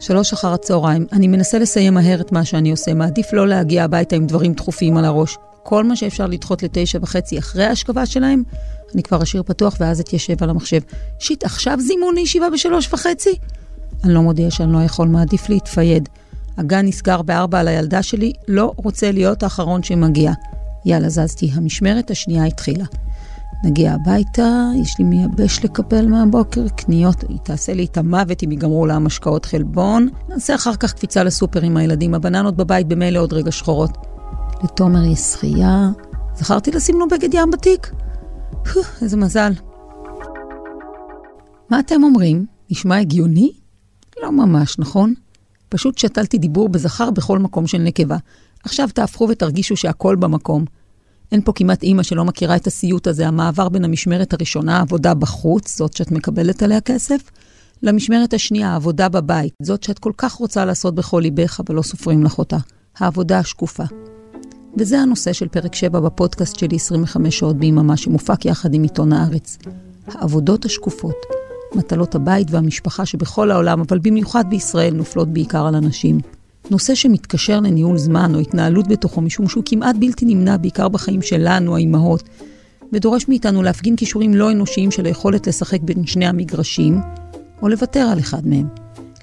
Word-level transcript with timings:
שלוש 0.00 0.32
אחר 0.32 0.52
הצהריים, 0.52 1.06
אני 1.12 1.28
מנסה 1.28 1.58
לסיים 1.58 1.94
מהר 1.94 2.20
את 2.20 2.32
מה 2.32 2.44
שאני 2.44 2.70
עושה, 2.70 2.94
מעדיף 2.94 3.32
לא 3.32 3.48
להגיע 3.48 3.84
הביתה 3.84 4.16
עם 4.16 4.26
דברים 4.26 4.52
דחופים 4.52 4.96
על 4.96 5.04
הראש. 5.04 5.36
כל 5.62 5.84
מה 5.84 5.96
שאפשר 5.96 6.26
לדחות 6.26 6.62
לתשע 6.62 6.98
וחצי 7.02 7.38
אחרי 7.38 7.64
ההשכבה 7.64 8.06
שלהם, 8.06 8.42
אני 8.94 9.02
כבר 9.02 9.22
אשאיר 9.22 9.42
פתוח 9.42 9.76
ואז 9.80 10.00
אתיישב 10.00 10.42
על 10.42 10.50
המחשב. 10.50 10.80
שיט, 11.18 11.44
עכשיו 11.44 11.78
זימון 11.80 12.14
לישיבה 12.14 12.50
בשלוש 12.50 12.92
וחצי? 12.92 13.34
אני 14.04 14.14
לא 14.14 14.22
מודיע 14.22 14.50
שאני 14.50 14.72
לא 14.72 14.78
יכול, 14.78 15.08
מעדיף 15.08 15.48
להתפייד. 15.48 16.08
הגן 16.58 16.86
נסגר 16.86 17.22
בארבע 17.22 17.60
על 17.60 17.68
הילדה 17.68 18.02
שלי, 18.02 18.32
לא 18.48 18.72
רוצה 18.76 19.12
להיות 19.12 19.42
האחרון 19.42 19.82
שמגיע. 19.82 20.32
יאללה, 20.84 21.08
זזתי, 21.08 21.50
המשמרת 21.54 22.10
השנייה 22.10 22.44
התחילה. 22.44 22.84
נגיע 23.64 23.94
הביתה, 23.94 24.70
יש 24.82 24.98
לי 24.98 25.04
מייבש 25.04 25.64
לקבל 25.64 26.06
מהבוקר, 26.06 26.68
קניות, 26.68 27.24
היא 27.28 27.38
תעשה 27.38 27.74
לי 27.74 27.84
את 27.84 27.96
המוות 27.96 28.42
אם 28.42 28.50
ייגמרו 28.50 28.86
לה 28.86 28.94
המשקאות 28.94 29.44
חלבון. 29.44 30.08
נעשה 30.28 30.54
אחר 30.54 30.76
כך 30.76 30.92
קפיצה 30.92 31.24
לסופר 31.24 31.62
עם 31.62 31.76
הילדים, 31.76 32.14
הבננות 32.14 32.56
בבית 32.56 32.88
במילא 32.88 33.18
עוד 33.18 33.32
רגע 33.32 33.52
שחורות. 33.52 33.90
לתומר 34.64 35.04
יש 35.04 35.18
שחייה. 35.18 35.90
זכרתי 36.34 36.70
לשים 36.70 37.00
לו 37.00 37.08
בגד 37.08 37.34
ים 37.34 37.50
בתיק? 37.50 37.90
איזה 39.02 39.16
מזל. 39.16 39.52
מה 41.70 41.80
אתם 41.80 42.04
אומרים? 42.04 42.46
נשמע 42.70 42.98
הגיוני? 42.98 43.52
לא 44.22 44.32
ממש, 44.32 44.78
נכון? 44.78 45.14
פשוט 45.68 45.98
שתלתי 45.98 46.38
דיבור 46.38 46.68
בזכר 46.68 47.10
בכל 47.10 47.38
מקום 47.38 47.66
של 47.66 47.78
נקבה. 47.78 48.16
עכשיו 48.64 48.88
תהפכו 48.94 49.28
ותרגישו 49.30 49.76
שהכל 49.76 50.16
במקום. 50.16 50.64
אין 51.32 51.42
פה 51.44 51.52
כמעט 51.52 51.82
אימא 51.82 52.02
שלא 52.02 52.24
מכירה 52.24 52.56
את 52.56 52.66
הסיוט 52.66 53.06
הזה, 53.06 53.28
המעבר 53.28 53.68
בין 53.68 53.84
המשמרת 53.84 54.32
הראשונה, 54.32 54.78
העבודה 54.78 55.14
בחוץ, 55.14 55.76
זאת 55.76 55.96
שאת 55.96 56.10
מקבלת 56.10 56.62
עליה 56.62 56.80
כסף, 56.80 57.30
למשמרת 57.82 58.34
השנייה, 58.34 58.72
העבודה 58.72 59.08
בבית, 59.08 59.54
זאת 59.62 59.82
שאת 59.82 59.98
כל 59.98 60.12
כך 60.16 60.32
רוצה 60.32 60.64
לעשות 60.64 60.94
בכל 60.94 61.20
ליבך, 61.22 61.60
אבל 61.66 61.74
לא 61.74 61.82
סופרים 61.82 62.24
לך 62.24 62.38
אותה. 62.38 62.56
העבודה 62.98 63.38
השקופה. 63.38 63.84
וזה 64.78 64.98
הנושא 64.98 65.32
של 65.32 65.48
פרק 65.48 65.74
7 65.74 66.00
בפודקאסט 66.00 66.58
שלי 66.58 66.76
25 66.76 67.38
שעות 67.38 67.56
ביממה, 67.56 67.96
שמופק 67.96 68.44
יחד 68.44 68.74
עם 68.74 68.82
עיתון 68.82 69.12
הארץ. 69.12 69.58
העבודות 70.06 70.64
השקופות, 70.64 71.16
מטלות 71.74 72.14
הבית 72.14 72.50
והמשפחה 72.50 73.06
שבכל 73.06 73.50
העולם, 73.50 73.80
אבל 73.80 73.98
במיוחד 73.98 74.44
בישראל, 74.50 74.94
נופלות 74.94 75.28
בעיקר 75.28 75.66
על 75.66 75.74
אנשים. 75.74 76.18
נושא 76.70 76.94
שמתקשר 76.94 77.60
לניהול 77.60 77.98
זמן 77.98 78.34
או 78.34 78.40
התנהלות 78.40 78.88
בתוכו, 78.88 79.20
משום 79.20 79.48
שהוא 79.48 79.62
כמעט 79.66 79.96
בלתי 79.96 80.24
נמנע, 80.24 80.56
בעיקר 80.56 80.88
בחיים 80.88 81.22
שלנו, 81.22 81.76
האימהות, 81.76 82.22
ודורש 82.92 83.28
מאיתנו 83.28 83.62
להפגין 83.62 83.96
כישורים 83.96 84.34
לא 84.34 84.50
אנושיים 84.50 84.90
של 84.90 85.04
היכולת 85.04 85.46
לשחק 85.46 85.80
בין 85.80 86.06
שני 86.06 86.26
המגרשים, 86.26 87.00
או 87.62 87.68
לוותר 87.68 88.00
על 88.00 88.18
אחד 88.18 88.46
מהם. 88.46 88.66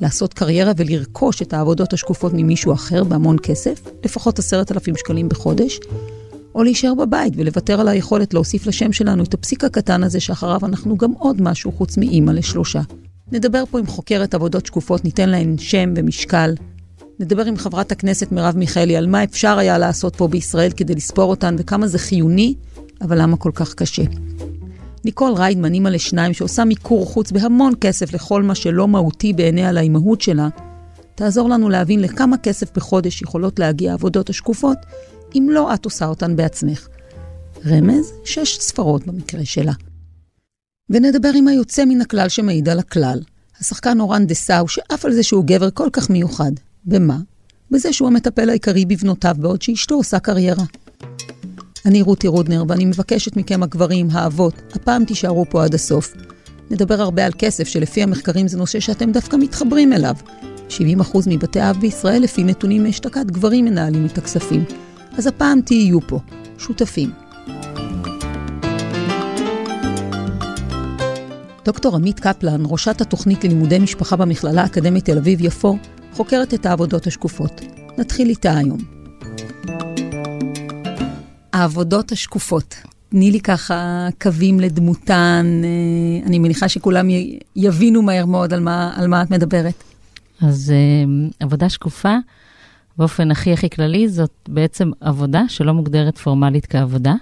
לעשות 0.01 0.33
קריירה 0.33 0.71
ולרכוש 0.77 1.41
את 1.41 1.53
העבודות 1.53 1.93
השקופות 1.93 2.31
ממישהו 2.35 2.73
אחר 2.73 3.03
בהמון 3.03 3.37
כסף, 3.43 3.81
לפחות 4.05 4.39
עשרת 4.39 4.71
אלפים 4.71 4.95
שקלים 4.97 5.29
בחודש, 5.29 5.79
או 6.55 6.63
להישאר 6.63 6.93
בבית 6.93 7.33
ולוותר 7.37 7.81
על 7.81 7.87
היכולת 7.87 8.33
להוסיף 8.33 8.67
לשם 8.67 8.93
שלנו 8.93 9.23
את 9.23 9.33
הפסיק 9.33 9.63
הקטן 9.63 10.03
הזה 10.03 10.19
שאחריו 10.19 10.59
אנחנו 10.63 10.97
גם 10.97 11.11
עוד 11.11 11.41
משהו 11.41 11.71
חוץ 11.71 11.97
מאימא 11.97 12.31
לשלושה. 12.31 12.81
נדבר 13.31 13.63
פה 13.71 13.79
עם 13.79 13.85
חוקרת 13.85 14.33
עבודות 14.33 14.65
שקופות, 14.65 15.05
ניתן 15.05 15.29
להן 15.29 15.57
שם 15.57 15.93
ומשקל. 15.95 16.53
נדבר 17.19 17.45
עם 17.45 17.57
חברת 17.57 17.91
הכנסת 17.91 18.31
מרב 18.31 18.57
מיכאלי 18.57 18.97
על 18.97 19.07
מה 19.07 19.23
אפשר 19.23 19.57
היה 19.57 19.77
לעשות 19.77 20.15
פה 20.15 20.27
בישראל 20.27 20.71
כדי 20.71 20.95
לספור 20.95 21.29
אותן 21.29 21.55
וכמה 21.57 21.87
זה 21.87 21.99
חיוני, 21.99 22.53
אבל 23.01 23.21
למה 23.21 23.37
כל 23.37 23.51
כך 23.55 23.73
קשה. 23.73 24.03
ניקול 25.05 25.33
ריידמן, 25.33 25.73
אימא 25.73 25.89
לשניים, 25.89 26.33
שעושה 26.33 26.65
מיקור 26.65 27.05
חוץ 27.05 27.31
בהמון 27.31 27.73
כסף 27.81 28.13
לכל 28.13 28.43
מה 28.43 28.55
שלא 28.55 28.87
מהותי 28.87 29.33
בעיניה 29.33 29.71
לאימהות 29.71 30.21
שלה, 30.21 30.49
תעזור 31.15 31.49
לנו 31.49 31.69
להבין 31.69 31.99
לכמה 31.99 32.37
כסף 32.37 32.75
בחודש 32.75 33.21
יכולות 33.21 33.59
להגיע 33.59 33.91
העבודות 33.91 34.29
השקופות, 34.29 34.77
אם 35.35 35.47
לא 35.51 35.73
את 35.73 35.85
עושה 35.85 36.05
אותן 36.05 36.35
בעצמך. 36.35 36.87
רמז, 37.65 38.11
שש 38.25 38.57
ספרות 38.59 39.07
במקרה 39.07 39.45
שלה. 39.45 39.73
ונדבר 40.89 41.31
עם 41.35 41.47
היוצא 41.47 41.85
מן 41.85 42.01
הכלל 42.01 42.29
שמעיד 42.29 42.69
על 42.69 42.79
הכלל, 42.79 43.19
השחקן 43.59 43.99
אורן 43.99 44.27
דסאו, 44.27 44.67
שעף 44.67 45.05
על 45.05 45.11
זה 45.11 45.23
שהוא 45.23 45.45
גבר 45.45 45.69
כל 45.71 45.89
כך 45.93 46.09
מיוחד. 46.09 46.51
במה? 46.87 47.17
בזה 47.71 47.93
שהוא 47.93 48.07
המטפל 48.07 48.49
העיקרי 48.49 48.85
בבנותיו, 48.85 49.35
בעוד 49.39 49.61
שאשתו 49.61 49.95
עושה 49.95 50.19
קריירה. 50.19 50.63
אני 51.85 52.01
רותי 52.01 52.27
רודנר, 52.27 52.63
ואני 52.67 52.85
מבקשת 52.85 53.37
מכם, 53.37 53.63
הגברים, 53.63 54.07
האבות, 54.11 54.53
הפעם 54.73 55.05
תישארו 55.05 55.45
פה 55.49 55.63
עד 55.63 55.73
הסוף. 55.73 56.13
נדבר 56.71 57.01
הרבה 57.01 57.25
על 57.25 57.31
כסף, 57.37 57.67
שלפי 57.67 58.03
המחקרים 58.03 58.47
זה 58.47 58.57
נושא 58.57 58.79
שאתם 58.79 59.11
דווקא 59.11 59.35
מתחברים 59.35 59.93
אליו. 59.93 60.15
70% 60.69 60.73
מבתי 61.27 61.69
אב 61.69 61.77
בישראל, 61.79 62.21
לפי 62.21 62.43
נתונים 62.43 62.83
מאשתקד, 62.83 63.31
גברים 63.31 63.65
מנהלים 63.65 64.05
את 64.05 64.17
הכספים. 64.17 64.63
אז 65.17 65.27
הפעם 65.27 65.61
תהיו 65.61 66.01
פה, 66.07 66.19
שותפים. 66.57 67.11
דוקטור 71.65 71.95
עמית 71.95 72.19
קפלן, 72.19 72.61
ראשת 72.65 73.01
התוכנית 73.01 73.43
ללימודי 73.43 73.79
משפחה 73.79 74.15
במכללה 74.15 74.61
האקדמית 74.61 75.05
תל 75.05 75.17
אביב-יפו, 75.17 75.77
חוקרת 76.13 76.53
את 76.53 76.65
העבודות 76.65 77.07
השקופות. 77.07 77.61
נתחיל 77.97 78.29
איתה 78.29 78.57
היום. 78.57 78.77
העבודות 81.53 82.11
השקופות. 82.11 82.75
תני 83.09 83.31
לי 83.31 83.39
ככה 83.39 84.07
קווים 84.21 84.59
לדמותן, 84.59 85.61
אה, 85.63 86.27
אני 86.27 86.39
מניחה 86.39 86.69
שכולם 86.69 87.07
יבינו 87.55 88.01
מהר 88.01 88.25
מאוד 88.25 88.53
על 88.53 88.59
מה, 88.59 88.93
על 88.95 89.07
מה 89.07 89.21
את 89.21 89.31
מדברת. 89.31 89.83
אז 90.41 90.73
אה, 90.75 91.27
עבודה 91.39 91.69
שקופה, 91.69 92.15
באופן 92.97 93.31
הכי 93.31 93.53
הכי 93.53 93.69
כללי, 93.69 94.09
זאת 94.09 94.31
בעצם 94.47 94.91
עבודה 95.01 95.43
שלא 95.47 95.73
מוגדרת 95.73 96.17
פורמלית 96.17 96.65
כעבודה. 96.65 97.13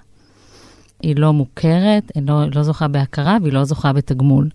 היא 1.02 1.16
לא 1.16 1.34
מוכרת, 1.34 2.12
היא 2.16 2.24
לא, 2.28 2.44
לא 2.56 2.64
זוכה 2.64 2.88
בהכרה 2.88 3.38
והיא 3.42 3.54
לא 3.54 3.64
זוכה 3.64 3.94
בתגמול. 3.94 4.50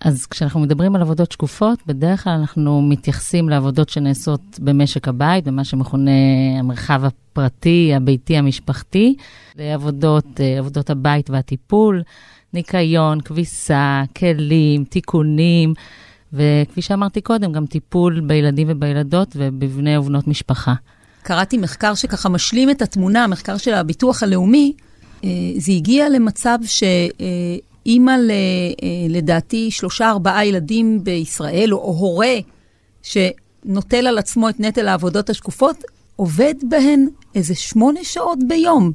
אז 0.00 0.26
כשאנחנו 0.26 0.60
מדברים 0.60 0.96
על 0.96 1.02
עבודות 1.02 1.32
שקופות, 1.32 1.78
בדרך 1.86 2.24
כלל 2.24 2.32
אנחנו 2.32 2.82
מתייחסים 2.82 3.48
לעבודות 3.48 3.88
שנעשות 3.88 4.40
במשק 4.58 5.08
הבית, 5.08 5.44
במה 5.44 5.64
שמכונה 5.64 6.10
המרחב 6.58 7.04
הפרטי, 7.04 7.92
הביתי, 7.96 8.36
המשפחתי, 8.36 9.16
לעבודות 9.56 10.40
אה, 10.40 10.58
עבודות 10.58 10.90
הבית 10.90 11.30
והטיפול, 11.30 12.02
ניקיון, 12.54 13.20
כביסה, 13.20 14.02
כלים, 14.16 14.84
תיקונים, 14.84 15.74
וכפי 16.32 16.82
שאמרתי 16.82 17.20
קודם, 17.20 17.52
גם 17.52 17.66
טיפול 17.66 18.20
בילדים 18.20 18.66
ובילדות 18.70 19.36
ובבני 19.36 19.96
ובנות 19.96 20.28
משפחה. 20.28 20.74
קראתי 21.22 21.58
מחקר 21.58 21.94
שככה 21.94 22.28
משלים 22.28 22.70
את 22.70 22.82
התמונה, 22.82 23.24
המחקר 23.24 23.56
של 23.56 23.74
הביטוח 23.74 24.22
הלאומי. 24.22 24.72
אה, 25.24 25.30
זה 25.58 25.72
הגיע 25.72 26.08
למצב 26.08 26.58
ש... 26.64 26.82
אימא, 27.88 28.10
ל, 28.10 28.30
אה, 28.30 28.86
לדעתי, 29.08 29.70
שלושה, 29.70 30.10
ארבעה 30.10 30.46
ילדים 30.46 31.04
בישראל, 31.04 31.74
או, 31.74 31.78
הורה 31.78 32.34
שנוטל 33.02 34.06
על 34.06 34.18
עצמו 34.18 34.48
את 34.48 34.60
נטל 34.60 34.88
העבודות 34.88 35.30
השקופות, 35.30 35.76
עובד 36.16 36.54
בהן 36.62 37.06
איזה 37.34 37.54
שמונה 37.54 38.00
שעות 38.02 38.38
ביום, 38.48 38.92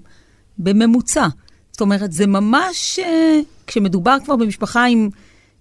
בממוצע. 0.58 1.28
זאת 1.72 1.82
אומרת, 1.82 2.12
זה 2.12 2.28
ממש, 2.28 3.00
אה, 3.00 3.40
כשמדובר 3.68 4.18
כבר 4.26 4.36
במשפחה 4.36 4.86
עם, 4.86 5.10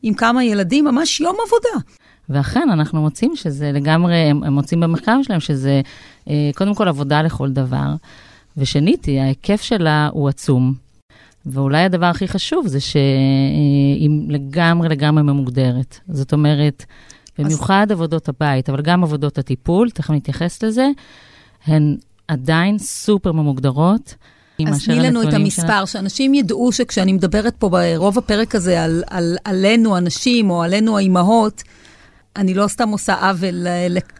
עם 0.02 0.14
כמה 0.14 0.44
ילדים, 0.44 0.84
ממש 0.84 1.20
יום 1.20 1.36
עבודה. 1.46 1.84
ואכן, 2.28 2.70
אנחנו 2.72 3.00
מוצאים 3.00 3.36
שזה 3.36 3.72
לגמרי, 3.72 4.16
הם 4.16 4.52
מוצאים 4.52 4.80
במחקר 4.80 5.22
שלהם 5.22 5.40
שזה 5.40 5.80
אה, 6.28 6.50
קודם 6.54 6.74
כל 6.74 6.88
עבודה 6.88 7.22
לכל 7.22 7.50
דבר, 7.50 7.94
ושנית, 8.56 9.06
ההיקף 9.08 9.62
שלה 9.62 10.08
הוא 10.12 10.28
עצום. 10.28 10.91
ואולי 11.46 11.82
הדבר 11.82 12.06
הכי 12.06 12.28
חשוב 12.28 12.66
זה 12.66 12.80
שהיא 12.80 14.10
לגמרי 14.28 14.88
לגמרי 14.88 15.22
ממוגדרת. 15.22 15.98
זאת 16.08 16.32
אומרת, 16.32 16.84
במיוחד 17.38 17.86
אז... 17.88 17.92
עבודות 17.92 18.28
הבית, 18.28 18.68
אבל 18.68 18.82
גם 18.82 19.04
עבודות 19.04 19.38
הטיפול, 19.38 19.90
תכף 19.90 20.10
נתייחס 20.10 20.62
לזה, 20.62 20.88
הן 21.66 21.96
עדיין 22.28 22.78
סופר 22.78 23.32
ממוגדרות. 23.32 24.14
אז 24.66 24.84
תני 24.84 25.00
לנו 25.00 25.28
את 25.28 25.32
המספר, 25.32 25.66
שלה... 25.66 25.86
שאנשים 25.86 26.34
ידעו 26.34 26.72
שכשאני 26.72 27.12
מדברת 27.12 27.54
פה 27.58 27.68
ברוב 27.68 28.18
הפרק 28.18 28.54
הזה 28.54 28.84
על, 28.84 29.02
על 29.10 29.36
עלינו 29.44 29.96
הנשים 29.96 30.50
או 30.50 30.62
עלינו 30.62 30.96
האימהות, 30.96 31.62
אני 32.36 32.54
לא 32.54 32.68
סתם 32.68 32.88
עושה 32.88 33.14
עוול 33.14 33.66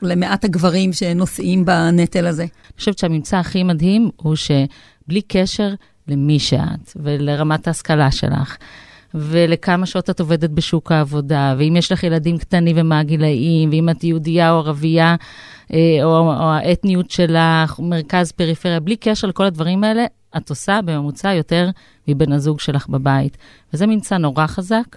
למעט 0.03 0.45
הגברים 0.45 0.93
שנושאים 0.93 1.65
בנטל 1.65 2.27
הזה. 2.27 2.43
אני 2.43 2.79
חושבת 2.79 2.99
שהממצא 2.99 3.37
הכי 3.37 3.63
מדהים 3.63 4.11
הוא 4.17 4.37
שבלי 4.37 5.23
קשר 5.29 5.75
למי 6.09 6.39
שאת 6.39 6.93
ולרמת 6.97 7.67
ההשכלה 7.67 8.11
שלך. 8.11 8.57
ולכמה 9.15 9.87
שעות 9.87 10.11
את 10.11 10.21
עובדת 10.21 10.51
בשוק 10.51 10.93
העבודה, 10.93 11.55
ואם 11.59 11.77
יש 11.77 11.93
לך 11.93 12.05
ילדים 12.05 12.39
קטנים 12.39 12.77
ומה 12.79 12.99
הגילאים, 12.99 13.71
ואם 13.71 13.89
את 13.91 14.05
יהודייה 14.05 14.53
או 14.53 14.59
ערבייה, 14.59 15.17
אה, 15.73 15.79
או, 16.05 16.19
או 16.19 16.43
האתניות 16.43 17.11
שלך, 17.11 17.79
מרכז, 17.79 18.33
פריפריה, 18.33 18.81
בלי 18.81 18.97
קשר 18.97 19.27
לכל 19.27 19.45
הדברים 19.45 19.85
האלה, 19.85 20.05
את 20.37 20.51
עושה 20.51 20.81
בממוצע 20.85 21.33
יותר 21.33 21.71
מבן 22.09 22.33
הזוג 22.33 22.61
שלך 22.61 22.89
בבית. 22.89 23.37
וזה 23.75 23.87
ממצא 23.87 24.17
נורא 24.17 24.47
חזק. 24.47 24.97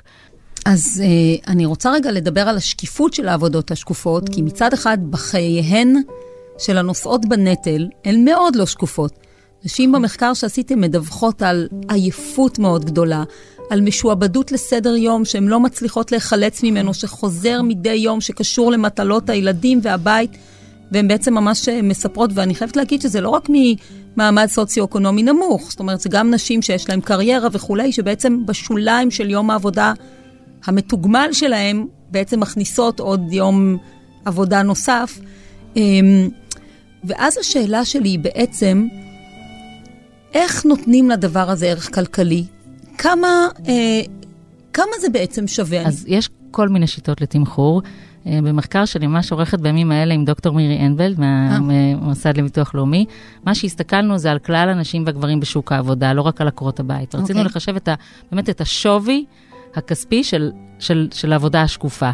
אז 0.65 1.03
uh, 1.03 1.47
אני 1.47 1.65
רוצה 1.65 1.91
רגע 1.91 2.11
לדבר 2.11 2.41
על 2.41 2.57
השקיפות 2.57 3.13
של 3.13 3.27
העבודות 3.27 3.71
השקופות, 3.71 4.29
כי 4.29 4.41
מצד 4.41 4.73
אחד, 4.73 4.97
בחייהן 5.09 5.95
של 6.57 6.77
הנושאות 6.77 7.25
בנטל, 7.25 7.87
הן 8.05 8.25
מאוד 8.25 8.55
לא 8.55 8.65
שקופות. 8.65 9.24
נשים 9.65 9.91
במחקר 9.91 10.33
שעשיתם 10.33 10.81
מדווחות 10.81 11.41
על 11.41 11.67
עייפות 11.89 12.59
מאוד 12.59 12.85
גדולה, 12.85 13.23
על 13.69 13.81
משועבדות 13.81 14.51
לסדר 14.51 14.95
יום 14.95 15.25
שהן 15.25 15.47
לא 15.47 15.59
מצליחות 15.59 16.11
להיחלץ 16.11 16.63
ממנו, 16.63 16.93
שחוזר 16.93 17.61
מדי 17.61 17.93
יום, 17.93 18.21
שקשור 18.21 18.71
למטלות 18.71 19.29
הילדים 19.29 19.79
והבית, 19.81 20.37
והן 20.91 21.07
בעצם 21.07 21.33
ממש 21.33 21.69
מספרות, 21.69 22.29
ואני 22.33 22.55
חייבת 22.55 22.75
להגיד 22.75 23.01
שזה 23.01 23.21
לא 23.21 23.29
רק 23.29 23.49
ממעמד 23.49 24.45
סוציו-אקונומי 24.45 25.23
נמוך, 25.23 25.69
זאת 25.69 25.79
אומרת, 25.79 25.99
זה 25.99 26.09
גם 26.09 26.33
נשים 26.33 26.61
שיש 26.61 26.89
להן 26.89 27.01
קריירה 27.01 27.47
וכולי, 27.51 27.91
שבעצם 27.91 28.45
בשוליים 28.45 29.11
של 29.11 29.29
יום 29.29 29.49
העבודה 29.49 29.93
המתוגמל 30.65 31.29
שלהן, 31.31 31.85
בעצם 32.11 32.39
מכניסות 32.39 32.99
עוד 32.99 33.21
יום 33.31 33.77
עבודה 34.25 34.63
נוסף. 34.63 35.19
אמ, 35.75 36.29
ואז 37.03 37.37
השאלה 37.37 37.85
שלי 37.85 38.09
היא 38.09 38.19
בעצם, 38.19 38.87
איך 40.35 40.65
נותנים 40.65 41.09
לדבר 41.09 41.49
הזה 41.49 41.65
ערך 41.65 41.95
כלכלי? 41.95 42.45
כמה, 42.97 43.47
אה, 43.67 44.01
כמה 44.73 44.91
זה 45.01 45.09
בעצם 45.09 45.47
שווה? 45.47 45.87
אז. 45.87 46.05
יש 46.07 46.29
כל 46.51 46.69
מיני 46.69 46.87
שיטות 46.87 47.21
לתמחור. 47.21 47.81
אה, 48.27 48.39
במחקר 48.43 48.85
שאני 48.85 49.07
ממש 49.07 49.31
עורכת 49.31 49.59
בימים 49.59 49.91
האלה 49.91 50.13
עם 50.13 50.25
דוקטור 50.25 50.55
מירי 50.55 50.85
אנבלד 50.85 51.19
מהמוסד 51.19 52.37
לביטוח 52.37 52.75
לאומי, 52.75 53.05
מה 53.45 53.55
שהסתכלנו 53.55 54.17
זה 54.17 54.31
על 54.31 54.39
כלל 54.39 54.69
הנשים 54.69 55.03
והגברים 55.05 55.39
בשוק 55.39 55.71
העבודה, 55.71 56.13
לא 56.13 56.21
רק 56.21 56.41
על 56.41 56.47
עקרות 56.47 56.79
הבית. 56.79 57.15
Okay. 57.15 57.17
רצינו 57.17 57.39
אוקיי. 57.39 57.49
לחשב 57.49 57.75
את 57.75 57.87
ה, 57.87 57.95
באמת 58.31 58.49
את 58.49 58.61
השווי 58.61 59.25
הכספי 59.75 60.23
של, 60.23 60.51
של, 60.79 61.07
של 61.13 61.33
העבודה 61.33 61.61
השקופה. 61.61 62.11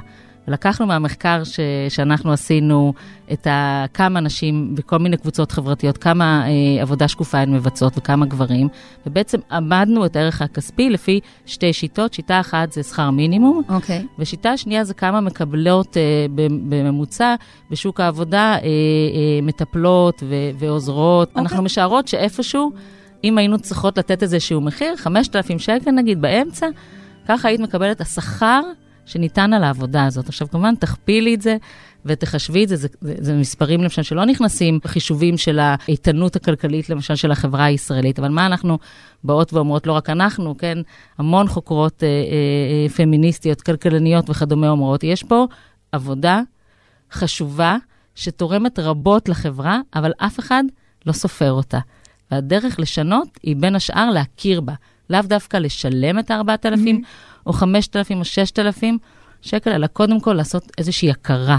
לקחנו 0.52 0.86
מהמחקר 0.86 1.44
ש, 1.44 1.60
שאנחנו 1.90 2.32
עשינו 2.32 2.94
את 3.34 3.48
ה, 3.48 3.86
כמה 3.94 4.20
נשים 4.20 4.76
בכל 4.76 4.98
מיני 4.98 5.18
קבוצות 5.18 5.52
חברתיות, 5.52 5.98
כמה 5.98 6.44
אה, 6.48 6.82
עבודה 6.82 7.08
שקופה 7.08 7.38
הן 7.38 7.54
מבצעות 7.54 7.98
וכמה 7.98 8.26
גברים, 8.26 8.68
ובעצם 9.06 9.40
עמדנו 9.52 10.06
את 10.06 10.16
הערך 10.16 10.42
הכספי 10.42 10.90
לפי 10.90 11.20
שתי 11.46 11.74
שיטות. 11.74 12.14
שיטה 12.14 12.40
אחת 12.40 12.72
זה 12.72 12.84
שכר 12.84 13.10
מינימום, 13.10 13.62
okay. 13.70 13.74
אוקיי. 13.74 14.06
ושיטה 14.20 14.58
שנייה 14.58 14.84
זה 14.84 14.94
כמה 14.94 15.22
מקבלות 15.22 15.98
אה, 15.98 16.26
בממוצע 16.70 17.36
בשוק 17.70 18.00
העבודה 18.00 18.54
אה, 18.54 18.58
אה, 18.64 19.40
מטפלות 19.42 20.24
ו, 20.30 20.36
ועוזרות. 20.60 21.28
Okay. 21.28 21.32
אוקיי. 21.32 21.42
אנחנו 21.42 21.64
משערות 21.64 22.08
שאיפשהו, 22.08 22.72
אם 23.24 23.38
היינו 23.38 23.60
צריכות 23.60 23.98
לתת 23.98 24.24
איזשהו 24.24 24.62
מחיר, 24.62 24.96
5,000 24.96 25.60
שקל 25.60 25.92
נגיד 25.92 26.22
באמצע, 26.22 26.68
ככה 27.28 27.48
היית 27.48 27.62
מקבלת 27.62 28.02
השכר 28.02 28.62
שניתן 29.12 29.54
על 29.54 29.64
העבודה 29.64 30.06
הזאת. 30.06 30.28
עכשיו, 30.28 30.50
כמובן, 30.50 30.76
תכפילי 30.76 31.36
את 31.36 31.42
זה 31.42 31.58
ותחשבי 32.06 32.64
את 32.64 32.70
זה, 32.70 32.76
זה, 32.76 32.88
זה, 33.02 33.16
זה 33.20 33.34
מספרים 33.34 33.84
למשל 33.84 34.04
שלא 34.04 34.26
נכנסים 34.26 34.80
בחישובים 34.84 35.38
של 35.38 35.60
האיתנות 35.62 36.36
הכלכלית, 36.36 36.90
למשל, 36.90 37.16
של 37.16 37.32
החברה 37.32 37.66
הישראלית, 37.66 38.20
אבל 38.20 38.30
מה 38.30 38.46
אנחנו 38.46 38.78
באות 39.24 39.54
ואומרות, 39.54 39.88
לא 39.88 39.94
רק 39.94 40.10
אנחנו, 40.10 40.58
כן, 40.58 40.78
המון 41.18 41.48
חוקרות 41.48 42.04
אה, 42.04 42.08
אה, 42.08 42.14
אה, 42.14 42.90
פמיניסטיות, 42.90 43.62
כלכלניות 43.62 44.30
וכדומה 44.30 44.70
אומרות, 44.70 45.04
יש 45.04 45.24
פה 45.24 45.48
עבודה 45.92 46.42
חשובה 47.12 47.78
שתורמת 48.16 48.80
רבות 48.80 49.30
לחברה, 49.30 49.80
אבל 49.96 50.12
אף 50.18 50.40
אחד 50.40 50.64
לא 51.06 51.12
סופר 51.12 51.52
אותה. 51.52 51.80
והדרך 52.32 52.80
לשנות 52.80 53.28
היא 53.44 53.56
בין 53.56 53.76
השאר 53.76 54.10
להכיר 54.10 54.62
בה, 54.62 54.74
לאו 55.10 55.22
דווקא 55.22 55.58
לשלם 55.58 56.20
את 56.20 56.32
ה-4,000 56.32 56.76
mm-hmm. 56.76 57.06
או 57.46 57.54
5,000 57.54 58.20
או 58.20 58.26
6,000 58.26 58.98
שקל, 59.42 59.70
אלא 59.70 59.88
קודם 59.88 60.20
כל 60.20 60.34
לעשות 60.34 60.72
איזושהי 60.78 61.12
הכרה. 61.12 61.58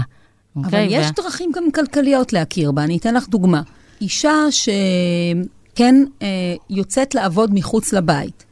אבל 0.55 0.69
okay? 0.71 0.77
יש 0.89 1.07
ו... 1.09 1.21
דרכים 1.21 1.51
גם 1.55 1.71
כלכליות 1.71 2.33
להכיר 2.33 2.71
בה. 2.71 2.83
אני 2.83 2.97
אתן 2.97 3.13
לך 3.13 3.29
דוגמה. 3.29 3.61
אישה 4.01 4.35
שכן 4.51 5.95
אה, 6.21 6.27
יוצאת 6.69 7.15
לעבוד 7.15 7.53
מחוץ 7.53 7.93
לבית, 7.93 8.43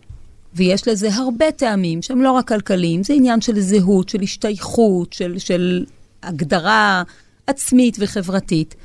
ויש 0.53 0.87
לזה 0.87 1.13
הרבה 1.13 1.51
טעמים 1.51 2.01
שהם 2.01 2.21
לא 2.21 2.31
רק 2.31 2.47
כלכליים, 2.47 3.03
זה 3.03 3.13
עניין 3.13 3.41
של 3.41 3.59
זהות, 3.59 4.09
של 4.09 4.21
השתייכות, 4.21 5.13
של, 5.13 5.39
של 5.39 5.85
הגדרה 6.23 7.03
עצמית 7.47 7.97
וחברתית. 7.99 8.75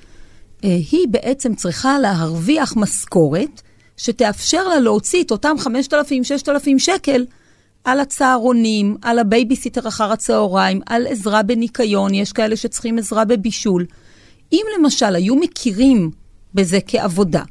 אה, 0.64 0.76
היא 0.92 1.08
בעצם 1.10 1.54
צריכה 1.54 1.98
להרוויח 1.98 2.76
משכורת 2.76 3.62
שתאפשר 3.96 4.68
לה 4.68 4.80
להוציא 4.80 5.24
את 5.24 5.30
אותם 5.30 5.56
5,000-6,000 5.58 6.78
שקל 6.78 7.24
על 7.86 8.00
הצהרונים, 8.00 8.96
על 9.02 9.18
הבייביסיטר 9.18 9.88
אחר 9.88 10.12
הצהריים, 10.12 10.80
על 10.86 11.06
עזרה 11.06 11.42
בניקיון, 11.42 12.14
יש 12.14 12.32
כאלה 12.32 12.56
שצריכים 12.56 12.98
עזרה 12.98 13.24
בבישול. 13.24 13.86
אם 14.52 14.62
למשל 14.78 15.14
היו 15.14 15.36
מכירים 15.36 16.10
בזה 16.54 16.78
כעבודה, 16.86 17.42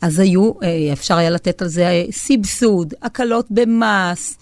אז 0.00 0.18
היו, 0.18 0.52
אה, 0.62 0.92
אפשר 0.92 1.16
היה 1.16 1.30
לתת 1.30 1.62
על 1.62 1.68
זה 1.68 2.04
סבסוד, 2.10 2.94
הקלות 3.02 3.46
במס, 3.50 4.38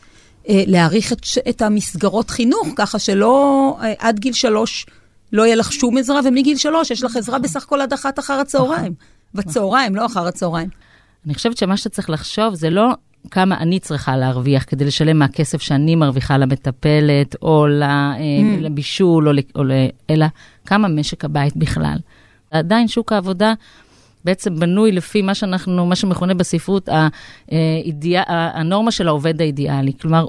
אה, 0.48 0.62
להעריך 0.66 1.12
את, 1.12 1.20
את 1.48 1.62
המסגרות 1.62 2.30
חינוך, 2.30 2.68
ככה 2.76 2.98
שלא 2.98 3.76
אה, 3.82 3.92
עד 3.98 4.18
גיל 4.18 4.32
שלוש 4.32 4.86
לא 5.32 5.46
יהיה 5.46 5.56
לך 5.56 5.72
שום 5.72 5.98
עזרה, 5.98 6.20
ומגיל 6.24 6.56
שלוש 6.56 6.90
יש 6.90 7.02
לך 7.02 7.16
עזרה 7.16 7.38
בסך 7.38 7.62
הכל 7.62 7.80
עד 7.80 7.92
אחת 7.92 8.18
אחר 8.18 8.34
הצהריים. 8.34 8.94
בצהריים, 9.34 9.96
לא 9.96 10.06
אחר 10.06 10.26
הצהריים. 10.26 10.68
אני 11.26 11.34
חושבת 11.34 11.56
שמה 11.56 11.76
שצריך 11.76 12.10
לחשוב 12.10 12.54
זה 12.54 12.70
לא 12.70 12.88
כמה 13.30 13.58
אני 13.58 13.80
צריכה 13.80 14.16
להרוויח 14.16 14.64
כדי 14.66 14.84
לשלם 14.84 15.18
מהכסף 15.18 15.62
שאני 15.62 15.96
מרוויחה 15.96 16.38
למטפלת, 16.38 17.36
או 17.42 17.66
אה, 17.82 18.14
mm. 18.16 18.60
לבישול, 18.60 19.28
או, 19.28 19.34
או, 19.56 19.62
אלא 20.10 20.26
כמה 20.66 20.88
משק 20.88 21.24
הבית 21.24 21.56
בכלל. 21.56 21.98
עדיין 22.50 22.88
שוק 22.88 23.12
העבודה 23.12 23.54
בעצם 24.24 24.60
בנוי 24.60 24.92
לפי 24.92 25.22
מה 25.22 25.34
שאנחנו, 25.34 25.86
מה 25.86 25.96
שמכונה 25.96 26.34
בספרות, 26.34 26.88
האידיע, 27.48 28.22
הנורמה 28.26 28.90
של 28.90 29.08
העובד 29.08 29.40
האידיאלי. 29.40 29.92
כלומר, 30.00 30.26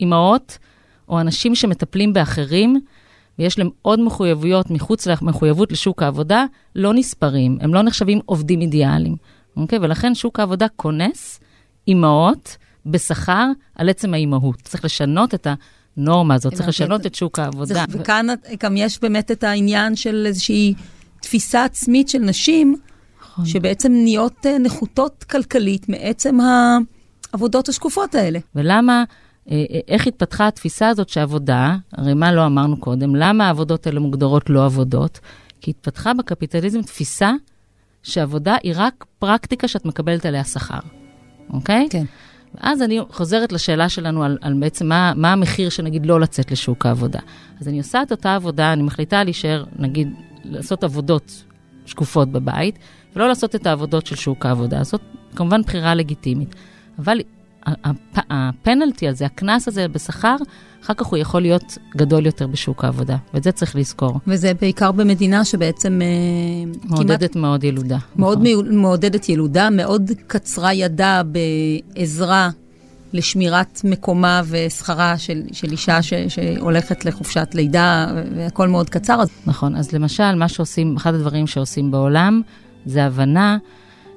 אימהות 0.00 0.58
או 1.08 1.20
אנשים 1.20 1.54
שמטפלים 1.54 2.12
באחרים, 2.12 2.80
ויש 3.38 3.58
להם 3.58 3.68
עוד 3.82 4.00
מחויבויות 4.00 4.70
מחוץ 4.70 5.06
למחויבות 5.06 5.72
לשוק 5.72 6.02
העבודה, 6.02 6.44
לא 6.76 6.94
נספרים, 6.94 7.58
הם 7.60 7.74
לא 7.74 7.82
נחשבים 7.82 8.20
עובדים 8.26 8.60
אידיאליים. 8.60 9.16
אוקיי? 9.56 9.78
ולכן 9.82 10.14
שוק 10.14 10.40
העבודה 10.40 10.66
כונס 10.76 11.40
אימהות 11.88 12.56
בשכר 12.86 13.46
על 13.74 13.88
עצם 13.88 14.14
האימהות. 14.14 14.62
צריך 14.62 14.84
לשנות 14.84 15.34
את 15.34 15.46
הנורמה 15.96 16.34
הזאת, 16.34 16.54
צריך 16.54 16.68
לשנות 16.68 17.06
את 17.06 17.14
שוק 17.14 17.38
העבודה. 17.38 17.84
וכאן 17.88 18.26
גם 18.62 18.76
יש 18.76 19.00
באמת 19.00 19.30
את 19.30 19.44
העניין 19.44 19.96
של 19.96 20.24
איזושהי 20.26 20.74
תפיסה 21.20 21.64
עצמית 21.64 22.08
של 22.08 22.18
נשים, 22.18 22.76
נכון. 23.20 23.46
שבעצם 23.46 23.92
נהיות 23.92 24.46
אה, 24.46 24.58
נחותות 24.58 25.24
כלכלית 25.24 25.88
מעצם 25.88 26.38
העבודות 27.32 27.68
השקופות 27.68 28.14
האלה. 28.14 28.38
ולמה... 28.54 29.04
אה, 29.50 29.64
אה, 29.70 29.80
איך 29.88 30.06
התפתחה 30.06 30.48
התפיסה 30.48 30.88
הזאת 30.88 31.08
שעבודה, 31.08 31.76
הרי 31.92 32.14
מה 32.14 32.32
לא 32.32 32.46
אמרנו 32.46 32.76
קודם, 32.76 33.16
למה 33.16 33.46
העבודות 33.46 33.86
האלה 33.86 34.00
מוגדרות 34.00 34.50
לא 34.50 34.64
עבודות? 34.64 35.20
כי 35.60 35.70
התפתחה 35.70 36.14
בקפיטליזם 36.14 36.82
תפיסה 36.82 37.32
שעבודה 38.02 38.56
היא 38.62 38.72
רק 38.76 39.04
פרקטיקה 39.18 39.68
שאת 39.68 39.84
מקבלת 39.84 40.26
עליה 40.26 40.44
שכר, 40.44 40.78
אוקיי? 41.52 41.86
כן. 41.90 42.04
ואז 42.54 42.82
אני 42.82 43.00
חוזרת 43.10 43.52
לשאלה 43.52 43.88
שלנו 43.88 44.24
על, 44.24 44.38
על 44.40 44.54
בעצם 44.54 44.86
מה, 44.86 45.12
מה 45.16 45.32
המחיר 45.32 45.68
שנגיד 45.68 46.06
לא 46.06 46.20
לצאת 46.20 46.52
לשוק 46.52 46.86
העבודה. 46.86 47.18
אז 47.60 47.68
אני 47.68 47.78
עושה 47.78 48.02
את 48.02 48.10
אותה 48.10 48.34
עבודה, 48.34 48.72
אני 48.72 48.82
מחליטה 48.82 49.24
להישאר, 49.24 49.64
נגיד, 49.78 50.08
לעשות 50.44 50.84
עבודות 50.84 51.44
שקופות 51.86 52.28
בבית, 52.28 52.78
ולא 53.16 53.28
לעשות 53.28 53.54
את 53.54 53.66
העבודות 53.66 54.06
של 54.06 54.16
שוק 54.16 54.46
העבודה. 54.46 54.84
זאת 54.84 55.00
כמובן 55.36 55.62
בחירה 55.62 55.94
לגיטימית. 55.94 56.54
אבל 56.98 57.18
הפנלטי 58.30 59.08
הזה, 59.08 59.26
הקנס 59.26 59.68
הזה 59.68 59.88
בשכר, 59.88 60.36
אחר 60.84 60.94
כך 60.94 61.06
הוא 61.06 61.18
יכול 61.18 61.42
להיות 61.42 61.78
גדול 61.96 62.26
יותר 62.26 62.46
בשוק 62.46 62.84
העבודה, 62.84 63.16
ואת 63.34 63.42
זה 63.42 63.52
צריך 63.52 63.76
לזכור. 63.76 64.20
וזה 64.26 64.52
בעיקר 64.60 64.92
במדינה 64.92 65.44
שבעצם... 65.44 66.00
אה, 66.02 66.72
מעודדת 66.84 67.32
כמעט, 67.32 67.36
מאוד 67.36 67.64
ילודה. 67.64 67.98
מאוד 68.16 68.38
נכון. 68.42 68.76
מעודדת 68.76 69.28
ילודה, 69.28 69.70
מאוד 69.70 70.10
קצרה 70.26 70.74
ידה 70.74 71.22
בעזרה 71.24 72.50
לשמירת 73.12 73.80
מקומה 73.84 74.42
ושכרה 74.46 75.18
של, 75.18 75.42
של 75.52 75.70
אישה 75.70 76.02
ש, 76.02 76.14
שהולכת 76.28 77.04
לחופשת 77.04 77.48
לידה, 77.54 78.06
והכל 78.36 78.68
מאוד 78.68 78.90
קצר. 78.90 79.20
נכון, 79.46 79.76
אז 79.76 79.92
למשל, 79.92 80.34
מה 80.34 80.48
שעושים, 80.48 80.96
אחד 80.96 81.14
הדברים 81.14 81.46
שעושים 81.46 81.90
בעולם, 81.90 82.42
זה 82.86 83.04
הבנה 83.04 83.58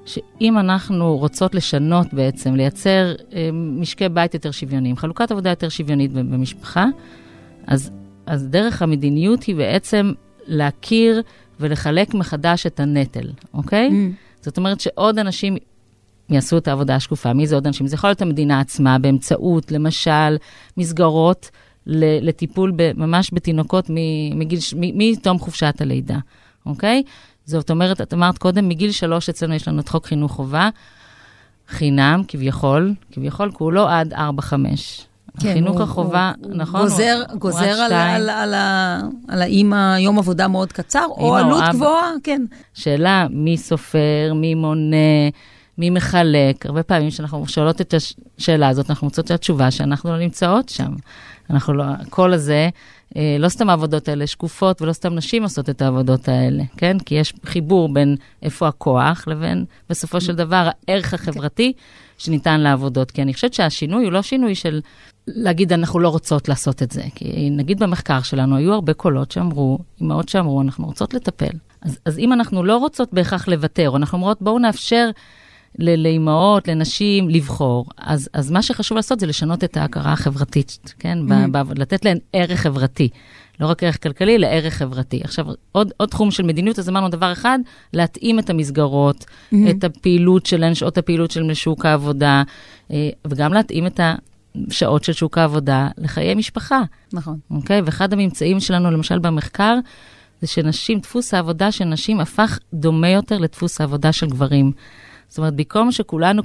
שאם 0.08 0.58
אנחנו 0.58 1.18
רוצות 1.18 1.56
לשנות 1.56 2.14
בעצם, 2.14 2.56
לייצר 2.56 3.16
אה, 3.34 3.50
משקי 3.54 4.10
בית 4.10 4.34
יותר 4.34 4.52
שוויוניים, 4.52 4.98
חלוקת 4.98 5.32
עבודה 5.32 5.50
יותר 5.50 5.70
שוויונית 5.70 6.14
במשפחה, 6.14 6.86
אז, 7.68 7.92
אז 8.26 8.48
דרך 8.48 8.82
המדיניות 8.82 9.44
היא 9.44 9.56
בעצם 9.56 10.12
להכיר 10.46 11.22
ולחלק 11.60 12.14
מחדש 12.14 12.66
את 12.66 12.80
הנטל, 12.80 13.32
אוקיי? 13.54 13.90
Mm. 13.90 13.94
זאת 14.42 14.58
אומרת 14.58 14.80
שעוד 14.80 15.20
אנשים 15.20 15.58
יעשו 16.30 16.58
את 16.58 16.68
העבודה 16.68 16.96
השקופה. 16.96 17.34
מי 17.34 17.48
זה 17.48 17.56
עוד 17.56 17.68
אנשים? 17.68 17.88
זה 17.88 17.96
יכול 17.96 18.10
להיות 18.10 18.22
המדינה 18.22 18.60
עצמה, 18.60 19.00
באמצעות, 19.00 19.72
למשל, 19.72 20.38
מסגרות 20.78 21.52
לטיפול 22.22 22.74
ממש 22.96 23.30
בתינוקות 23.34 23.86
מתום 24.76 25.40
חופשת 25.40 25.82
הלידה, 25.82 26.18
אוקיי? 26.66 27.04
זאת 27.48 27.70
אומרת, 27.70 28.02
את 28.02 28.14
אמרת 28.14 28.38
קודם, 28.38 28.70
מגיל 28.70 28.92
שלוש 28.92 29.30
אצלנו 29.30 29.54
יש 29.54 29.68
לנו 29.68 29.80
את 29.80 29.90
חוק 29.90 30.06
חינוך 30.06 30.32
חובה, 30.32 30.70
חינם, 31.68 32.22
כביכול, 32.28 32.94
כביכול, 33.12 33.52
כולו 33.52 33.88
עד 33.88 34.14
ארבע-חמש. 34.14 35.02
כן, 35.40 35.54
חינוך 35.54 35.76
הוא, 35.76 35.84
החובה, 35.84 36.32
הוא, 36.42 36.54
נכון? 36.56 36.82
גוזר, 36.82 37.24
הוא, 37.32 37.40
גוזר 37.40 37.70
על, 37.70 37.94
על, 37.94 38.30
על, 38.30 38.54
על 39.28 39.42
האימא 39.42 39.98
יום 40.00 40.20
עבודה 40.20 40.48
מאוד 40.48 40.72
קצר, 40.72 41.06
או 41.10 41.36
עלות 41.36 41.64
או 41.64 41.74
גבוהה, 41.74 42.12
כן. 42.24 42.42
שאלה, 42.74 43.28
מי 43.30 43.58
סופר, 43.58 44.34
מי 44.36 44.56
מונה, 44.56 45.30
מי 45.78 45.90
מחלק. 45.90 46.66
הרבה 46.66 46.84
פעמים 46.84 47.10
כשאנחנו 47.10 47.48
שואלות 47.48 47.82
את 47.82 47.94
השאלה 47.94 48.70
הזאת, 48.70 48.90
אנחנו 48.90 49.08
מוצאות 49.08 49.26
את 49.26 49.32
התשובה 49.32 49.72
שאנחנו 49.72 50.12
לא 50.12 50.20
נמצאות 50.20 50.70
שם. 50.70 50.96
אנחנו 51.50 51.74
לא, 51.74 51.84
הקול 51.84 52.34
הזה, 52.34 52.70
אה, 53.18 53.36
לא 53.40 53.50
סתם 53.50 53.70
העבודות 53.70 54.10
האלה 54.10 54.28
שקופות, 54.28 54.82
ולא 54.82 54.94
סתם 54.94 55.16
נשים 55.16 55.44
עושות 55.44 55.70
את 55.70 55.82
העבודות 55.82 56.28
האלה, 56.28 56.64
כן? 56.78 57.00
כי 57.00 57.16
יש 57.16 57.34
חיבור 57.46 57.94
בין 57.94 58.16
איפה 58.44 58.68
הכוח 58.68 59.28
לבין, 59.28 59.66
בסופו 59.90 60.22
של 60.22 60.36
דבר, 60.36 60.70
הערך 60.88 61.14
החברתי 61.14 61.74
שניתן 62.18 62.60
לעבודות. 62.60 63.12
כי 63.12 63.22
אני 63.22 63.34
חושבת 63.34 63.54
שהשינוי 63.54 64.04
הוא 64.04 64.12
לא 64.12 64.22
שינוי 64.22 64.56
של 64.56 64.82
להגיד, 65.28 65.74
אנחנו 65.74 66.00
לא 66.00 66.10
רוצות 66.10 66.50
לעשות 66.50 66.84
את 66.84 66.92
זה. 66.92 67.04
כי 67.16 67.50
נגיד 67.52 67.80
במחקר 67.80 68.22
שלנו, 68.22 68.56
היו 68.56 68.74
הרבה 68.74 68.94
קולות 68.94 69.32
שאמרו, 69.32 69.80
אמהות 70.02 70.30
שאמרו, 70.30 70.62
אנחנו 70.62 70.86
רוצות 70.86 71.14
לטפל. 71.14 71.58
אז, 71.82 72.00
אז 72.06 72.20
אם 72.20 72.34
אנחנו 72.34 72.64
לא 72.64 72.78
רוצות 72.78 73.14
בהכרח 73.14 73.48
לוותר, 73.48 73.96
אנחנו 73.96 74.18
אומרות, 74.18 74.42
בואו 74.42 74.60
נאפשר 74.60 75.10
לאימהות, 75.80 76.68
לנשים, 76.68 77.30
לבחור. 77.30 77.86
אז, 77.98 78.30
אז 78.34 78.52
מה 78.52 78.62
שחשוב 78.62 78.96
לעשות 78.96 79.20
זה 79.20 79.28
לשנות 79.28 79.64
את 79.64 79.78
ההכרה 79.78 80.14
החברתית, 80.14 80.94
כן? 81.00 81.18
Mm-hmm. 81.22 81.52
ב, 81.52 81.58
ב, 81.58 81.80
לתת 81.80 82.06
להן 82.06 82.18
ערך 82.34 82.60
חברתי. 82.60 83.10
לא 83.60 83.68
רק 83.68 83.84
ערך 83.84 84.04
כלכלי, 84.04 84.36
אלא 84.36 84.48
ערך 84.48 84.74
חברתי. 84.74 85.22
עכשיו, 85.24 85.46
עוד, 85.72 85.92
עוד 85.98 86.10
תחום 86.10 86.32
של 86.32 86.44
מדיניות, 86.44 86.80
אז 86.80 86.90
אמרנו 86.90 87.10
דבר 87.10 87.32
אחד, 87.32 87.60
להתאים 87.94 88.40
את 88.40 88.50
המסגרות, 88.50 89.26
mm-hmm. 89.26 89.56
את 89.70 89.84
הפעילות 89.84 90.46
שלהן, 90.46 90.76
שעות 90.76 90.98
הפעילות 90.98 91.32
שלהן 91.32 91.50
לשוק 91.50 91.86
העבודה, 91.86 92.44
אה, 92.92 93.10
וגם 93.28 93.54
להתאים 93.54 93.88
את 93.88 94.00
השעות 94.68 95.04
של 95.04 95.14
שוק 95.14 95.38
העבודה 95.38 95.88
לחיי 95.98 96.36
משפחה. 96.36 96.82
נכון. 97.14 97.40
אוקיי? 97.52 97.82
ואחד 97.82 98.14
הממצאים 98.14 98.60
שלנו, 98.60 98.92
למשל 98.92 99.20
במחקר, 99.20 99.76
זה 100.42 100.48
שנשים, 100.48 101.00
דפוס 101.00 101.34
העבודה 101.34 101.72
של 101.72 101.86
נשים 101.86 102.20
הפך 102.20 102.60
דומה 102.74 103.10
יותר 103.10 103.38
לדפוס 103.38 103.82
העבודה 103.82 104.12
של 104.12 104.28
גברים. 104.28 104.72
זאת 105.28 105.38
אומרת, 105.38 105.54
במקום 105.54 105.92
שכולנו 105.92 106.42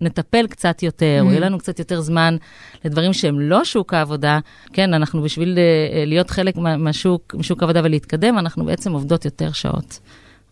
נטפל 0.00 0.46
קצת 0.46 0.82
יותר, 0.82 1.18
mm. 1.20 1.26
או 1.26 1.30
יהיה 1.30 1.40
לנו 1.40 1.58
קצת 1.58 1.78
יותר 1.78 2.00
זמן 2.00 2.36
לדברים 2.84 3.12
שהם 3.12 3.40
לא 3.40 3.64
שוק 3.64 3.94
העבודה, 3.94 4.38
כן, 4.72 4.94
אנחנו 4.94 5.22
בשביל 5.22 5.58
uh, 5.58 6.06
להיות 6.06 6.30
חלק 6.30 6.56
מהשוק, 6.56 7.34
משוק 7.38 7.62
העבודה 7.62 7.80
ולהתקדם, 7.84 8.38
אנחנו 8.38 8.64
בעצם 8.64 8.92
עובדות 8.92 9.24
יותר 9.24 9.52
שעות, 9.52 10.00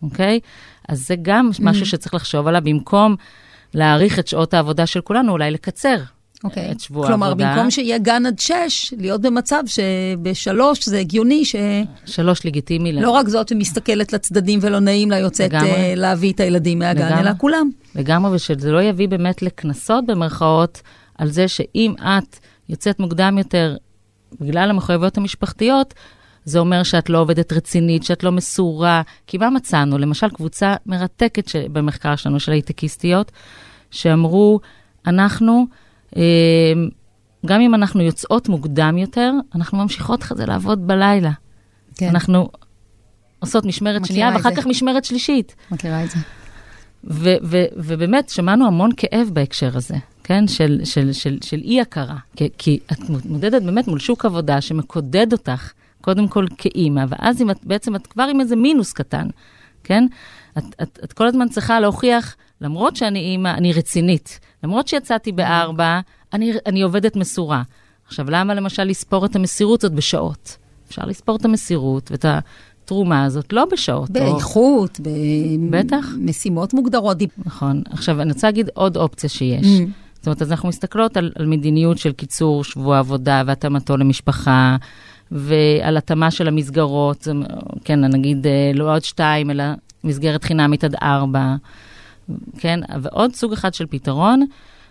אוקיי? 0.03 0.41
אז 0.89 1.07
זה 1.07 1.15
גם 1.23 1.51
mm. 1.53 1.59
משהו 1.63 1.87
שצריך 1.87 2.15
לחשוב 2.15 2.47
עליו, 2.47 2.61
במקום 2.65 3.17
להאריך 3.75 4.19
את 4.19 4.29
שעות 4.29 4.55
העבודה 4.55 4.87
של 4.87 5.01
כולנו, 5.01 5.33
אולי 5.33 5.51
לקצר. 5.51 5.97
אוקיי. 6.45 6.73
את 6.73 6.81
שבוע 6.81 7.07
כלומר, 7.07 7.27
העבודה. 7.27 7.45
כלומר, 7.45 7.57
במקום 7.57 7.71
שיהיה 7.71 7.99
גן 7.99 8.27
עד 8.27 8.39
שש, 8.39 8.95
להיות 8.99 9.21
במצב 9.21 9.63
שבשלוש 9.67 10.89
זה 10.89 10.99
הגיוני 10.99 11.45
ש... 11.45 11.57
שלוש 12.07 12.47
לגיטימי. 12.47 12.93
לא 12.93 13.11
רק 13.11 13.29
זאת 13.29 13.49
שמסתכלת 13.49 14.13
לצדדים 14.13 14.59
ולא 14.63 14.79
נעים 14.79 15.11
לה 15.11 15.19
יוצאת 15.19 15.53
לגמרי. 15.53 15.71
uh, 15.71 15.99
להביא 15.99 16.33
את 16.33 16.41
הילדים 16.41 16.79
מהגן, 16.79 17.07
לגמרי. 17.07 17.21
אלא 17.21 17.31
כולם. 17.39 17.71
לגמרי, 17.95 18.35
ושזה 18.35 18.73
לא 18.73 18.83
יביא 18.83 19.09
באמת 19.09 19.43
לקנסות 19.43 20.07
במרכאות, 20.07 20.83
על 21.19 21.29
זה 21.29 21.49
שאם 21.49 21.95
את 22.01 22.37
יוצאת 22.69 23.01
מוקדם 23.01 23.39
יותר 23.39 23.77
בגלל 24.41 24.71
המחויבויות 24.71 25.19
המשפחתיות, 25.19 25.95
זה 26.45 26.59
אומר 26.59 26.83
שאת 26.83 27.11
לא 27.11 27.19
עובדת 27.19 27.53
רצינית, 27.53 28.05
שאת 28.05 28.25
לא 28.25 28.33
מסורה. 28.33 29.03
כי 29.27 29.39
מה 29.39 29.51
מצאנו? 29.51 29.99
למשל, 29.99 30.29
קבוצה 30.29 30.75
מרתקת 30.87 31.51
במחקר 31.73 32.17
שלנו, 32.17 32.41
של 32.41 32.53
הייטקיסטיות, 32.53 33.33
שאמרו, 33.91 34.61
אנחנו... 35.07 35.67
אמ, 36.17 36.23
גם 37.47 37.61
אם 37.61 37.75
אנחנו 37.75 38.03
יוצאות 38.03 38.49
מוקדם 38.49 38.99
יותר, 38.99 39.33
אנחנו 39.55 39.79
ממשיכות 39.79 40.23
אחרי 40.23 40.37
זה 40.37 40.47
לעבוד 40.47 40.87
בלילה. 40.87 41.31
כן. 41.95 42.09
אנחנו 42.09 42.49
עושות 43.39 43.65
משמרת 43.65 44.07
שנייה, 44.07 44.31
ואחר 44.35 44.55
כך 44.55 44.67
משמרת 44.67 45.05
שלישית. 45.05 45.57
מכירה 45.71 46.05
את 46.05 46.11
זה. 46.11 46.19
ו- 47.05 47.37
ו- 47.43 47.65
ובאמת, 47.77 48.29
שמענו 48.29 48.67
המון 48.67 48.91
כאב 48.97 49.31
בהקשר 49.33 49.77
הזה, 49.77 49.97
כן? 50.25 50.49
של, 50.49 50.81
של, 50.85 51.13
של, 51.13 51.39
של 51.43 51.61
אי-הכרה. 51.65 52.17
כי, 52.37 52.49
כי 52.59 52.79
את 52.93 53.11
מתמודדת 53.11 53.63
באמת 53.63 53.89
מול 53.89 53.99
שוק 53.99 54.25
עבודה 54.25 54.61
שמקודד 54.61 55.33
אותך, 55.33 55.73
קודם 56.01 56.29
כל 56.29 56.47
כאימא, 56.59 57.05
ואז 57.09 57.43
אם 57.43 57.51
את, 57.51 57.57
בעצם 57.63 57.97
את 57.97 58.07
כבר 58.07 58.23
עם 58.23 58.41
איזה 58.41 58.57
מינוס 58.57 58.93
קטן, 58.93 59.27
כן? 59.85 60.07
את, 60.59 60.65
את, 60.83 60.99
את 61.05 61.13
כל 61.13 61.27
הזמן 61.27 61.49
צריכה 61.49 61.81
להוכיח, 61.81 62.37
למרות 62.61 62.97
שאני 62.97 63.19
אימא, 63.19 63.49
אני 63.49 63.73
רצינית. 63.73 64.41
למרות 64.65 64.89
שיצאתי 64.89 65.33
בארבע, 65.33 66.01
אני, 66.33 66.53
אני 66.67 66.83
עובדת 66.83 67.17
מסורה. 67.17 67.63
עכשיו, 68.07 68.31
למה 68.31 68.55
למשל 68.55 68.85
לספור 68.85 69.27
את 69.27 69.37
המסירות 69.37 69.85
הזאת 69.85 69.97
בשעות? 69.97 70.57
אפשר 70.89 71.03
לספור 71.07 71.37
את 71.37 71.45
המסירות 71.45 72.11
ואת 72.11 72.25
התרומה 72.29 73.25
הזאת 73.25 73.53
לא 73.53 73.65
בשעות. 73.65 74.11
באיכות, 74.11 75.01
או... 75.01 75.05
במשימות 76.17 76.75
מוגדרות. 76.75 77.17
נכון. 77.45 77.83
עכשיו, 77.91 78.21
אני 78.21 78.33
רוצה 78.33 78.47
להגיד 78.47 78.71
עוד 78.75 78.97
אופציה 78.97 79.29
שיש. 79.29 79.67
Mm. 79.67 79.89
זאת 80.15 80.27
אומרת, 80.27 80.43
אז 80.43 80.51
אנחנו 80.51 80.69
מסתכלות 80.69 81.17
על, 81.17 81.33
על 81.35 81.47
מדיניות 81.47 81.99
של 81.99 82.13
קיצור 82.13 82.65
שבוע 82.65 82.99
עבודה 82.99 83.43
והתאמתו 83.47 83.97
למשפחה, 83.97 84.77
ועל 85.31 85.97
התאמה 85.97 86.31
של 86.31 86.49
המסגרות, 86.49 87.29
כן, 87.85 88.05
נגיד 88.05 88.47
אה, 88.47 88.71
לא 88.75 88.95
עוד 88.95 89.05
שתיים, 89.05 89.51
אלא 89.51 89.65
מסגרת 90.05 90.45
חינמית 90.45 90.85
עד 90.85 90.95
ארבע. 91.03 91.55
כן? 92.59 92.81
ועוד 93.03 93.35
סוג 93.35 93.53
אחד 93.53 93.75
של 93.75 93.87
פתרון, 93.87 94.47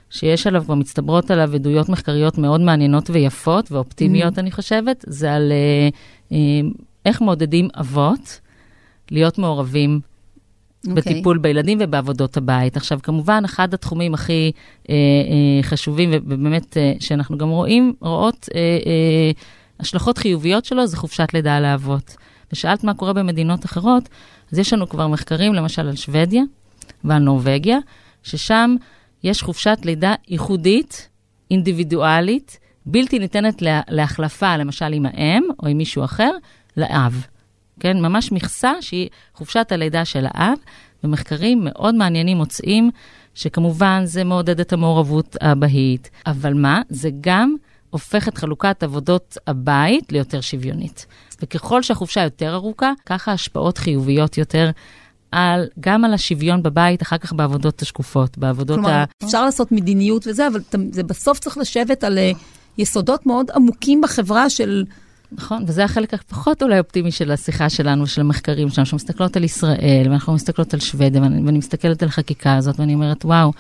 שיש 0.10 0.48
עליו, 0.48 0.64
כבר 0.64 0.76
מצטברות 0.76 1.32
עליו 1.32 1.56
עדויות 1.56 1.90
מחקריות 1.90 2.38
מאוד 2.38 2.62
מעניינות 2.62 3.10
ויפות 3.10 3.72
ואופטימיות, 3.72 4.38
mm-hmm. 4.38 4.42
אני 4.42 4.52
חושבת, 4.52 5.06
זה 5.08 5.34
על 5.34 5.52
uh, 5.52 6.32
uh, 6.32 6.34
איך 7.06 7.22
מעודדים 7.22 7.68
אבות 7.80 8.40
להיות 9.12 9.38
מעורבים 9.38 10.00
okay. 10.04 10.90
אוקיי. 10.90 11.14
בטיפול 11.14 11.38
בילדים 11.38 11.78
ובעבודות 11.82 12.38
הבית. 12.38 12.78
עכשיו, 12.78 13.00
כמובן, 13.04 13.42
אחד 13.46 13.74
התחומים 13.74 14.14
הכי 14.14 14.52
uh, 14.84 14.88
uh, 14.88 14.92
חשובים, 15.62 16.10
ובאמת, 16.14 16.78
uh, 16.78 17.04
שאנחנו 17.04 17.38
גם 17.38 17.50
רואים, 17.50 17.94
רואות 18.02 18.46
uh, 18.46 18.48
uh, 18.50 19.40
השלכות 19.80 20.18
חיוביות 20.18 20.66
שלו, 20.66 20.88
זה 20.88 20.98
חופשת 20.98 21.28
לידה 21.34 21.60
לאבות. 21.60 22.16
ושאלת 22.54 22.84
מה 22.84 22.94
קורה 22.94 23.14
במדינות 23.14 23.66
אחרות, 23.66 24.10
אז 24.52 24.60
יש 24.60 24.74
לנו 24.74 24.90
כבר 24.90 25.08
מחקרים, 25.08 25.54
למשל 25.54 25.88
על 25.88 25.96
שוודיה, 25.96 26.44
ועל 27.04 27.22
נורבגיה, 27.22 27.78
ששם 28.24 28.76
יש 29.24 29.44
חופשת 29.44 29.78
לידה 29.84 30.16
ייחודית, 30.28 31.10
אינדיבידואלית, 31.52 32.60
בלתי 32.86 33.20
ניתנת 33.20 33.62
לה, 33.62 33.82
להחלפה, 33.90 34.58
למשל 34.58 34.94
עם 34.94 35.06
האם 35.06 35.44
או 35.64 35.68
עם 35.68 35.78
מישהו 35.78 36.04
אחר, 36.04 36.32
לאב. 36.78 37.26
כן, 37.80 38.02
ממש 38.02 38.32
מכסה 38.32 38.74
שהיא 38.82 39.10
חופשת 39.34 39.72
הלידה 39.72 40.06
של 40.06 40.26
האב, 40.30 40.58
ומחקרים 41.04 41.60
מאוד 41.64 41.96
מעניינים 41.96 42.38
מוצאים 42.38 42.92
שכמובן 43.36 44.02
זה 44.06 44.24
מעודד 44.24 44.60
את 44.60 44.74
המעורבות 44.74 45.36
האבהית, 45.42 46.10
אבל 46.26 46.54
מה? 46.54 46.82
זה 46.90 47.10
גם 47.22 47.56
הופך 47.90 48.28
את 48.28 48.38
חלוקת 48.38 48.84
עבודות 48.84 49.38
הבית 49.48 50.12
ליותר 50.12 50.42
שוויונית. 50.42 51.06
וככל 51.42 51.82
שהחופשה 51.82 52.24
יותר 52.24 52.54
ארוכה, 52.54 52.92
ככה 53.06 53.32
השפעות 53.32 53.78
חיוביות 53.78 54.38
יותר 54.38 54.70
על, 55.32 55.68
גם 55.80 56.06
על 56.06 56.14
השוויון 56.14 56.64
בבית, 56.64 57.02
אחר 57.02 57.18
כך 57.18 57.34
בעבודות 57.34 57.82
השקופות, 57.82 58.38
בעבודות 58.38 58.76
כלומר, 58.76 58.90
ה... 58.90 59.06
כלומר, 59.06 59.30
אפשר 59.30 59.46
לעשות 59.46 59.72
מדיניות 59.72 60.28
וזה, 60.28 60.48
אבל 60.48 60.62
זה 60.92 61.04
בסוף 61.04 61.40
צריך 61.40 61.58
לשבת 61.58 62.04
על 62.04 62.18
אה, 62.18 62.32
יסודות 62.78 63.26
מאוד 63.26 63.52
עמוקים 63.56 64.02
בחברה 64.02 64.50
של... 64.50 64.86
נכון, 65.32 65.64
וזה 65.68 65.84
החלק 65.84 66.14
הפחות 66.14 66.64
אולי 66.64 66.80
אופטימי 66.80 67.12
של 67.12 67.32
השיחה 67.32 67.70
שלנו, 67.70 68.08
של 68.08 68.22
המחקרים 68.22 68.70
שלנו, 68.70 68.86
שמסתכלות 68.86 69.38
על 69.38 69.44
ישראל, 69.44 70.06
ואנחנו 70.10 70.34
מסתכלות 70.34 70.74
על 70.74 70.80
שוודיה, 70.80 71.22
ואני, 71.22 71.46
ואני 71.46 71.58
מסתכלת 71.58 72.04
על 72.04 72.10
החקיקה 72.10 72.56
הזאת, 72.56 72.80
ואני 72.80 72.94
אומרת, 72.94 73.26
וואו, 73.26 73.52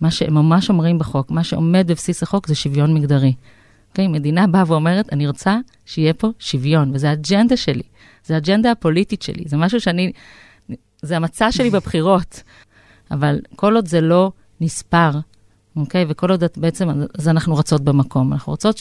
מה 0.00 0.10
שהם 0.10 0.34
ממש 0.34 0.70
אומרים 0.70 0.98
בחוק, 0.98 1.30
מה 1.30 1.44
שעומד 1.44 1.86
בבסיס 1.86 2.22
החוק 2.22 2.46
זה 2.46 2.54
שוויון 2.54 2.94
מגדרי. 2.94 3.34
אוקיי, 3.90 4.06
okay, 4.06 4.08
מדינה 4.08 4.46
באה 4.46 4.64
ואומרת, 4.66 5.12
אני 5.12 5.26
רוצה 5.26 5.56
שיהיה 5.86 6.14
פה 6.14 6.28
שוויון, 6.38 6.90
וזה 6.94 7.10
האג'נדה 7.10 7.56
שלי, 7.56 7.82
זה 8.24 8.34
האג'נדה 8.34 8.70
הפוליטית 8.70 9.22
שלי, 9.22 9.44
זה 9.46 9.56
משהו 9.56 9.80
שאני 9.80 10.12
זה 11.02 11.16
המצע 11.16 11.52
שלי 11.52 11.70
בבחירות. 11.70 12.42
אבל 13.10 13.38
כל 13.56 13.76
עוד 13.76 13.88
זה 13.88 14.00
לא 14.00 14.32
נספר, 14.60 15.10
אוקיי? 15.76 16.04
וכל 16.08 16.30
עוד 16.30 16.44
בעצם, 16.56 16.88
אז 17.18 17.28
אנחנו 17.28 17.56
רצות 17.56 17.80
במקום. 17.80 18.32
אנחנו 18.32 18.52
רוצות 18.52 18.80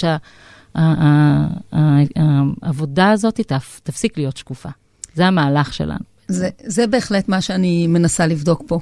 שהעבודה 1.66 3.12
הזאת 3.12 3.40
תפסיק 3.84 4.18
להיות 4.18 4.38
שקופה. 4.38 4.70
זה 5.16 5.26
המהלך 5.26 5.74
שלנו. 5.74 6.04
זה, 6.28 6.50
זה 6.64 6.88
בהחלט 6.88 7.30
מה 7.30 7.42
שאני 7.42 7.88
מנסה 7.88 8.28
לבדוק 8.28 8.64
פה. 8.68 8.80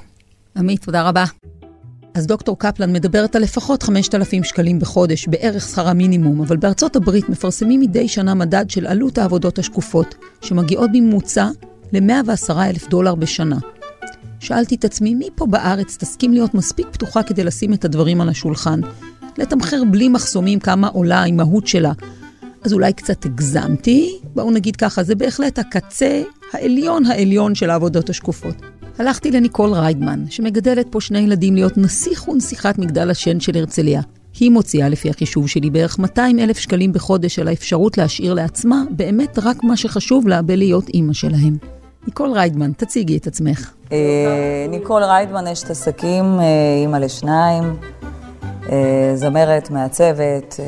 עמית, 0.56 0.84
תודה 0.84 1.02
רבה. 1.02 1.24
אז 2.14 2.26
דוקטור 2.26 2.58
קפלן 2.58 2.92
מדברת 2.92 3.36
על 3.36 3.42
לפחות 3.42 3.82
5,000 3.82 4.44
שקלים 4.44 4.78
בחודש, 4.78 5.28
בערך 5.28 5.68
שכר 5.68 5.88
המינימום, 5.88 6.40
אבל 6.40 6.56
בארצות 6.56 6.96
הברית 6.96 7.28
מפרסמים 7.28 7.80
מדי 7.80 8.08
שנה 8.08 8.34
מדד 8.34 8.70
של 8.70 8.86
עלות 8.86 9.18
העבודות 9.18 9.58
השקופות, 9.58 10.14
שמגיעות 10.42 10.90
בממוצע 10.92 11.48
ל-110 11.92 12.54
אלף 12.60 12.88
דולר 12.88 13.14
בשנה. 13.14 13.58
שאלתי 14.40 14.74
את 14.74 14.84
עצמי, 14.84 15.14
מי 15.14 15.28
פה 15.34 15.46
בארץ 15.46 15.96
תסכים 15.96 16.32
להיות 16.32 16.54
מספיק 16.54 16.86
פתוחה 16.92 17.22
כדי 17.22 17.44
לשים 17.44 17.72
את 17.72 17.84
הדברים 17.84 18.20
על 18.20 18.28
השולחן? 18.28 18.80
לתמחר 19.38 19.82
בלי 19.90 20.08
מחסומים 20.08 20.58
כמה 20.58 20.88
עולה 20.88 21.20
האימהות 21.20 21.66
שלה. 21.66 21.92
אז 22.64 22.72
אולי 22.72 22.92
קצת 22.92 23.24
הגזמתי, 23.24 24.18
בואו 24.34 24.50
נגיד 24.50 24.76
ככה, 24.76 25.02
זה 25.02 25.14
בהחלט 25.14 25.58
הקצה 25.58 26.22
העליון 26.52 27.06
העליון 27.06 27.54
של 27.54 27.70
העבודות 27.70 28.10
השקופות. 28.10 28.54
הלכתי 28.98 29.30
לניקול 29.30 29.72
ריידמן, 29.72 30.24
שמגדלת 30.30 30.86
פה 30.90 31.00
שני 31.00 31.18
ילדים 31.18 31.54
להיות 31.54 31.78
נסיך 31.78 32.28
ונסיכת 32.28 32.78
מגדל 32.78 33.10
השן 33.10 33.40
של 33.40 33.56
הרצליה. 33.56 34.00
היא 34.40 34.50
מוציאה 34.50 34.88
לפי 34.88 35.10
החישוב 35.10 35.48
שלי 35.48 35.70
בערך 35.70 35.98
200 35.98 36.38
אלף 36.38 36.58
שקלים 36.58 36.92
בחודש 36.92 37.38
על 37.38 37.48
האפשרות 37.48 37.98
להשאיר 37.98 38.34
לעצמה 38.34 38.82
באמת 38.90 39.38
רק 39.42 39.64
מה 39.64 39.76
שחשוב 39.76 40.28
לה 40.28 40.42
בלהיות 40.42 40.88
אימא 40.88 41.12
שלהם. 41.12 41.79
ניקול 42.06 42.32
ריידמן, 42.32 42.72
תציגי 42.72 43.16
את 43.16 43.26
עצמך. 43.26 43.72
אה, 43.92 44.66
ניקול 44.68 45.02
ריידמן, 45.02 45.46
אשת 45.46 45.70
עסקים, 45.70 46.40
אה, 46.40 46.44
אימא 46.82 46.96
לשניים, 46.96 47.76
אה, 48.72 49.12
זמרת, 49.14 49.70
מעצבת, 49.70 50.60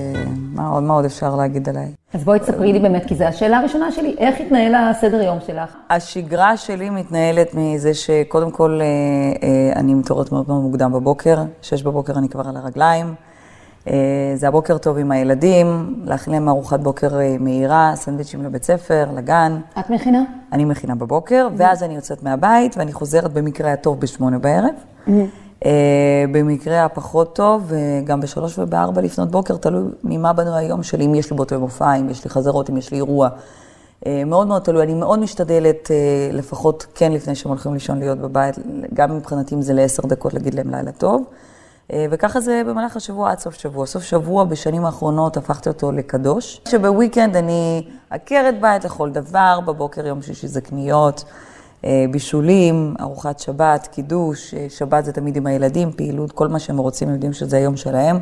מה 0.55 0.69
עוד, 0.69 0.83
מה 0.83 0.95
עוד 0.95 1.05
אפשר 1.05 1.37
להגיד 1.37 1.69
עליי? 1.69 1.89
אז 2.15 2.25
בואי 2.25 2.39
תספרי 2.39 2.73
לי 2.73 2.79
באמת, 2.79 3.05
כי 3.07 3.15
זו 3.15 3.25
השאלה 3.25 3.59
הראשונה 3.59 3.93
שלי, 3.93 4.15
איך 4.19 4.41
התנהל 4.41 4.75
הסדר 4.75 5.23
יום 5.23 5.39
שלך? 5.47 5.77
השגרה 5.91 6.57
שלי 6.57 6.91
מתנהלת 6.91 7.55
מזה 7.55 7.95
שקודם 7.95 8.51
כל 8.51 8.81
אני 9.77 9.95
מתעוררת 9.95 10.33
מאוד 10.33 10.45
מאוד 10.49 10.63
מוקדם 10.63 10.93
בבוקר, 10.93 11.37
שש 11.63 11.83
בבוקר 11.83 12.19
אני 12.19 12.29
כבר 12.29 12.49
על 12.49 12.57
הרגליים. 12.57 13.15
זה 14.35 14.49
הבוקר 14.49 14.79
טוב 14.79 14.99
עם 14.99 15.11
הילדים, 15.11 15.95
להכין 16.05 16.33
להם 16.33 16.49
ארוחת 16.49 16.81
בוקר 16.81 17.09
מהירה, 17.41 17.93
סנדוויצ'ים 17.95 18.43
לבית 18.43 18.65
ספר, 18.65 19.07
לגן. 19.17 19.61
את 19.79 19.91
מכינה? 19.91 20.23
אני 20.53 20.65
מכינה 20.65 20.95
בבוקר, 20.95 21.49
ואז 21.57 21.83
אני 21.83 21.95
יוצאת 21.95 22.23
מהבית, 22.23 22.77
ואני 22.77 22.93
חוזרת 22.93 23.33
במקרה 23.33 23.73
הטוב 23.73 24.01
בשמונה 24.01 24.39
בערב. 24.39 24.75
אה, 25.65 26.25
במקרה 26.33 26.85
הפחות 26.85 27.37
טוב, 27.37 27.73
גם 28.05 28.21
בשלוש 28.21 28.59
ובארבע 28.59 29.01
לפנות 29.01 29.31
בוקר, 29.31 29.57
תלוי 29.57 29.83
ממה 30.05 30.33
בנו 30.33 30.57
היום 30.57 30.83
שלי, 30.83 31.07
אם 31.07 31.15
יש 31.15 31.31
לי 31.31 31.37
באותו 31.37 31.61
מופע, 31.61 31.95
אם 31.95 32.11
יש 32.11 32.25
לי 32.25 32.31
חזרות, 32.31 32.71
אם 32.71 32.77
יש 32.77 32.91
לי 32.91 32.97
אירוע. 32.97 33.29
אה, 34.07 34.25
מאוד 34.27 34.47
מאוד 34.47 34.63
תלוי, 34.63 34.83
אני 34.83 34.95
מאוד 34.95 35.19
משתדלת, 35.19 35.91
אה, 35.91 35.97
לפחות 36.33 36.87
כן 36.95 37.13
לפני 37.13 37.35
שהם 37.35 37.51
הולכים 37.51 37.75
לישון 37.75 37.99
להיות 37.99 38.19
בבית, 38.19 38.55
גם 38.95 39.17
מבחינתי 39.17 39.55
אם 39.55 39.63
זה 39.63 39.73
לעשר 39.73 40.03
דקות 40.07 40.35
להגיד 40.35 40.55
להם 40.55 40.71
לילה 40.71 40.93
טוב. 40.93 41.25
וככה 41.91 42.41
זה 42.41 42.63
במהלך 42.67 42.97
השבוע 42.97 43.31
עד 43.31 43.39
סוף 43.39 43.55
שבוע. 43.55 43.87
סוף 43.87 44.03
שבוע 44.03 44.45
בשנים 44.45 44.85
האחרונות 44.85 45.37
הפכתי 45.37 45.69
אותו 45.69 45.93
לקדוש. 45.93 46.61
שבוויקנד 46.69 47.37
אני 47.37 47.87
עקרת 48.11 48.61
בית 48.61 48.85
לכל 48.85 49.11
דבר, 49.11 49.61
בבוקר 49.67 50.07
יום 50.07 50.23
שישי 50.23 50.49
זה 50.49 50.61
קניות, 50.61 51.25
בישולים, 52.11 52.95
ארוחת 53.01 53.39
שבת, 53.39 53.87
קידוש, 53.87 54.55
שבת 54.69 55.05
זה 55.05 55.13
תמיד 55.13 55.37
עם 55.37 55.47
הילדים, 55.47 55.93
פעילות, 55.93 56.33
כל 56.33 56.49
מה 56.49 56.59
שהם 56.59 56.79
רוצים, 56.79 57.09
הם 57.09 57.15
יודעים 57.15 57.33
שזה 57.33 57.57
היום 57.57 57.77
שלהם. 57.77 58.19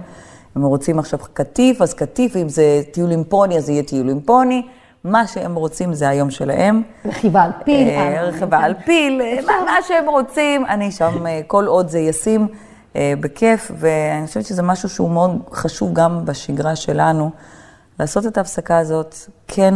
הם 0.57 0.63
רוצים 0.63 0.99
עכשיו 0.99 1.19
קטיף, 1.33 1.83
אז 1.83 1.95
קטיף, 1.95 2.37
אם 2.37 2.49
זה 2.49 2.83
טיול 2.91 3.13
עם 3.13 3.25
פוני, 3.25 3.59
אז 3.59 3.67
זה 3.67 3.73
יהיה 3.73 3.83
טיול 3.83 4.11
עם 4.11 4.21
פוני. 4.21 4.63
מה 5.05 5.27
שהם 5.27 5.55
רוצים 5.55 5.95
זה 5.95 6.09
היום 6.09 6.31
שלהם. 6.31 6.83
רכיבה 7.05 7.43
על 7.43 7.51
פיל. 7.65 7.89
רכיבה 8.23 8.59
על 8.59 8.75
פיל, 8.85 9.23
מה 9.47 9.77
שהם 9.89 10.09
רוצים. 10.09 10.67
אני 10.67 10.93
שם, 10.93 11.25
כל 11.47 11.67
עוד 11.67 11.89
זה 11.89 11.99
ישים. 11.99 12.49
אה, 12.97 13.15
בכיף, 13.21 13.71
ואני 13.79 14.27
חושבת 14.27 14.45
שזה 14.45 14.63
משהו 14.63 14.89
שהוא 14.89 15.11
מאוד 15.11 15.31
חשוב 15.53 15.93
גם 15.93 16.25
בשגרה 16.25 16.77
שלנו, 16.77 17.31
לעשות 18.01 18.27
את 18.27 18.39
ההפסקה 18.39 18.79
הזאת, 18.79 19.15
כן 19.49 19.75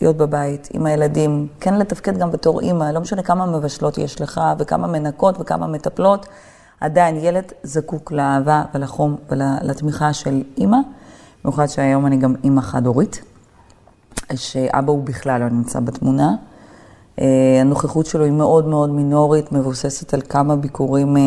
להיות 0.00 0.16
בבית 0.16 0.68
עם 0.72 0.86
הילדים, 0.86 1.48
כן 1.60 1.74
לתפקד 1.74 2.18
גם 2.18 2.30
בתור 2.30 2.60
אימא, 2.60 2.84
לא 2.84 3.00
משנה 3.00 3.22
כמה 3.22 3.46
מבשלות 3.46 3.98
יש 3.98 4.20
לך, 4.20 4.40
וכמה 4.58 4.86
מנקות 4.86 5.40
וכמה 5.40 5.66
מטפלות, 5.66 6.26
עדיין 6.80 7.16
ילד 7.16 7.52
זקוק 7.62 8.12
לאהבה 8.12 8.64
ולחום 8.74 9.16
ולתמיכה 9.30 10.12
של 10.12 10.42
אימא, 10.56 10.78
במיוחד 11.44 11.66
שהיום 11.66 12.06
אני 12.06 12.16
גם 12.16 12.34
אימא 12.44 12.60
חד-הורית, 12.60 13.22
שאבא 14.34 14.92
הוא 14.92 15.04
בכלל 15.04 15.40
לא 15.40 15.48
נמצא 15.48 15.80
בתמונה. 15.80 16.34
אה, 17.20 17.58
הנוכחות 17.60 18.06
שלו 18.06 18.24
היא 18.24 18.32
מאוד 18.32 18.66
מאוד 18.66 18.90
מינורית, 18.90 19.52
מבוססת 19.52 20.14
על 20.14 20.20
כמה 20.28 20.56
ביקורים 20.56 21.16
אה, 21.16 21.22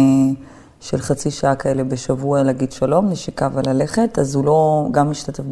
של 0.80 0.98
חצי 0.98 1.32
שעה 1.32 1.56
כאלה 1.56 1.84
בשבוע 1.84 2.44
להגיד 2.44 2.72
שלום, 2.72 3.10
נשיקה 3.10 3.50
וללכת, 3.54 4.20
אז 4.20 4.36
הוא 4.36 4.46
לא 4.46 4.88
גם 4.92 5.12
משתתף 5.12 5.44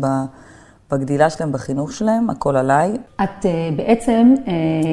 בגדילה 0.92 1.30
שלהם, 1.30 1.52
בחינוך 1.52 1.92
שלהם, 1.92 2.30
הכל 2.30 2.56
עליי. 2.56 2.92
את 3.24 3.46
uh, 3.46 3.48
בעצם, 3.76 4.34
uh, 4.46 4.50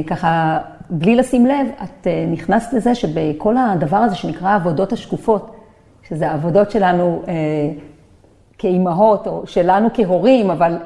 ככה, 0.06 0.58
בלי 0.90 1.16
לשים 1.16 1.46
לב, 1.46 1.66
את 1.82 2.06
uh, 2.06 2.32
נכנסת 2.32 2.72
לזה 2.72 2.94
שבכל 2.94 3.56
הדבר 3.56 3.96
הזה 3.96 4.14
שנקרא 4.14 4.48
העבודות 4.48 4.92
השקופות, 4.92 5.56
שזה 6.08 6.30
העבודות 6.30 6.70
שלנו 6.70 7.22
כאימהות, 8.58 9.26
או 9.26 9.42
שלנו 9.46 9.88
כהורים, 9.94 10.50
אבל, 10.50 10.78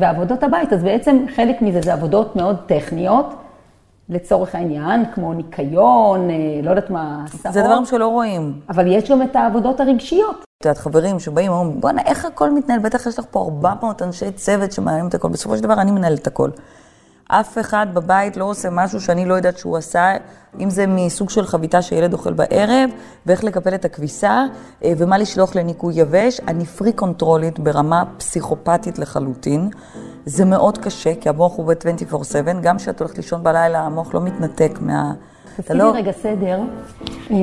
ועבודות 0.00 0.42
הבית, 0.42 0.72
אז 0.72 0.82
בעצם 0.82 1.24
חלק 1.36 1.62
מזה 1.62 1.80
זה 1.80 1.92
עבודות 1.92 2.36
מאוד 2.36 2.56
טכניות. 2.66 3.34
לצורך 4.12 4.54
העניין, 4.54 5.04
כמו 5.14 5.32
ניקיון, 5.34 6.30
אה, 6.30 6.34
לא 6.62 6.70
יודעת 6.70 6.90
מה, 6.90 7.24
סרות. 7.26 7.54
זה 7.54 7.62
דברים 7.62 7.84
שלא 7.84 8.06
רואים. 8.06 8.60
אבל 8.68 8.86
יש 8.86 9.10
גם 9.10 9.22
את 9.22 9.36
העבודות 9.36 9.80
הרגשיות. 9.80 10.36
את 10.36 10.66
יודעת, 10.66 10.78
חברים 10.78 11.18
שבאים 11.18 11.52
ואומרים, 11.52 11.80
בואנה, 11.80 12.02
איך 12.02 12.24
הכל 12.24 12.50
מתנהל? 12.50 12.78
בטח 12.78 13.06
יש 13.06 13.18
לך 13.18 13.24
פה 13.30 13.40
400 13.44 14.02
אנשי 14.02 14.32
צוות 14.32 14.72
שמעניינים 14.72 15.08
את 15.08 15.14
הכל. 15.14 15.28
בסופו 15.28 15.56
של 15.56 15.62
דבר 15.62 15.74
אני 15.74 15.90
מנהלת 15.90 16.18
את 16.18 16.26
הכל. 16.26 16.50
אף 17.28 17.58
אחד 17.58 17.86
בבית 17.94 18.36
לא 18.36 18.44
עושה 18.44 18.68
משהו 18.72 19.00
שאני 19.00 19.24
לא 19.24 19.34
יודעת 19.34 19.58
שהוא 19.58 19.76
עשה, 19.76 20.12
אם 20.60 20.70
זה 20.70 20.86
מסוג 20.86 21.30
של 21.30 21.46
חביתה 21.46 21.82
שילד 21.82 22.12
אוכל 22.12 22.32
בערב, 22.32 22.90
ואיך 23.26 23.44
לקפל 23.44 23.74
את 23.74 23.84
הכביסה, 23.84 24.44
אה, 24.84 24.92
ומה 24.98 25.18
לשלוח 25.18 25.56
לניקוי 25.56 25.94
יבש. 25.96 26.40
אני 26.48 26.64
פרי 26.64 26.92
קונטרולית 26.92 27.58
ברמה 27.58 28.04
פסיכופתית 28.18 28.98
לחלוטין. 28.98 29.70
זה 30.26 30.44
מאוד 30.44 30.78
קשה, 30.78 31.14
כי 31.14 31.28
המוח 31.28 31.56
הוא 31.56 31.66
ב-24/7, 31.66 32.52
גם 32.62 32.76
כשאת 32.76 33.00
הולכת 33.00 33.16
לישון 33.16 33.42
בלילה, 33.42 33.80
המוח 33.80 34.14
לא 34.14 34.20
מתנתק 34.20 34.78
מה... 34.80 35.12
תעשי 35.56 35.74
לי 35.74 35.82
רגע 35.82 36.12
סדר, 36.12 36.60
אה, 37.30 37.36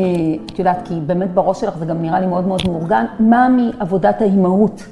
את 0.45 0.59
יודעת, 0.59 0.77
כי 0.85 0.99
באמת 1.05 1.33
בראש 1.33 1.61
שלך 1.61 1.77
זה 1.77 1.85
גם 1.85 2.01
נראה 2.01 2.19
לי 2.19 2.25
מאוד 2.25 2.47
מאוד 2.47 2.61
מאורגן, 2.67 3.05
מה 3.19 3.47
מעבודת 3.49 4.21
האימהות? 4.21 4.83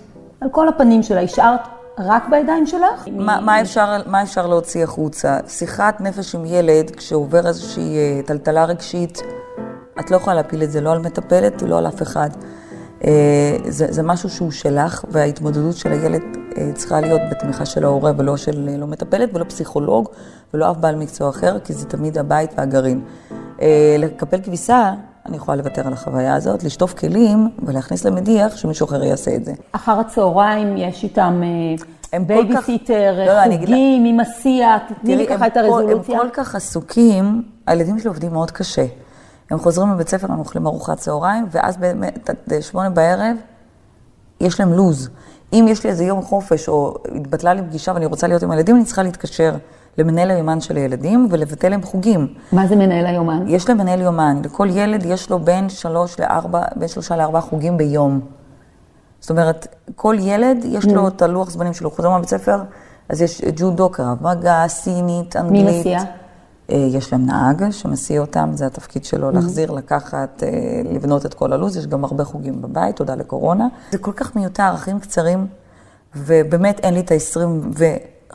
על 0.42 0.50
כל 0.50 0.68
הפנים 0.68 1.04
שלה, 1.04 1.22
השארת 1.22 1.60
רק 2.00 2.30
בידיים 2.30 2.66
שלך? 2.66 3.08
מה, 3.12 3.40
מה, 3.42 3.62
אפשר, 3.62 4.02
מה 4.06 4.24
אפשר 4.24 4.48
להוציא 4.48 4.84
החוצה? 4.84 5.40
שיחת 5.48 6.02
נפש 6.02 6.36
עם 6.36 6.46
ילד, 6.46 6.90
כשעובר 6.90 7.48
איזושהי 7.48 7.98
אה, 7.98 8.22
טלטלה 8.26 8.66
רגשית, 8.66 9.22
את 10.00 10.12
לא 10.12 10.16
יכולה 10.16 10.36
להפיל 10.36 10.64
את 10.64 10.72
זה 10.72 10.82
לא 10.82 10.92
על 10.92 11.00
מטפלת 11.00 11.64
ולא 11.64 11.78
על 11.78 11.88
אף 11.88 12.02
אחד. 12.02 12.30
אה, 13.04 13.58
זה, 13.68 13.86
זה 13.90 14.04
משהו 14.04 14.30
שהוא 14.30 14.52
שלך, 14.52 15.06
וההתמודדות 15.10 15.76
של 15.76 15.92
הילד 15.92 16.22
אה, 16.58 16.72
צריכה 16.76 17.02
להיות 17.02 17.22
בתמיכה 17.32 17.66
של 17.66 17.84
ההורה 17.84 18.12
ולא 18.18 18.38
של 18.38 18.70
לא 18.78 18.88
מטפלת 18.88 19.30
ולא 19.34 19.44
פסיכולוג 19.44 20.10
ולא 20.54 20.72
אף 20.72 20.78
בעל 20.78 20.96
מקצוע 20.96 21.30
אחר, 21.30 21.60
כי 21.60 21.74
זה 21.74 21.86
תמיד 21.86 22.18
הבית 22.18 22.54
והגרעין. 22.58 23.02
לקפל 23.98 24.42
כביסה, 24.42 24.94
אני 25.28 25.38
יכולה 25.38 25.58
לוותר 25.58 25.88
על 25.88 25.94
החוויה 25.94 26.36
הזאת, 26.36 26.64
לשטוף 26.64 26.94
כלים 26.94 27.50
ולהכניס 27.64 28.06
למדיח 28.06 28.58
שמישהו 28.58 28.86
אחר 28.86 29.04
יעשה 29.04 29.36
את 29.36 29.46
זה. 29.46 29.54
אחר 29.72 30.00
הצהריים 30.00 30.78
יש 30.78 31.04
איתם 31.04 31.42
בייביסיטר, 32.28 33.14
לא, 33.18 33.46
לא 33.46 33.58
חוגים, 33.58 34.06
עם 34.06 34.20
הסיע, 34.20 34.78
תתני 34.88 35.16
לי 35.16 35.28
ככה 35.28 35.48
את 35.48 35.58
הרזולוציה. 35.58 36.20
הם 36.20 36.22
כל 36.22 36.30
כך 36.34 36.56
עסוקים, 36.56 37.44
הילדים 37.68 38.00
שלי 38.00 38.08
עובדים 38.08 38.34
מאוד 38.34 38.52
קשה. 38.52 38.86
הם 39.52 39.60
חוזרים 39.60 39.90
מבית 39.90 40.10
ספר, 40.10 40.32
הם 40.32 40.40
אוכלים 40.40 40.68
ארוחת 40.68 40.98
צהריים, 40.98 41.46
ואז 41.52 41.78
באמת, 41.78 42.30
שמונה 42.62 42.90
בערב, 42.90 43.38
יש 44.42 44.60
להם 44.60 44.74
לוז. 44.74 45.10
אם 45.54 45.66
יש 45.68 45.84
לי 45.84 45.90
איזה 45.90 46.04
יום 46.04 46.22
חופש, 46.22 46.70
או 46.70 46.96
התבטלה 47.16 47.54
לי 47.54 47.62
פגישה 47.62 47.92
ואני 47.94 48.06
רוצה 48.06 48.28
להיות 48.28 48.44
עם 48.44 48.52
הילדים, 48.52 48.76
אני 48.76 48.86
צריכה 48.86 49.04
להתקשר 49.04 49.56
למנהל 49.98 50.32
היומן 50.32 50.62
של 50.62 50.78
הילדים 50.78 51.28
ולבטל 51.32 51.70
להם 51.70 51.82
חוגים. 51.82 52.28
מה 52.52 52.68
זה 52.68 52.76
מנהל 52.76 53.06
היומן? 53.06 53.44
יש 53.48 53.70
להם 53.70 53.78
מנהל 53.78 54.02
יומן. 54.02 54.42
לכל 54.44 54.68
ילד 54.72 55.06
יש 55.06 55.30
לו 55.30 55.40
בין 55.40 55.70
שלוש 55.70 56.20
לארבע, 56.20 56.62
בין 56.76 56.88
שלושה 56.88 57.16
לארבעה 57.16 57.42
חוגים 57.42 57.78
ביום. 57.78 58.20
זאת 59.20 59.30
אומרת, 59.30 59.68
כל 59.96 60.16
ילד 60.20 60.66
יש 60.66 60.86
לו 60.86 61.06
mm. 61.06 61.08
את 61.08 61.22
הלוח 61.22 61.50
זמנים 61.50 61.74
שלו. 61.74 61.92
חוזר 61.92 62.10
מהבית 62.10 62.30
ספר, 62.30 62.62
אז 63.10 63.22
יש 63.22 63.42
ג'ודו, 63.56 63.90
קרב 63.90 64.18
מגע, 64.22 64.68
סינית, 64.68 65.36
אנגלית. 65.36 65.66
מי 65.66 65.80
מסיע? 65.80 66.00
אה, 66.72 66.88
יש 66.92 67.14
להם 67.14 67.26
נהג 67.26 67.70
שמסיע 67.70 68.22
אותם, 68.22 68.50
זה 68.54 68.66
התפקיד 68.66 69.06
שלו, 69.06 69.30
mm-hmm. 69.30 69.36
להחזיר, 69.36 69.72
לקחת, 69.72 70.44
אה, 70.44 70.50
לבנות 70.92 71.26
את 71.26 71.34
כל 71.34 71.54
הלו"ז, 71.54 71.78
יש 71.78 71.88
גם 71.88 72.04
הרבה 72.04 72.24
חוגים 72.24 72.62
בבית, 72.62 72.96
תודה 72.96 73.16
לקורונה. 73.16 73.68
זה 73.92 73.98
כל 73.98 74.12
כך 74.12 74.36
מיותר, 74.36 74.72
אחים 74.74 75.00
קצרים, 75.00 75.48
ובאמת 76.16 76.80
אין 76.80 76.94
לי 76.94 77.00
את 77.00 77.12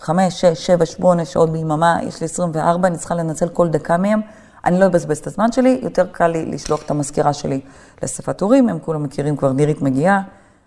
ה-25, 0.09 0.31
6, 0.31 0.45
7, 0.67 0.87
8 0.87 1.25
שעות 1.25 1.51
ביממה, 1.51 1.99
יש 2.03 2.21
לי 2.21 2.25
24, 2.25 2.88
אני 2.88 2.97
צריכה 2.97 3.15
לנצל 3.15 3.49
כל 3.49 3.69
דקה 3.69 3.97
מהם. 3.97 4.21
אני 4.65 4.81
לא 4.81 4.87
אבזבז 4.87 5.19
את 5.19 5.27
הזמן 5.27 5.53
שלי, 5.53 5.81
יותר 5.83 6.07
קל 6.12 6.27
לי 6.27 6.47
לשלוח 6.47 6.83
את 6.83 6.91
המזכירה 6.91 7.33
שלי 7.33 7.61
לאספת 8.03 8.41
הורים, 8.41 8.69
הם 8.69 8.79
כולם 8.79 9.03
מכירים 9.03 9.37
כבר, 9.37 9.53
נירית 9.53 9.83
מגיעה. 9.83 10.23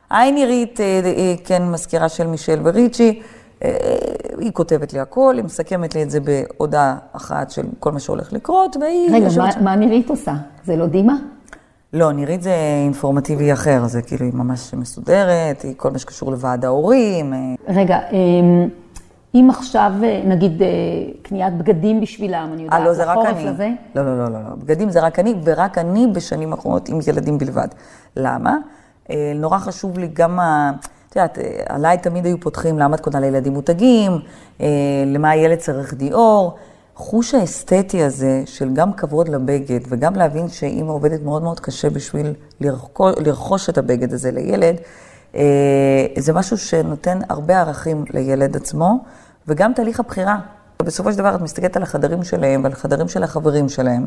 היי 0.10 0.32
נירית, 0.32 0.80
אה, 0.80 1.02
אה, 1.06 1.34
כן, 1.46 1.72
מזכירה 1.72 2.10
של 2.10 2.28
מישל 2.28 2.60
וריצ'י, 2.64 3.22
אה, 3.64 3.70
היא 4.40 4.52
כותבת 4.52 4.94
לי 4.94 5.00
הכל, 5.00 5.34
היא 5.38 5.46
מסכמת 5.46 5.96
לי 5.96 6.04
את 6.04 6.10
זה 6.10 6.20
בהודעה 6.20 6.98
אחת 7.14 7.52
של 7.52 7.64
כל 7.80 7.92
מה 7.92 8.00
שהולך 8.00 8.34
לקרות, 8.34 8.78
והיא... 8.82 9.16
רגע, 9.16 9.28
מה, 9.38 9.52
שם. 9.52 9.64
מה 9.64 9.76
נירית 9.76 10.10
עושה? 10.10 10.34
זה 10.66 10.76
לא 10.76 10.86
דימה? 10.86 11.14
לא, 11.94 12.12
נירית 12.12 12.42
זה 12.42 12.56
אינפורמטיבי 12.84 13.54
אחר, 13.54 13.88
זה 13.88 14.02
כאילו 14.02 14.26
היא 14.26 14.34
ממש 14.34 14.74
מסודרת, 14.74 15.62
היא 15.62 15.74
כל 15.78 15.92
מה 15.92 16.00
שקשור 16.00 16.32
לוועד 16.32 16.66
ההורים. 16.66 17.34
אה, 17.34 17.40
רגע, 17.68 18.00
אמ, 18.12 18.70
אם 19.36 19.50
עכשיו, 19.50 19.92
אה, 20.04 20.22
נגיד, 20.26 20.62
אה, 20.62 20.68
קניית 21.22 21.58
בגדים 21.58 22.02
בשבילם, 22.02 22.50
אני 22.54 22.64
יודעת, 22.64 22.80
אה, 22.80 22.86
לא, 22.86 22.94
זה 22.94 23.04
רק 23.04 23.18
אני. 23.26 23.46
לזה, 23.46 23.70
לא, 23.96 24.06
לא, 24.06 24.18
לא, 24.18 24.32
לא, 24.32 24.44
לא. 24.44 24.56
בגדים 24.56 24.90
זה 24.90 25.02
רק 25.02 25.20
אני, 25.20 25.34
ורק 25.44 25.78
אני 25.78 26.08
בשנים 26.08 26.52
האחרונות 26.52 26.90
עם 26.90 27.00
ילדים 27.08 27.38
בלבד. 27.38 27.68
למה? 28.16 28.58
אה, 29.10 29.32
נורא 29.36 29.58
חשוב 29.58 30.00
לי 30.00 30.10
גם 30.14 30.40
ה... 30.40 30.72
את 31.10 31.16
יודעת, 31.16 31.40
אה, 31.40 31.64
עליי 31.68 31.98
תמיד 31.98 32.26
היו 32.26 32.40
פותחים 32.40 32.80
למה 32.80 32.96
את 32.96 33.02
קונה 33.02 33.20
לילדים 33.20 33.54
מותגים, 33.54 34.12
אה, 34.62 34.68
למה 35.06 35.30
הילד 35.30 35.58
צריך 35.58 35.94
דיאור. 35.94 36.56
חוש 36.96 37.36
האסתטי 37.36 38.04
הזה 38.04 38.42
של 38.46 38.74
גם 38.74 38.94
כבוד 38.94 39.30
לבגד, 39.30 39.80
וגם 39.90 40.16
להבין 40.16 40.50
שאימא 40.50 40.92
עובדת 40.92 41.24
מאוד 41.24 41.44
מאוד 41.44 41.60
קשה 41.60 41.90
בשביל 41.90 42.34
לרכוש, 42.62 43.16
לרכוש 43.26 43.70
את 43.70 43.78
הבגד 43.78 44.14
הזה 44.14 44.32
לילד, 44.32 44.76
אה, 45.36 45.42
זה 46.18 46.34
משהו 46.34 46.58
שנותן 46.58 47.20
הרבה 47.30 47.60
ערכים 47.60 48.06
לילד 48.14 48.56
עצמו, 48.56 49.04
וגם 49.48 49.74
תהליך 49.74 50.00
הבחירה. 50.00 50.38
בסופו 50.84 51.12
של 51.12 51.18
דבר 51.18 51.36
את 51.36 51.42
מסתכלת 51.42 51.78
על 51.78 51.84
החדרים 51.84 52.24
שלהם 52.24 52.64
ועל 52.64 52.72
החדרים 52.72 53.08
של 53.08 53.24
החברים 53.24 53.70
שלהם. 53.70 54.06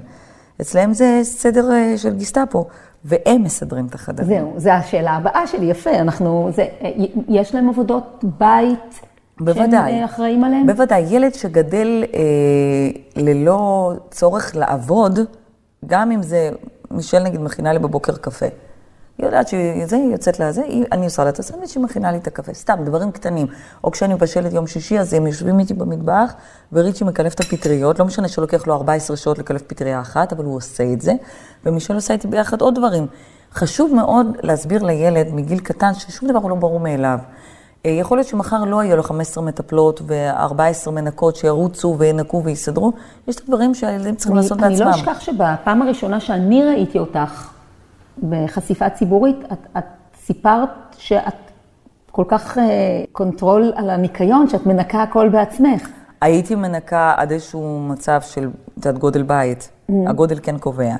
אצלהם 0.60 0.94
זה 0.94 1.20
סדר 1.22 1.72
אה, 1.72 1.98
של 1.98 2.16
גיסטאפו, 2.16 2.66
והם 3.04 3.42
מסדרים 3.42 3.86
את 3.86 3.94
החדרים. 3.94 4.28
זהו, 4.28 4.54
זו 4.56 4.70
השאלה 4.70 5.10
הבאה 5.10 5.46
שלי, 5.46 5.66
יפה, 5.66 5.90
אנחנו, 5.90 6.50
זה, 6.54 6.66
אה, 6.82 6.90
יש 7.28 7.54
להם 7.54 7.68
עבודות 7.68 8.24
בית? 8.38 9.00
בוודאי. 9.40 9.68
שהם 9.68 10.00
אה, 10.00 10.04
אחראים 10.04 10.44
עליהם? 10.44 10.66
בוודאי, 10.66 11.04
ילד 11.10 11.34
שגדל 11.34 12.04
אה, 12.14 12.20
ללא 13.16 13.92
צורך 14.10 14.56
לעבוד, 14.56 15.18
גם 15.86 16.12
אם 16.12 16.22
זה, 16.22 16.50
מישל 16.90 17.18
נגיד 17.18 17.40
מכינה 17.40 17.72
לי 17.72 17.78
בבוקר 17.78 18.16
קפה. 18.16 18.46
היא 19.18 19.26
יודעת 19.26 19.48
שזה, 19.48 19.96
היא 19.96 20.12
יוצאת 20.12 20.40
לזה, 20.40 20.62
היא- 20.62 20.84
אני 20.92 21.04
עושה 21.04 21.24
לה 21.24 21.30
את 21.30 21.38
הסנדוויץ', 21.38 21.76
היא 21.76 21.84
מכינה 21.84 22.12
לי 22.12 22.18
את 22.18 22.26
הקפה. 22.26 22.54
סתם, 22.54 22.74
דברים 22.84 23.10
קטנים. 23.12 23.46
או 23.84 23.90
כשאני 23.90 24.14
מבשלת 24.14 24.52
יום 24.52 24.66
שישי, 24.66 24.98
אז 24.98 25.14
הם 25.14 25.26
יושבים 25.26 25.58
איתי 25.58 25.74
במטבח, 25.74 26.32
וריצ'י 26.72 27.04
מקלף 27.04 27.34
את 27.34 27.40
הפטריות, 27.40 27.98
לא 27.98 28.04
משנה 28.04 28.28
שלוקח 28.28 28.66
לו 28.66 28.74
14 28.74 29.16
שעות 29.16 29.38
לקלף 29.38 29.62
פטריה 29.62 30.00
אחת, 30.00 30.32
אבל 30.32 30.44
הוא 30.44 30.56
עושה 30.56 30.84
את 30.92 31.00
זה, 31.00 31.12
ומישל 31.66 31.94
עושה 31.94 32.14
איתי 32.14 32.28
ביחד 32.28 32.60
עוד 32.60 32.74
דברים. 32.74 33.06
חשוב 33.54 33.94
מאוד 33.94 34.26
להסביר 34.42 34.82
לילד 34.82 35.26
מגיל 35.34 35.58
קטן 35.58 35.94
ששום 35.94 36.28
דבר 36.28 36.38
הוא 36.38 36.50
לא 36.50 36.56
ברור 36.56 36.80
מאליו. 36.80 37.18
אה, 37.86 37.90
יכול 37.90 38.18
להיות 38.18 38.28
שמחר 38.28 38.64
לא 38.64 38.84
יהיו 38.84 38.96
לו 38.96 39.02
15 39.02 39.44
מטפלות 39.44 40.00
ו-14 40.06 40.90
מנקות 40.90 41.36
שירוצו 41.36 41.94
וינקו 41.98 42.42
ויסדרו, 42.44 42.92
יש 43.28 43.36
את 43.36 43.40
הדברים 43.44 43.74
שהילדים 43.74 44.16
צריכים 44.16 44.36
אני, 44.36 44.42
לעשות 44.42 44.62
אני 44.62 44.68
בעצמם. 44.74 44.86
לא 44.86 44.94
אשכח 44.94 45.20
שבפעם 45.20 45.82
הראשונה 45.82 46.20
שאני 46.20 46.64
ראיתי 46.64 46.98
אותך 46.98 47.48
בחשיפה 48.28 48.90
ציבורית, 48.90 49.36
את, 49.52 49.66
את 49.78 49.84
סיפרת 50.24 50.68
שאת 50.98 51.34
כל 52.10 52.24
כך 52.28 52.58
אה, 52.58 52.64
control 53.12 53.72
על 53.76 53.90
הניקיון, 53.90 54.48
שאת 54.48 54.66
מנקה 54.66 55.02
הכל 55.02 55.28
בעצמך. 55.28 55.88
הייתי 56.20 56.54
מנקה 56.54 57.14
עד 57.16 57.32
איזשהו 57.32 57.80
מצב 57.80 58.20
של, 58.22 58.50
את 58.78 58.86
יודעת, 58.86 58.98
גודל 58.98 59.22
בית. 59.22 59.70
הגודל 60.06 60.38
כן 60.42 60.58
קובע. 60.58 60.94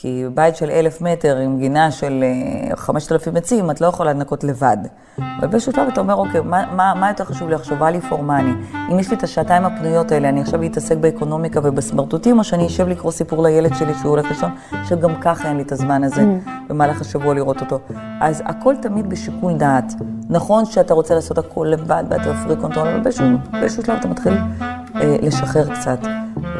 כי 0.00 0.24
בית 0.34 0.56
של 0.56 0.70
אלף 0.70 1.00
מטר 1.02 1.36
עם 1.36 1.58
גינה 1.58 1.90
של 1.90 2.24
אה, 2.70 2.76
חמשת 2.76 3.12
אלפים 3.12 3.36
עצים, 3.36 3.70
את 3.70 3.80
לא 3.80 3.86
יכולה 3.86 4.12
לנקות 4.12 4.44
לבד. 4.44 4.76
אבל 5.18 5.48
באיזשהו 5.48 5.72
שלב 5.72 5.88
אתה 5.88 6.00
אומר, 6.00 6.14
אוקיי, 6.14 6.40
מה, 6.40 6.64
מה, 6.76 6.94
מה 6.94 7.08
יותר 7.08 7.24
חשוב 7.24 7.48
לי 7.48 7.54
עכשיו, 7.54 7.84
לי 7.88 8.00
פורמני? 8.00 8.50
אם 8.92 8.98
יש 8.98 9.10
לי 9.10 9.16
את 9.16 9.22
השעתיים 9.22 9.64
הפנויות 9.64 10.12
האלה, 10.12 10.28
אני 10.28 10.40
עכשיו 10.40 10.64
אתעסק 10.64 10.96
באקונומיקה 10.96 11.60
ובסמרטוטים, 11.62 12.38
או 12.38 12.44
שאני 12.44 12.66
אשב 12.66 12.88
לקרוא 12.88 13.12
סיפור 13.12 13.42
לילד 13.42 13.74
שלי 13.74 13.94
שהוא 13.94 14.10
הולך 14.10 14.26
לישון, 14.28 14.50
שגם 14.84 15.14
ככה 15.20 15.48
אין 15.48 15.56
לי 15.56 15.62
את 15.62 15.72
הזמן 15.72 16.04
הזה 16.04 16.24
במהלך 16.68 17.00
השבוע 17.00 17.34
לראות 17.34 17.60
אותו. 17.60 17.78
אז 18.20 18.42
הכל 18.46 18.74
תמיד 18.82 19.08
בשיקול 19.10 19.52
דעת. 19.56 19.92
נכון 20.30 20.64
שאתה 20.64 20.94
רוצה 20.94 21.14
לעשות 21.14 21.38
הכל 21.38 21.66
לבד, 21.70 22.04
ואתה 22.10 22.32
freak 22.44 22.56
control, 22.56 22.88
אבל 22.88 23.00
באיזשהו, 23.00 23.26
באיזשהו 23.52 23.82
שלב 23.84 23.96
אתה 24.00 24.08
מתחיל 24.08 24.32
אה, 24.96 25.16
לשחרר 25.22 25.74
קצת. 25.74 25.98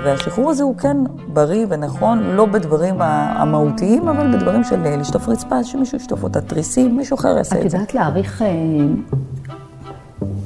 והשחרור 0.04 0.50
הזה 0.50 0.62
הוא 0.62 0.76
כן 0.76 0.96
בריא 1.28 1.66
ונכון, 1.68 2.22
לא 2.22 2.46
בדברים 2.46 3.02
ה- 3.02 3.27
המהותיים, 3.36 4.08
אבל 4.08 4.36
בדברים 4.36 4.64
של 4.64 4.86
אה, 4.86 4.96
לשטוף 4.96 5.28
רצפה, 5.28 5.64
שמישהו 5.64 5.96
ישטוף 5.96 6.22
אותה, 6.22 6.40
תריסים, 6.40 6.96
מישהו 6.96 7.14
אחר 7.14 7.36
יעשה 7.36 7.60
את 7.60 7.64
את 7.64 7.70
זה. 7.70 7.76
יודעת 7.76 7.94
להעריך 7.94 8.42
אה, 8.42 8.46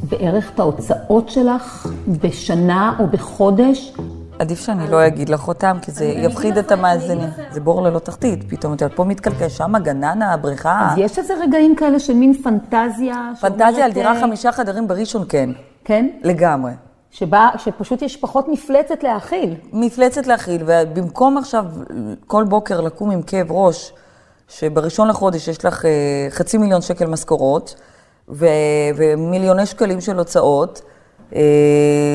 בערך 0.09 0.51
את 0.55 0.61
ההוצאות 0.61 1.29
שלך 1.29 1.87
בשנה 2.23 2.97
או 2.99 3.07
בחודש? 3.07 3.95
עדיף 4.39 4.61
שאני 4.61 4.91
לא 4.91 5.07
אגיד 5.07 5.29
לך 5.29 5.49
אותם, 5.49 5.77
כי 5.83 5.93
זה 5.93 6.05
יפחיד 6.05 6.59
את 6.59 6.73
המאזינים. 6.73 7.29
זה 7.51 7.61
בור 7.61 7.83
ללא 7.83 7.99
תחתית, 7.99 8.45
פתאום 8.49 8.75
את 8.75 8.81
יודעת, 8.81 8.97
פה 8.97 9.05
מתקלקל, 9.05 9.49
שם 9.49 9.75
הגננה, 9.75 10.33
הבריכה. 10.33 10.89
אז 10.93 10.99
יש 10.99 11.19
איזה 11.19 11.35
רגעים 11.43 11.77
כאלה 11.77 11.99
של 11.99 12.15
מין 12.15 12.35
פנטזיה? 12.35 13.31
פנטזיה 13.41 13.85
על 13.85 13.93
דירה 13.93 14.17
אה, 14.17 14.21
חמישה 14.21 14.53
חדרים 14.53 14.89
בראשון, 14.89 15.25
כן, 15.29 15.51
כן? 15.85 16.09
לגמרי. 16.23 16.73
שבה, 17.13 17.49
שפשוט 17.59 18.03
יש 18.03 18.17
פחות 18.17 18.49
מפלצת 18.49 19.03
להאכיל. 19.03 19.55
מפלצת 19.73 20.27
להכיל, 20.27 20.63
ובמקום 20.67 21.39
עכשיו 21.39 21.65
כל 22.27 22.45
בוקר 22.45 22.81
לקום 22.81 23.11
עם 23.11 23.23
כאב 23.23 23.53
ראש, 23.53 23.93
שבראשון 24.49 25.09
לחודש 25.09 25.49
יש 25.49 25.65
לך 25.65 25.85
אה, 25.85 25.91
חצי 26.31 26.59
מיליון 26.59 26.81
שקל 26.83 27.07
משכורות, 27.07 27.75
ו- 28.29 28.47
ומיליוני 28.97 29.67
שקלים 29.67 30.01
של 30.01 30.19
הוצאות, 30.19 30.83
אה, 31.35 31.41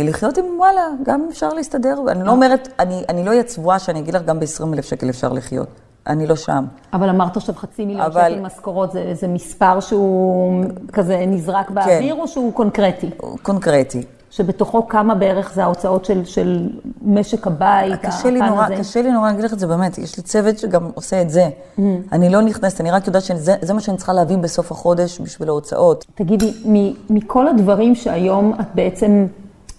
לחיות 0.06 0.38
עם 0.38 0.46
וואלה, 0.58 0.88
גם 1.04 1.28
אפשר 1.32 1.50
להסתדר. 1.50 1.98
אני 2.08 2.24
לא 2.24 2.32
אומרת, 2.32 2.68
אני, 2.80 3.04
אני 3.10 3.24
לא 3.26 3.30
אהיה 3.32 3.44
צבועה 3.44 3.80
שאני 3.80 4.00
אגיד 4.00 4.14
לך, 4.16 4.24
גם 4.24 4.40
ב-20 4.40 4.74
אלף 4.74 4.86
שקל 4.86 5.10
אפשר 5.10 5.34
לחיות. 5.34 5.68
אני 6.08 6.28
לא 6.28 6.36
שם. 6.36 6.66
אבל 6.94 7.10
אמרת 7.10 7.38
עכשיו 7.38 7.56
חצי 7.56 7.86
מיליון 7.86 8.06
אבל- 8.06 8.32
שקל 8.32 8.40
משכורות, 8.42 8.92
זה, 8.92 9.12
זה 9.14 9.28
מספר 9.28 9.80
שהוא 9.80 10.64
כזה 10.94 11.24
נזרק 11.28 11.70
באוויר, 11.70 12.16
או 12.16 12.28
שהוא 12.28 12.54
קונקרטי? 12.54 13.10
קונקרטי. 13.42 14.04
שבתוכו 14.38 14.88
כמה 14.88 15.16
בערך 15.16 15.54
זה 15.54 15.64
ההוצאות 15.64 16.06
של, 16.06 16.26
של 16.26 16.70
משק 17.02 17.48
הבית, 17.48 18.02
קשה 18.02 18.30
לי, 18.30 18.40
הפן 18.40 18.50
נורא, 18.50 18.66
הזה? 18.66 18.76
קשה 18.76 19.02
לי 19.02 19.12
נורא 19.12 19.28
להגיד 19.28 19.46
לך 19.46 19.54
את 19.54 19.60
זה 19.60 19.68
באמת, 19.68 19.98
יש 19.98 20.18
לי 20.18 20.24
צוות 20.24 20.58
שגם 20.58 20.90
עושה 20.94 21.22
את 21.22 21.30
זה. 21.30 21.50
Mm. 21.78 21.82
אני 22.12 22.30
לא 22.30 22.42
נכנסת, 22.42 22.82
אני 22.82 22.92
רק 22.92 23.08
יודעת 23.08 23.24
שזה 23.24 23.56
זה 23.62 23.74
מה 23.74 23.80
שאני 23.82 23.98
צריכה 23.98 24.14
להביא 24.14 24.38
בסוף 24.38 24.72
החודש 24.72 25.22
בשביל 25.22 25.50
ההוצאות. 25.50 26.06
תגידי, 26.16 26.54
מ- 26.66 27.14
מכל 27.16 27.48
הדברים 27.48 27.96
שהיום 27.96 28.54
את 28.60 28.66
בעצם 28.76 29.28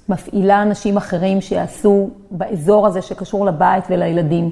מפעילה 0.09 0.63
אנשים 0.63 0.97
אחרים 0.97 1.41
שיעשו 1.41 2.11
באזור 2.31 2.87
הזה 2.87 3.03
שקשור 3.03 3.47
לבית 3.47 3.85
ולילדים, 3.91 4.51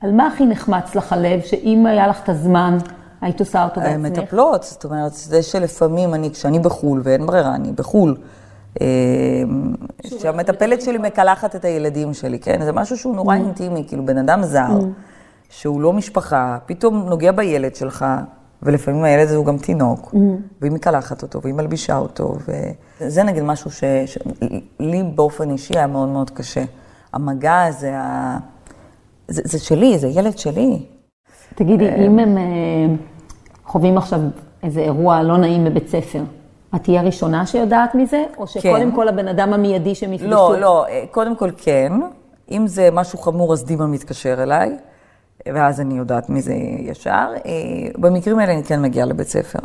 על 0.00 0.12
מה 0.12 0.26
הכי 0.26 0.46
נחמץ 0.46 0.94
לך 0.94 1.12
הלב, 1.12 1.40
שאם 1.40 1.86
היה 1.86 2.06
לך 2.06 2.22
את 2.24 2.28
הזמן, 2.28 2.78
היית 3.20 3.40
עושה 3.40 3.64
אותו 3.64 3.80
בעצמך? 3.80 4.18
מטפלות, 4.18 4.62
זאת 4.62 4.84
אומרת, 4.84 5.12
זה 5.12 5.42
שלפעמים 5.42 6.14
אני, 6.14 6.30
כשאני 6.30 6.58
בחו"ל, 6.58 7.00
ואין 7.04 7.26
ברירה, 7.26 7.54
אני 7.54 7.72
בחו"ל, 7.72 8.16
אה, 8.18 8.41
שהמטפלת 10.18 10.82
שלי 10.82 10.98
מקלחת 10.98 11.56
את 11.56 11.64
הילדים 11.64 12.14
שלי, 12.14 12.38
כן? 12.38 12.64
זה 12.64 12.72
משהו 12.72 12.96
שהוא 12.98 13.16
נורא 13.16 13.34
אינטימי, 13.34 13.84
כאילו 13.88 14.06
בן 14.06 14.18
אדם 14.18 14.42
זר, 14.42 14.78
שהוא 15.48 15.80
לא 15.80 15.92
משפחה, 15.92 16.58
פתאום 16.66 17.08
נוגע 17.08 17.32
בילד 17.32 17.74
שלך, 17.74 18.04
ולפעמים 18.62 19.04
הילד 19.04 19.26
הזה 19.26 19.36
הוא 19.36 19.46
גם 19.46 19.58
תינוק, 19.58 20.14
והיא 20.60 20.72
מקלחת 20.72 21.22
אותו, 21.22 21.42
והיא 21.42 21.54
מלבישה 21.54 21.98
אותו, 21.98 22.36
וזה 23.00 23.22
נגיד 23.22 23.42
משהו 23.42 23.70
שלי 23.70 25.02
באופן 25.14 25.50
אישי 25.50 25.78
היה 25.78 25.86
מאוד 25.86 26.08
מאוד 26.08 26.30
קשה. 26.30 26.64
המגע 27.12 27.62
הזה, 27.62 27.98
ה... 27.98 28.38
זה, 29.28 29.42
זה 29.44 29.58
שלי, 29.58 29.98
זה 29.98 30.08
ילד 30.08 30.38
שלי. 30.38 30.86
תגידי, 31.54 31.88
אה, 31.88 32.06
אם 32.06 32.18
הם 32.18 32.38
אה, 32.38 32.42
חווים 33.64 33.98
עכשיו 33.98 34.20
איזה 34.62 34.80
אירוע 34.80 35.22
לא 35.22 35.36
נעים 35.36 35.64
בבית 35.64 35.88
ספר, 35.88 36.22
את 36.74 36.82
תהיה 36.82 37.00
הראשונה 37.00 37.46
שיודעת 37.46 37.94
מזה? 37.94 38.24
או 38.38 38.46
שקודם 38.46 38.92
כל 38.92 39.08
הבן 39.08 39.28
אדם 39.28 39.52
המיידי 39.52 39.94
שהם 39.94 40.12
יפגשו? 40.12 40.30
לא, 40.30 40.60
לא, 40.60 40.86
אה, 40.88 41.04
קודם 41.10 41.36
כל 41.36 41.50
כן. 41.56 41.92
אם 42.50 42.66
זה 42.66 42.88
משהו 42.92 43.18
חמור, 43.18 43.52
אז 43.52 43.64
דימה 43.64 43.86
מתקשר 43.86 44.42
אליי, 44.42 44.76
ואז 45.46 45.80
אני 45.80 45.94
יודעת 45.94 46.30
מזה 46.30 46.54
ישר. 46.78 47.28
אה, 47.46 47.52
במקרים 47.98 48.38
האלה 48.38 48.52
אני 48.52 48.64
כן 48.64 48.82
מגיעה 48.82 49.06
לבית 49.06 49.28
ספר. 49.28 49.58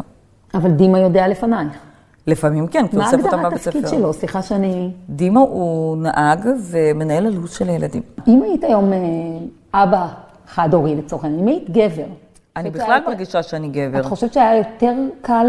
אבל 0.54 0.72
דימה 0.72 1.00
יודע 1.00 1.28
לפנייך. 1.28 1.74
לפעמים 2.28 2.68
כן, 2.68 2.88
כי 2.88 2.96
הוא 2.96 3.04
מה 3.04 3.12
אוסף 3.12 3.26
אותם 3.26 3.36
הגדרת 3.36 3.52
בבית 3.52 3.62
ספר. 3.62 3.80
התפקיד 3.80 4.00
שלו? 4.00 4.14
סליחה 4.14 4.42
שאני... 4.42 4.92
דימה 5.10 5.40
הוא 5.40 5.98
נהג 5.98 6.50
ומנהל 6.62 7.26
הלו"ז 7.26 7.52
של 7.52 7.70
הילדים. 7.70 8.02
אם 8.28 8.42
היית 8.44 8.64
היום 8.64 8.94
אה, 8.94 9.84
אבא 9.84 10.08
חד-הורי 10.48 10.96
לצורך 10.96 11.24
העניין, 11.24 11.42
אם 11.42 11.48
היית 11.48 11.70
גבר, 11.70 12.06
אני 12.56 12.70
בכלל 12.70 13.02
מרגישה 13.08 13.44
שאני 13.44 13.68
גבר. 13.68 14.00
את 14.00 14.06
חושבת 14.06 14.34
שהיה 14.34 14.58
יותר 14.58 14.94
קל 15.22 15.48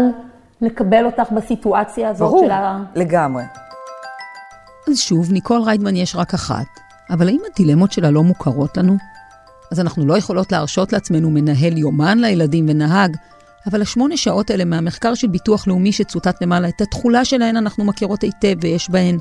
לקבל 0.61 1.05
אותך 1.05 1.31
בסיטואציה 1.31 2.09
הזאת 2.09 2.27
ברור, 2.27 2.45
של 2.45 2.51
ה... 2.51 2.83
לגמרי. 2.95 3.43
לא 4.87 4.93
אז 4.93 4.99
שוב, 4.99 5.31
ניקול 5.31 5.61
ריידמן 5.61 5.95
יש 5.95 6.15
רק 6.15 6.33
אחת. 6.33 6.67
אבל 7.09 7.27
האם 7.27 7.39
הדילמות 7.51 7.91
שלה 7.91 8.11
לא 8.11 8.23
מוכרות 8.23 8.77
לנו? 8.77 8.97
אז 9.71 9.79
אנחנו 9.79 10.05
לא 10.05 10.17
יכולות 10.17 10.51
להרשות 10.51 10.93
לעצמנו 10.93 11.29
מנהל 11.29 11.77
יומן 11.77 12.17
לילדים 12.19 12.65
ונהג, 12.69 13.17
אבל 13.67 13.81
השמונה 13.81 14.17
שעות 14.17 14.49
האלה 14.49 14.65
מהמחקר 14.65 15.13
של 15.13 15.27
ביטוח 15.27 15.67
לאומי 15.67 15.91
שצוטט 15.91 16.41
למעלה, 16.41 16.67
את 16.69 16.81
התכולה 16.81 17.25
שלהן 17.25 17.57
אנחנו 17.57 17.85
מכירות 17.85 18.21
היטב, 18.21 18.55
ויש 18.61 18.89
בהן 18.89 19.17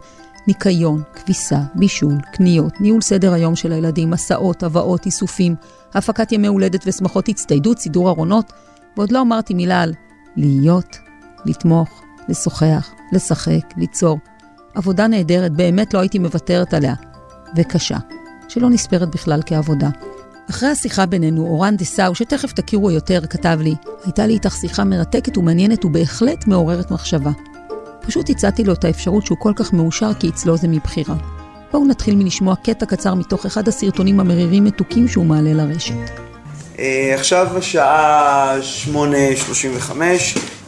ניקיון, 0.46 1.02
כביסה, 1.14 1.58
בישול, 1.74 2.14
קניות, 2.32 2.80
ניהול 2.80 3.00
סדר 3.00 3.32
היום 3.32 3.56
של 3.56 3.72
הילדים, 3.72 4.12
הסעות, 4.12 4.62
הבאות, 4.62 5.06
איסופים, 5.06 5.54
הפקת 5.94 6.32
ימי 6.32 6.46
הולדת 6.46 6.84
ושמחות 6.86 7.28
הצטיידות, 7.28 7.78
סידור 7.78 8.08
ארונות, 8.08 8.52
ועוד 8.96 9.12
לא 9.12 9.20
אמרתי 9.20 9.54
מילה 9.54 9.82
על 9.82 9.94
להיות, 10.36 10.98
לתמוך, 11.44 12.02
לשוחח, 12.28 12.90
לשחק, 13.12 13.76
ליצור. 13.76 14.18
עבודה 14.74 15.06
נהדרת, 15.06 15.52
באמת 15.52 15.94
לא 15.94 15.98
הייתי 15.98 16.18
מוותרת 16.18 16.74
עליה. 16.74 16.94
וקשה, 17.56 17.96
שלא 18.48 18.70
נספרת 18.70 19.10
בכלל 19.10 19.40
כעבודה. 19.46 19.88
אחרי 20.50 20.68
השיחה 20.68 21.06
בינינו, 21.06 21.46
אורן 21.46 21.76
דסאו, 21.76 22.14
שתכף 22.14 22.52
תכירו 22.52 22.90
יותר, 22.90 23.20
כתב 23.30 23.58
לי, 23.62 23.74
הייתה 24.04 24.26
לי 24.26 24.34
איתך 24.34 24.56
שיחה 24.60 24.84
מרתקת 24.84 25.38
ומעניינת 25.38 25.84
ובהחלט 25.84 26.46
מעוררת 26.46 26.90
מחשבה. 26.90 27.30
פשוט 28.00 28.30
הצעתי 28.30 28.64
לו 28.64 28.72
את 28.72 28.84
האפשרות 28.84 29.26
שהוא 29.26 29.38
כל 29.38 29.52
כך 29.56 29.72
מאושר 29.72 30.14
כי 30.14 30.28
אצלו 30.28 30.56
זה 30.56 30.68
מבחירה. 30.68 31.16
בואו 31.72 31.84
נתחיל 31.84 32.16
מלשמוע 32.16 32.54
קטע 32.56 32.86
קצר 32.86 33.14
מתוך 33.14 33.46
אחד 33.46 33.68
הסרטונים 33.68 34.20
המרירים 34.20 34.64
מתוקים 34.64 35.08
שהוא 35.08 35.26
מעלה 35.26 35.52
לרשת. 35.52 36.27
אה, 36.78 37.14
עכשיו 37.14 37.58
השעה 37.58 38.56
8.35, 38.92 39.92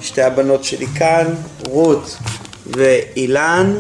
שתי 0.01 0.23
הבנות 0.23 0.65
שלי 0.65 0.87
כאן, 0.87 1.27
רות 1.67 2.17
ואילן. 2.67 3.75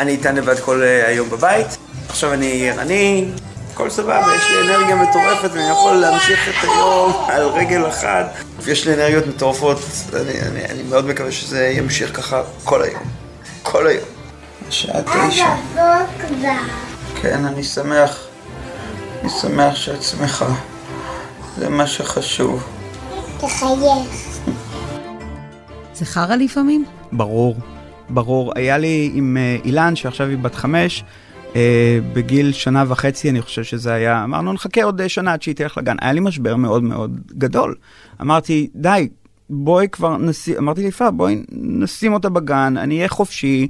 אני 0.00 0.10
איתן 0.12 0.34
לבד 0.34 0.58
כל 0.60 0.82
אה, 0.82 1.08
היום 1.08 1.30
בבית. 1.30 1.66
עכשיו 2.08 2.32
אני 2.32 2.70
ערני, 2.70 3.28
הכל 3.72 3.90
סבבה, 3.90 4.32
יש 4.36 4.50
לי 4.50 4.60
אנרגיה 4.60 4.96
מטורפת 4.96 5.50
ואני 5.52 5.70
יכול 5.70 5.94
להמשיך 5.94 6.48
את 6.48 6.64
היום 6.64 7.12
על 7.32 7.42
רגל 7.42 7.88
אחת. 7.88 8.26
יש 8.66 8.86
לי 8.86 8.94
אנרגיות 8.94 9.26
מטורפות, 9.26 9.78
אני, 10.14 10.40
אני, 10.42 10.64
אני 10.64 10.82
מאוד 10.82 11.06
מקווה 11.06 11.32
שזה 11.32 11.66
ימשיך 11.66 12.16
ככה 12.16 12.42
כל 12.64 12.82
היום. 12.82 13.02
כל 13.62 13.86
היום. 13.86 14.04
השעה 14.68 15.02
תשע. 15.02 15.54
כן, 17.22 17.44
אני 17.44 17.64
שמח. 17.64 18.18
אני 19.22 19.30
שמח 19.30 19.74
שאת 19.74 20.02
שמחה. 20.02 20.75
זה 21.56 21.68
מה 21.68 21.86
שחשוב. 21.86 22.64
תחייך. 23.38 24.38
זה 25.94 26.04
חרא 26.04 26.36
לפעמים? 26.36 26.84
ברור, 27.12 27.56
ברור. 28.08 28.52
היה 28.56 28.78
לי 28.78 29.10
עם 29.14 29.36
אה, 29.36 29.56
אילן, 29.64 29.96
שעכשיו 29.96 30.26
היא 30.26 30.38
בת 30.38 30.54
חמש, 30.54 31.04
אה, 31.56 31.98
בגיל 32.12 32.52
שנה 32.52 32.84
וחצי, 32.88 33.30
אני 33.30 33.42
חושב 33.42 33.64
שזה 33.64 33.92
היה, 33.92 34.24
אמרנו, 34.24 34.52
נחכה 34.52 34.84
עוד 34.84 35.00
אה, 35.00 35.08
שנה 35.08 35.32
עד 35.32 35.42
שהיא 35.42 35.54
תלך 35.54 35.78
לגן. 35.78 35.96
היה 36.00 36.12
לי 36.12 36.20
משבר 36.20 36.56
מאוד 36.56 36.82
מאוד 36.82 37.20
גדול. 37.30 37.74
אמרתי, 38.20 38.68
די, 38.74 39.08
בואי 39.50 39.88
כבר 39.92 40.16
נשים, 40.16 40.56
אמרתי 40.58 40.82
ליפה, 40.82 41.10
בואי 41.10 41.42
נשים 41.52 42.12
אותה 42.12 42.28
בגן, 42.28 42.76
אני 42.76 42.96
אהיה 42.96 43.08
חופשי, 43.08 43.68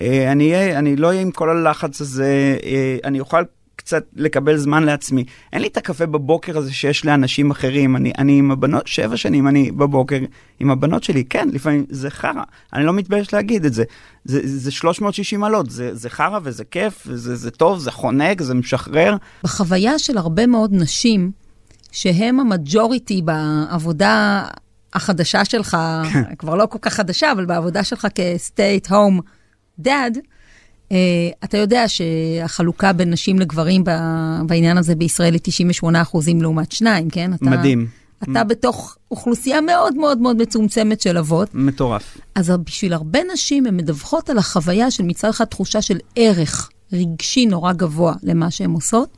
אה, 0.00 0.32
אני, 0.32 0.54
אהיה, 0.54 0.78
אני 0.78 0.96
לא 0.96 1.06
אהיה 1.06 1.20
עם 1.20 1.30
כל 1.30 1.50
הלחץ 1.50 2.00
הזה, 2.00 2.56
אה, 2.64 2.96
אני 3.04 3.20
אוכל 3.20 3.42
קצת 3.84 4.04
לקבל 4.16 4.56
זמן 4.56 4.82
לעצמי. 4.82 5.24
אין 5.52 5.62
לי 5.62 5.68
את 5.68 5.76
הקפה 5.76 6.06
בבוקר 6.06 6.58
הזה 6.58 6.72
שיש 6.72 7.04
לאנשים 7.04 7.50
אחרים. 7.50 7.96
אני, 7.96 8.12
אני 8.18 8.38
עם 8.38 8.50
הבנות, 8.50 8.86
שבע 8.86 9.16
שנים 9.16 9.48
אני 9.48 9.70
בבוקר 9.70 10.18
עם 10.60 10.70
הבנות 10.70 11.04
שלי. 11.04 11.24
כן, 11.24 11.48
לפעמים 11.52 11.86
זה 11.88 12.10
חרא, 12.10 12.42
אני 12.72 12.84
לא 12.84 12.92
מתבייש 12.92 13.32
להגיד 13.32 13.64
את 13.64 13.74
זה. 13.74 13.84
זה, 14.24 14.40
זה 14.44 14.70
360 14.70 15.40
מעלות, 15.40 15.70
זה, 15.70 15.94
זה 15.94 16.10
חרא 16.10 16.38
וזה 16.42 16.64
כיף, 16.64 17.04
וזה 17.06 17.36
זה 17.36 17.50
טוב, 17.50 17.78
זה 17.78 17.90
חונק, 17.90 18.42
זה 18.42 18.54
משחרר. 18.54 19.16
בחוויה 19.44 19.98
של 19.98 20.18
הרבה 20.18 20.46
מאוד 20.46 20.70
נשים, 20.72 21.30
שהם 21.92 22.40
המג'וריטי 22.40 23.22
בעבודה 23.22 24.44
החדשה 24.94 25.44
שלך, 25.44 25.76
כבר 26.38 26.54
לא 26.54 26.66
כל 26.66 26.78
כך 26.82 26.94
חדשה, 26.94 27.32
אבל 27.32 27.46
בעבודה 27.46 27.84
שלך 27.84 28.06
כ-state 28.14 28.88
home 28.88 29.20
dad, 29.80 30.18
אתה 31.44 31.58
יודע 31.58 31.84
שהחלוקה 31.88 32.92
בין 32.92 33.10
נשים 33.10 33.38
לגברים 33.38 33.84
בעניין 34.46 34.78
הזה 34.78 34.94
בישראל 34.94 35.32
היא 35.32 35.40
98 35.42 36.02
אחוזים 36.02 36.42
לעומת 36.42 36.72
שניים, 36.72 37.10
כן? 37.10 37.34
אתה, 37.34 37.44
מדהים. 37.44 37.86
אתה 38.22 38.44
בתוך 38.44 38.96
אוכלוסייה 39.10 39.60
מאוד 39.60 39.96
מאוד 39.96 40.18
מאוד 40.18 40.42
מצומצמת 40.42 41.00
של 41.00 41.18
אבות. 41.18 41.48
מטורף. 41.54 42.18
אז 42.34 42.52
בשביל 42.64 42.92
הרבה 42.92 43.20
נשים, 43.32 43.66
הן 43.66 43.76
מדווחות 43.76 44.30
על 44.30 44.38
החוויה 44.38 44.90
של 44.90 45.02
מצד 45.02 45.28
אחד 45.28 45.44
תחושה 45.44 45.82
של 45.82 45.98
ערך 46.16 46.70
רגשי 46.92 47.46
נורא 47.46 47.72
גבוה 47.72 48.14
למה 48.22 48.50
שהן 48.50 48.70
עושות, 48.70 49.08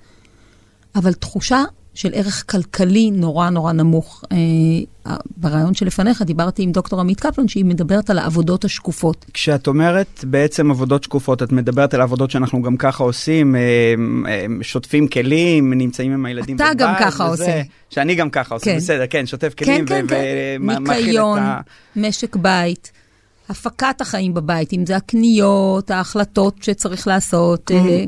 אבל 0.94 1.12
תחושה 1.12 1.62
של 1.96 2.10
ערך 2.14 2.44
כלכלי 2.50 3.10
נורא 3.10 3.50
נורא 3.50 3.72
נמוך. 3.72 4.24
אה, 4.32 5.16
ברעיון 5.36 5.74
שלפניך 5.74 6.22
דיברתי 6.22 6.62
עם 6.62 6.72
דוקטור 6.72 7.00
עמית 7.00 7.20
קפלון, 7.20 7.48
שהיא 7.48 7.64
מדברת 7.64 8.10
על 8.10 8.18
העבודות 8.18 8.64
השקופות. 8.64 9.26
כשאת 9.32 9.66
אומרת 9.66 10.24
בעצם 10.24 10.70
עבודות 10.70 11.04
שקופות, 11.04 11.42
את 11.42 11.52
מדברת 11.52 11.94
על 11.94 12.00
עבודות 12.00 12.30
שאנחנו 12.30 12.62
גם 12.62 12.76
ככה 12.76 13.04
עושים, 13.04 13.56
אה, 13.56 13.60
אה, 14.28 14.46
שוטפים 14.62 15.08
כלים, 15.08 15.72
נמצאים 15.72 16.12
עם 16.12 16.26
הילדים 16.26 16.56
אתה 16.56 16.64
בבית. 16.64 16.78
גם 16.78 16.94
ככה 17.00 17.24
וזה, 17.24 17.44
עושה. 17.44 17.62
שאני 17.90 18.14
גם 18.14 18.30
ככה 18.30 18.54
עושה, 18.54 18.64
כן. 18.64 18.76
בסדר, 18.76 19.04
כן, 19.10 19.26
שוטף 19.26 19.54
כלים 19.54 19.86
כן, 19.86 20.06
כן, 20.08 20.16
כן. 20.58 20.92
ניקיון, 20.92 21.38
ה... 21.38 21.60
משק 21.96 22.36
בית, 22.36 22.92
הפקת 23.48 24.00
החיים 24.00 24.34
בבית, 24.34 24.72
אם 24.72 24.86
זה 24.86 24.96
הקניות, 24.96 25.90
ההחלטות 25.90 26.62
שצריך 26.62 27.06
לעשות. 27.06 27.70
אה, 27.70 28.04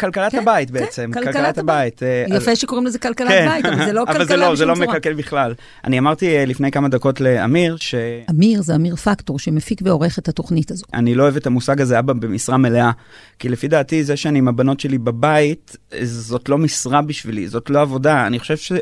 כלכלת 0.00 0.32
כן, 0.32 0.38
הבית 0.38 0.70
כן, 0.70 0.74
בעצם, 0.74 1.10
כלכלת 1.14 1.34
כלכלת 1.34 1.58
הבית. 1.58 2.02
אה, 2.02 2.24
יפה 2.28 2.56
שקוראים 2.56 2.86
לזה 2.86 2.98
כלכלת 2.98 3.28
כן. 3.28 3.48
בית, 3.48 3.64
אבל 3.64 3.84
זה 3.84 3.92
לא 3.92 4.02
אבל 4.02 4.12
כלכלה 4.12 4.26
זה 4.26 4.36
לא, 4.36 4.56
זה 4.56 4.64
לא 4.66 4.72
בשום 4.72 4.84
צורה. 4.84 4.98
מקלקל 4.98 5.14
בכלל. 5.14 5.54
אני 5.84 5.98
אמרתי 5.98 6.36
אה, 6.36 6.44
לפני 6.44 6.70
כמה 6.70 6.88
דקות 6.88 7.20
לאמיר, 7.20 7.76
ש... 7.76 7.94
אמיר 8.30 8.62
זה 8.62 8.74
אמיר 8.74 8.96
פקטור, 8.96 9.38
שמפיק 9.38 9.80
ועורך 9.84 10.18
את 10.18 10.28
התוכנית 10.28 10.70
הזו. 10.70 10.84
אני 10.94 11.14
לא 11.14 11.22
אוהב 11.22 11.36
את 11.36 11.46
המושג 11.46 11.80
הזה 11.80 11.98
אבא 11.98 12.12
במשרה 12.12 12.56
מלאה, 12.56 12.90
כי 13.38 13.48
לפי 13.48 13.68
דעתי 13.68 14.04
זה 14.04 14.16
שאני 14.16 14.38
עם 14.38 14.48
הבנות 14.48 14.80
שלי 14.80 14.98
בבית, 14.98 15.76
זאת 16.02 16.48
לא 16.48 16.58
משרה 16.58 17.02
בשבילי, 17.02 17.48
זאת 17.48 17.70
לא 17.70 17.80
עבודה, 17.80 18.26
אני 18.26 18.38
חושב 18.38 18.56
ש... 18.56 18.72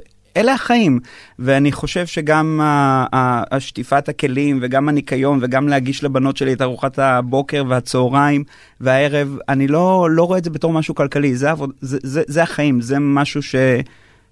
אלה 0.40 0.54
החיים, 0.54 1.00
ואני 1.38 1.72
חושב 1.72 2.06
שגם 2.06 2.60
השטיפת 3.50 4.08
הכלים 4.08 4.58
וגם 4.62 4.88
הניקיון 4.88 5.38
וגם 5.42 5.68
להגיש 5.68 6.04
לבנות 6.04 6.36
שלי 6.36 6.52
את 6.52 6.62
ארוחת 6.62 6.98
הבוקר 6.98 7.64
והצהריים 7.68 8.44
והערב, 8.80 9.36
אני 9.48 9.68
לא, 9.68 10.08
לא 10.10 10.24
רואה 10.24 10.38
את 10.38 10.44
זה 10.44 10.50
בתור 10.50 10.72
משהו 10.72 10.94
כלכלי, 10.94 11.36
זה, 11.36 11.50
עבוד, 11.50 11.70
זה, 11.80 11.98
זה, 12.02 12.22
זה 12.26 12.42
החיים, 12.42 12.80
זה 12.80 12.98
משהו 12.98 13.42
ש, 13.42 13.54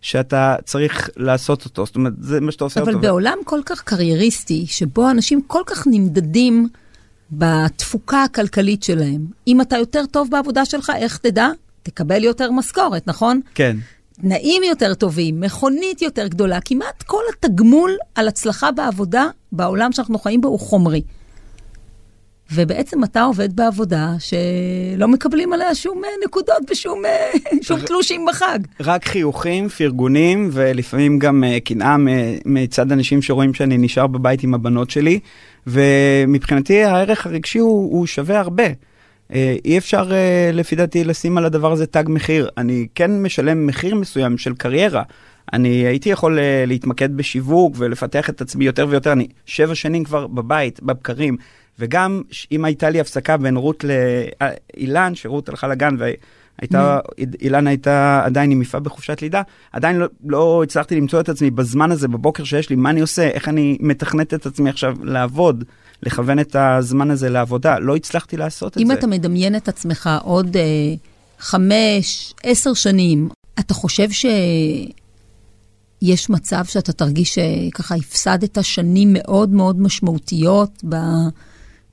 שאתה 0.00 0.56
צריך 0.64 1.10
לעשות 1.16 1.64
אותו, 1.64 1.86
זאת 1.86 1.96
אומרת, 1.96 2.12
זה 2.20 2.40
מה 2.40 2.52
שאתה 2.52 2.64
עושה 2.64 2.80
אבל 2.80 2.94
אותו. 2.94 3.02
בעולם 3.02 3.38
כל 3.44 3.60
כך 3.66 3.82
קרייריסטי, 3.82 4.66
שבו 4.68 5.10
אנשים 5.10 5.42
כל 5.46 5.62
כך 5.66 5.86
נמדדים 5.86 6.68
בתפוקה 7.30 8.22
הכלכלית 8.22 8.82
שלהם, 8.82 9.20
אם 9.46 9.60
אתה 9.60 9.76
יותר 9.76 10.06
טוב 10.06 10.28
בעבודה 10.30 10.64
שלך, 10.64 10.92
איך 10.96 11.16
תדע? 11.16 11.48
תקבל 11.82 12.24
יותר 12.24 12.50
משכורת, 12.50 13.06
נכון? 13.06 13.40
כן. 13.54 13.76
תנאים 14.22 14.62
יותר 14.62 14.94
טובים, 14.94 15.40
מכונית 15.40 16.02
יותר 16.02 16.26
גדולה, 16.26 16.58
כמעט 16.64 17.02
כל 17.02 17.22
התגמול 17.32 17.96
על 18.14 18.28
הצלחה 18.28 18.72
בעבודה 18.72 19.26
בעולם 19.52 19.92
שאנחנו 19.92 20.18
חיים 20.18 20.40
בו 20.40 20.48
הוא 20.48 20.60
חומרי. 20.60 21.02
ובעצם 22.52 23.04
אתה 23.04 23.22
עובד 23.22 23.56
בעבודה 23.56 24.12
שלא 24.18 25.08
מקבלים 25.08 25.52
עליה 25.52 25.74
שום 25.74 26.04
אה, 26.04 26.10
נקודות 26.24 26.70
ושום 26.70 27.04
אה, 27.04 27.30
שום 27.66 27.80
תלושים 27.80 28.26
בחג. 28.28 28.58
רק 28.80 29.04
חיוכים, 29.04 29.68
פרגונים, 29.68 30.50
ולפעמים 30.52 31.18
גם 31.18 31.44
uh, 31.44 31.60
קנאה 31.60 31.96
מצד 32.44 32.92
אנשים 32.92 33.22
שרואים 33.22 33.54
שאני 33.54 33.78
נשאר 33.78 34.06
בבית 34.06 34.42
עם 34.42 34.54
הבנות 34.54 34.90
שלי, 34.90 35.20
ומבחינתי 35.66 36.84
הערך 36.84 37.26
הרגשי 37.26 37.58
הוא, 37.58 37.92
הוא 37.92 38.06
שווה 38.06 38.40
הרבה. 38.40 38.64
Uh, 39.28 39.34
אי 39.64 39.78
אפשר 39.78 40.10
uh, 40.10 40.12
לפי 40.52 40.76
דעתי 40.76 41.04
לשים 41.04 41.38
על 41.38 41.44
הדבר 41.44 41.72
הזה 41.72 41.86
תג 41.86 42.04
מחיר. 42.08 42.48
אני 42.56 42.86
כן 42.94 43.22
משלם 43.22 43.66
מחיר 43.66 43.94
מסוים 43.94 44.38
של 44.38 44.54
קריירה. 44.54 45.02
אני 45.52 45.68
הייתי 45.68 46.08
יכול 46.08 46.38
uh, 46.38 46.40
להתמקד 46.66 47.16
בשיווק 47.16 47.74
ולפתח 47.78 48.30
את 48.30 48.40
עצמי 48.40 48.64
יותר 48.64 48.86
ויותר. 48.88 49.12
אני 49.12 49.26
שבע 49.46 49.74
שנים 49.74 50.04
כבר 50.04 50.26
בבית, 50.26 50.82
בבקרים, 50.82 51.36
וגם 51.78 52.22
אם 52.52 52.64
הייתה 52.64 52.90
לי 52.90 53.00
הפסקה 53.00 53.36
בין 53.36 53.56
רות 53.56 53.84
לאילן, 53.84 55.14
שרות 55.14 55.48
הלכה 55.48 55.68
לגן 55.68 55.96
והייתה, 55.98 56.98
אילן 57.40 57.66
הייתה 57.66 58.22
עדיין 58.24 58.50
עם 58.50 58.62
יפה 58.62 58.78
בחופשת 58.78 59.22
לידה, 59.22 59.42
עדיין 59.72 59.96
לא, 59.96 60.06
לא 60.26 60.62
הצלחתי 60.62 60.96
למצוא 60.96 61.20
את 61.20 61.28
עצמי 61.28 61.50
בזמן 61.50 61.90
הזה, 61.90 62.08
בבוקר 62.08 62.44
שיש 62.44 62.70
לי, 62.70 62.76
מה 62.76 62.90
אני 62.90 63.00
עושה, 63.00 63.28
איך 63.28 63.48
אני 63.48 63.78
מתכנת 63.80 64.34
את 64.34 64.46
עצמי 64.46 64.70
עכשיו 64.70 64.96
לעבוד, 65.02 65.64
לכוון 66.02 66.38
את 66.38 66.56
הזמן 66.58 67.10
הזה 67.10 67.28
לעבודה. 67.28 67.78
לא 67.78 67.96
הצלחתי 67.96 68.36
לעשות 68.36 68.72
את 68.72 68.82
אם 68.82 68.86
זה. 68.86 68.92
אתה 68.92 69.06
מדמיין 69.06 69.56
את 69.56 69.68
עצמך 69.68 70.10
עוד 70.22 70.56
אה, 70.56 70.62
חמש, 71.38 72.34
עשר 72.42 72.74
שנים, 72.74 73.28
אתה 73.60 73.74
חושב 73.74 74.10
שיש 74.10 74.90
מצב 76.30 76.64
שאתה 76.64 76.92
תרגיש 76.92 77.34
שככה 77.34 77.94
הפסדת 77.94 78.58
שנים 78.62 79.12
מאוד 79.12 79.50
מאוד 79.50 79.80
משמעותיות 79.80 80.84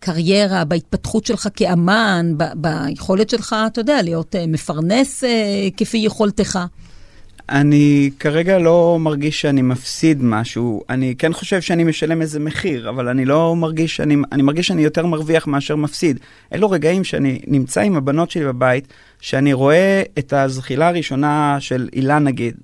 בקריירה, 0.01 0.65
בהתפתחות 0.65 1.25
שלך 1.25 1.47
כאמן, 1.55 2.33
ב- 2.37 2.43
ביכולת 2.55 3.29
שלך, 3.29 3.55
אתה 3.67 3.81
יודע, 3.81 4.01
להיות 4.01 4.35
אה, 4.35 4.47
מפרנס 4.47 5.23
אה, 5.23 5.67
כפי 5.77 5.97
יכולתך. 5.97 6.59
אני 7.49 8.09
כרגע 8.19 8.59
לא 8.59 8.97
מרגיש 8.99 9.41
שאני 9.41 9.61
מפסיד 9.61 10.23
משהו, 10.23 10.83
אני 10.89 11.15
כן 11.17 11.33
חושב 11.33 11.61
שאני 11.61 11.83
משלם 11.83 12.21
איזה 12.21 12.39
מחיר, 12.39 12.89
אבל 12.89 13.07
אני 13.07 13.25
לא 13.25 13.55
מרגיש 13.55 13.95
שאני, 13.95 14.15
אני 14.31 14.41
מרגיש 14.41 14.67
שאני 14.67 14.81
יותר 14.81 15.05
מרוויח 15.05 15.47
מאשר 15.47 15.75
מפסיד. 15.75 16.19
אלו 16.53 16.69
רגעים 16.69 17.03
שאני 17.03 17.41
נמצא 17.47 17.81
עם 17.81 17.95
הבנות 17.95 18.31
שלי 18.31 18.45
בבית, 18.45 18.87
שאני 19.21 19.53
רואה 19.53 20.03
את 20.19 20.33
הזחילה 20.33 20.87
הראשונה 20.87 21.57
של 21.59 21.89
אילן 21.93 22.23
נגיד, 22.23 22.55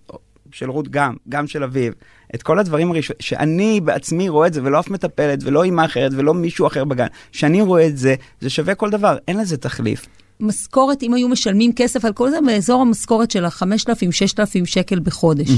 של 0.52 0.70
רות 0.70 0.88
גם, 0.88 1.16
גם 1.30 1.48
של 1.48 1.64
אביב, 1.64 1.94
את 2.36 2.44
כל 2.44 2.60
הדברים 2.60 2.92
הראשונים, 2.92 3.20
שאני 3.20 3.82
בעצמי 3.84 4.30
רואה 4.30 4.48
את 4.48 4.54
זה, 4.54 4.64
ולא 4.64 4.80
אף 4.80 4.90
מטפלת, 4.90 5.40
ולא 5.44 5.64
אימא 5.64 5.86
אחרת, 5.86 6.12
ולא 6.16 6.34
מישהו 6.34 6.68
אחר 6.68 6.84
בגן, 6.84 7.08
שאני 7.32 7.62
רואה 7.62 7.88
את 7.88 7.98
זה, 7.98 8.16
זה 8.42 8.50
שווה 8.50 8.76
כל 8.76 8.90
דבר, 8.90 9.18
אין 9.28 9.40
לזה 9.40 9.58
תחליף. 9.58 10.06
משכורת, 10.42 11.04
אם 11.04 11.14
היו 11.14 11.28
משלמים 11.28 11.74
כסף 11.74 12.06
על 12.06 12.14
כל 12.14 12.30
זה, 12.30 12.38
באזור 12.46 12.82
המשכורת 12.82 13.32
של 13.32 13.46
ה-5,000-6,000 13.46 14.66
שקל 14.66 15.00
בחודש. 15.00 15.50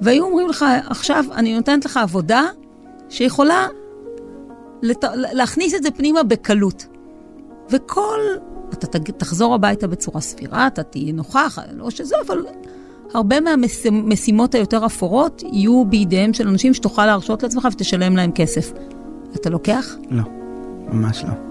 והיו 0.00 0.24
אומרים 0.24 0.48
לך, 0.48 0.64
עכשיו 0.86 1.24
אני 1.34 1.54
נותנת 1.54 1.84
לך 1.84 1.96
עבודה 1.96 2.42
שיכולה 3.08 3.66
לת... 4.82 5.04
להכניס 5.14 5.74
את 5.74 5.82
זה 5.82 5.90
פנימה 5.90 6.22
בקלות. 6.22 6.86
וכל... 7.70 8.18
אתה. 8.72 8.98
תחזור 8.98 9.54
הביתה 9.54 9.86
בצורה 9.86 10.20
סבירה, 10.20 10.66
אתה 10.66 10.82
תהיה 10.82 11.12
נוכח, 11.12 11.58
לא 11.76 11.90
שזה, 11.90 12.14
אבל 12.26 12.38
הרבה 13.14 13.36
מהמשימות 13.40 14.54
היותר 14.54 14.86
אפורות 14.86 15.42
יהיו 15.52 15.84
בידיהם 15.84 16.32
של 16.32 16.48
אנשים 16.48 16.74
שתוכל 16.74 17.06
להרשות 17.06 17.42
לעצמך 17.42 17.68
ותשלם 17.72 18.16
להם 18.16 18.32
כסף. 18.32 18.72
אתה 19.34 19.50
לוקח? 19.50 19.96
לא, 20.10 20.22
ממש 20.92 21.24
לא. 21.24 21.49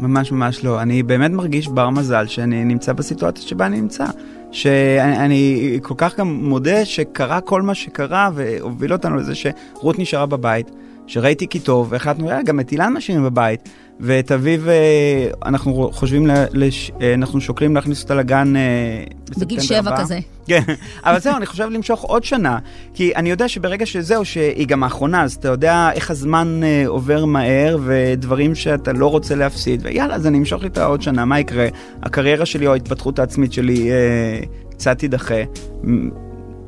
ממש 0.00 0.32
ממש 0.32 0.64
לא. 0.64 0.82
אני 0.82 1.02
באמת 1.02 1.30
מרגיש 1.30 1.68
בר 1.68 1.90
מזל 1.90 2.26
שאני 2.26 2.64
נמצא 2.64 2.92
בסיטואציה 2.92 3.48
שבה 3.48 3.66
אני 3.66 3.80
נמצא. 3.80 4.04
שאני 4.52 5.24
אני 5.24 5.78
כל 5.82 5.94
כך 5.96 6.18
גם 6.18 6.44
מודה 6.44 6.84
שקרה 6.84 7.40
כל 7.40 7.62
מה 7.62 7.74
שקרה 7.74 8.30
והוביל 8.34 8.92
אותנו 8.92 9.16
לזה 9.16 9.34
שרות 9.34 9.98
נשארה 9.98 10.26
בבית, 10.26 10.70
שראיתי 11.06 11.48
כי 11.48 11.60
טוב, 11.60 11.86
והחלטנו, 11.90 12.28
יאללה, 12.28 12.42
גם 12.42 12.60
את 12.60 12.72
אילן 12.72 12.92
משאירים 12.92 13.24
בבית. 13.24 13.68
ואת 14.00 14.32
אביב 14.32 14.68
אה, 14.68 15.30
אנחנו 15.46 15.90
חושבים, 15.92 16.26
לש... 16.52 16.90
אה, 17.00 17.14
אנחנו 17.14 17.40
שוקלים 17.40 17.74
להכניס 17.74 18.02
אותה 18.02 18.14
לגן 18.14 18.56
אה, 18.56 19.04
בגיל 19.38 19.60
שבע 19.60 19.78
הבא. 19.78 20.02
כזה. 20.02 20.18
כן, 20.46 20.62
אבל 21.04 21.18
זהו, 21.18 21.36
אני 21.36 21.46
חושב 21.46 21.68
למשוך 21.70 22.02
עוד 22.02 22.24
שנה, 22.24 22.58
כי 22.94 23.14
אני 23.16 23.30
יודע 23.30 23.48
שברגע 23.48 23.86
שזהו, 23.86 24.24
שהיא 24.24 24.66
גם 24.66 24.82
האחרונה, 24.82 25.22
אז 25.22 25.34
אתה 25.34 25.48
יודע 25.48 25.90
איך 25.94 26.10
הזמן 26.10 26.60
עובר 26.86 27.24
מהר, 27.24 27.78
ודברים 27.84 28.54
שאתה 28.54 28.92
לא 28.92 29.06
רוצה 29.06 29.34
להפסיד, 29.34 29.80
ויאללה, 29.84 30.14
אז 30.14 30.26
אני 30.26 30.38
אמשוך 30.38 30.64
איתה 30.64 30.84
עוד 30.84 31.02
שנה, 31.02 31.24
מה 31.24 31.40
יקרה? 31.40 31.66
הקריירה 32.02 32.46
שלי 32.46 32.66
או 32.66 32.72
ההתפתחות 32.72 33.18
העצמית 33.18 33.52
שלי 33.52 33.90
אה, 33.90 34.40
קצת 34.70 34.98
תידחה. 34.98 35.34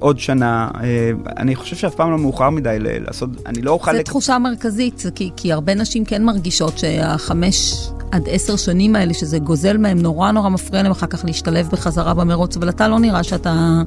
עוד 0.03 0.19
שנה, 0.19 0.69
אה, 0.83 1.11
אני 1.37 1.55
חושב 1.55 1.77
שאף 1.77 1.95
פעם 1.95 2.11
לא 2.11 2.19
מאוחר 2.19 2.51
מדי 2.51 2.77
לעשות, 2.81 3.31
אני 3.47 3.63
לא 3.63 3.71
אוכל... 3.71 3.93
זו 3.93 3.99
לק- 3.99 4.05
תחושה 4.05 4.39
מרכזית, 4.39 5.03
כי, 5.15 5.31
כי 5.37 5.53
הרבה 5.53 5.75
נשים 5.75 6.05
כן 6.05 6.25
מרגישות 6.25 6.79
שהחמש 6.79 7.75
עד 8.13 8.23
עשר 8.31 8.57
שנים 8.57 8.97
האלה, 8.97 9.15
שזה 9.15 9.39
גוזל 9.39 9.77
מהם, 9.77 9.99
נורא 9.99 10.31
נורא 10.31 10.49
מפריע 10.49 10.83
להם 10.83 10.93
אחר 10.93 11.07
כך 11.07 11.25
להשתלב 11.25 11.69
בחזרה 11.73 12.15
במרוץ, 12.15 12.57
אבל 12.57 12.69
אתה 12.69 12.89
לא 12.89 12.99
נראה 12.99 13.23
שאתה 13.23 13.83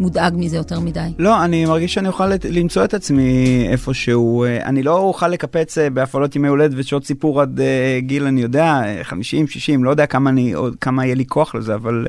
מודאג 0.00 0.32
מזה 0.36 0.56
יותר 0.56 0.80
מדי. 0.80 1.08
לא, 1.18 1.44
אני 1.44 1.64
מרגיש 1.64 1.94
שאני 1.94 2.08
אוכל 2.08 2.26
למצוא 2.50 2.84
את 2.84 2.94
עצמי 2.94 3.66
איפשהו. 3.70 4.44
אה, 4.44 4.64
אני 4.66 4.82
לא 4.82 4.98
אוכל 4.98 5.28
לקפץ 5.28 5.78
אה, 5.78 5.90
בהפעלות 5.90 6.36
ימי 6.36 6.48
הולדת 6.48 6.74
ושעות 6.76 7.04
סיפור 7.06 7.40
עד 7.40 7.60
גיל, 7.98 8.26
אני 8.26 8.40
יודע, 8.42 8.64
אה, 8.84 9.04
50, 9.04 9.46
60, 9.46 9.84
לא 9.84 9.90
יודע 9.90 10.06
כמה, 10.06 10.30
אני, 10.30 10.54
כמה 10.80 11.04
יהיה 11.04 11.14
לי 11.14 11.24
כוח 11.26 11.54
לזה, 11.54 11.74
אבל 11.74 12.06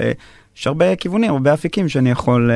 יש 0.58 0.68
הרבה 0.68 0.96
כיוונים, 0.96 1.32
הרבה 1.32 1.54
אפיקים 1.54 1.90
שאני 1.90 2.12
יכול, 2.12 2.52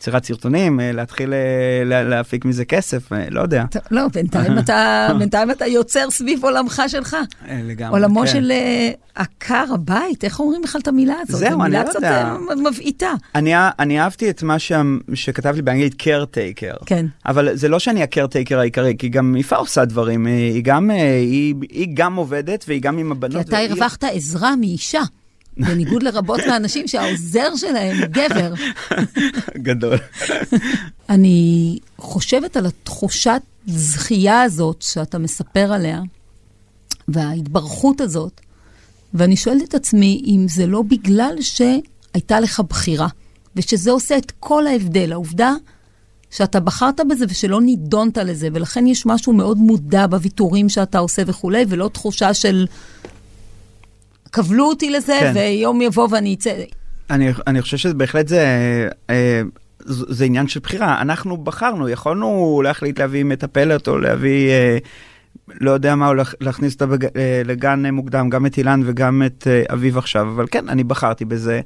יצירת 0.00 0.24
סרטונים, 0.24 0.80
אה, 0.80 0.92
להתחיל 0.92 1.32
אה, 1.32 1.38
לה- 1.84 2.04
להפיק 2.04 2.44
מזה 2.44 2.64
כסף, 2.64 3.12
אה, 3.12 3.26
לא 3.30 3.40
יודע. 3.40 3.64
לא, 3.90 4.08
בינתיים 4.08 4.58
אתה, 4.64 5.08
בינתיים 5.18 5.50
אתה 5.50 5.66
יוצר 5.66 6.10
סביב 6.10 6.44
עולמך 6.44 6.82
שלך. 6.88 7.16
לגמרי, 7.64 7.90
עולמו 8.00 8.20
כן. 8.20 8.26
של 8.26 8.50
אה, 8.50 8.90
עקר 9.14 9.64
הבית, 9.74 10.24
איך 10.24 10.40
אומרים 10.40 10.62
בכלל 10.62 10.80
את 10.80 10.88
המילה 10.88 11.14
הזאת? 11.22 11.40
זהו, 11.40 11.50
זו 11.50 11.54
אני 11.54 11.62
מילה 11.64 11.82
לא 11.82 11.88
קצת 11.88 11.94
יודע. 11.94 12.24
אה, 12.50 12.56
מבעיטה. 12.70 13.12
אני, 13.34 13.52
אני 13.78 14.00
אהבתי 14.00 14.30
את 14.30 14.42
מה 14.42 14.58
שם, 14.58 14.98
שכתב 15.14 15.54
לי 15.56 15.62
באנגלית 15.62 16.02
caretaker. 16.02 16.84
כן. 16.86 17.06
אבל 17.26 17.48
זה 17.56 17.68
לא 17.68 17.78
שאני 17.78 18.02
הקרטייקר 18.02 18.58
העיקרי, 18.58 18.94
כי 18.98 19.08
גם 19.08 19.36
יפה 19.36 19.56
עושה 19.56 19.84
דברים, 19.84 20.26
היא 20.26 20.62
גם, 20.64 20.90
היא, 20.90 21.54
היא 21.70 21.88
גם 21.94 22.16
עובדת 22.16 22.64
והיא 22.68 22.80
גם 22.82 22.98
עם 22.98 23.12
הבנות. 23.12 23.42
כי 23.42 23.48
אתה 23.48 23.56
והיא- 23.56 23.70
הרווחת 23.70 24.04
עזרה 24.04 24.56
מאישה. 24.56 25.00
בניגוד 25.56 26.02
לרבות 26.02 26.40
מהאנשים 26.46 26.88
שהעוזר 26.88 27.56
שלהם 27.56 27.98
הוא 27.98 28.06
גבר. 28.06 28.54
גדול. 29.56 29.98
אני 31.08 31.78
חושבת 31.98 32.56
על 32.56 32.66
התחושת 32.66 33.42
זכייה 33.66 34.42
הזאת 34.42 34.82
שאתה 34.82 35.18
מספר 35.18 35.72
עליה, 35.72 36.00
וההתברכות 37.08 38.00
הזאת, 38.00 38.40
ואני 39.14 39.36
שואלת 39.36 39.62
את 39.62 39.74
עצמי 39.74 40.22
אם 40.26 40.46
זה 40.48 40.66
לא 40.66 40.82
בגלל 40.82 41.36
שהייתה 41.40 42.40
לך 42.40 42.62
בחירה, 42.68 43.08
ושזה 43.56 43.90
עושה 43.90 44.18
את 44.18 44.32
כל 44.40 44.66
ההבדל. 44.66 45.12
העובדה 45.12 45.54
שאתה 46.30 46.60
בחרת 46.60 47.00
בזה 47.10 47.24
ושלא 47.28 47.60
נידונת 47.60 48.18
לזה, 48.18 48.48
ולכן 48.52 48.86
יש 48.86 49.06
משהו 49.06 49.32
מאוד 49.32 49.58
מודע 49.58 50.06
בוויתורים 50.06 50.68
שאתה 50.68 50.98
עושה 50.98 51.22
וכולי, 51.26 51.64
ולא 51.68 51.90
תחושה 51.92 52.34
של 52.34 52.66
כבלו 54.36 54.64
אותי 54.64 54.90
לזה, 54.90 55.16
כן. 55.20 55.32
ויום 55.34 55.80
יבוא 55.82 56.08
ואני 56.10 56.34
אצא. 56.34 56.50
אני, 57.10 57.28
אני 57.46 57.62
חושב 57.62 57.76
שבהחלט 57.76 58.28
זה, 58.28 58.44
אה, 59.10 59.42
זה, 59.86 60.24
עניין 60.24 60.48
של 60.48 60.60
בחירה. 60.60 61.00
אנחנו 61.00 61.36
בחרנו, 61.36 61.88
יכולנו 61.88 62.60
להחליט 62.64 63.00
להביא 63.00 63.24
מטפלת 63.24 63.88
או 63.88 63.98
להביא, 63.98 64.50
אה, 64.50 64.78
לא 65.60 65.70
יודע 65.70 65.94
מה, 65.94 66.08
או 66.08 66.14
להכ- 66.14 66.34
להכניס 66.40 66.72
אותה 66.74 66.86
בג, 66.86 67.04
אה, 67.04 67.42
לגן 67.44 67.86
מוקדם, 67.86 68.30
גם 68.30 68.46
את 68.46 68.58
אילן 68.58 68.80
וגם 68.84 69.22
את 69.26 69.46
אה, 69.50 69.62
אביב 69.74 69.98
עכשיו, 69.98 70.22
אבל 70.28 70.46
כן, 70.50 70.68
אני 70.68 70.84
בחרתי 70.84 71.24
בזה. 71.24 71.60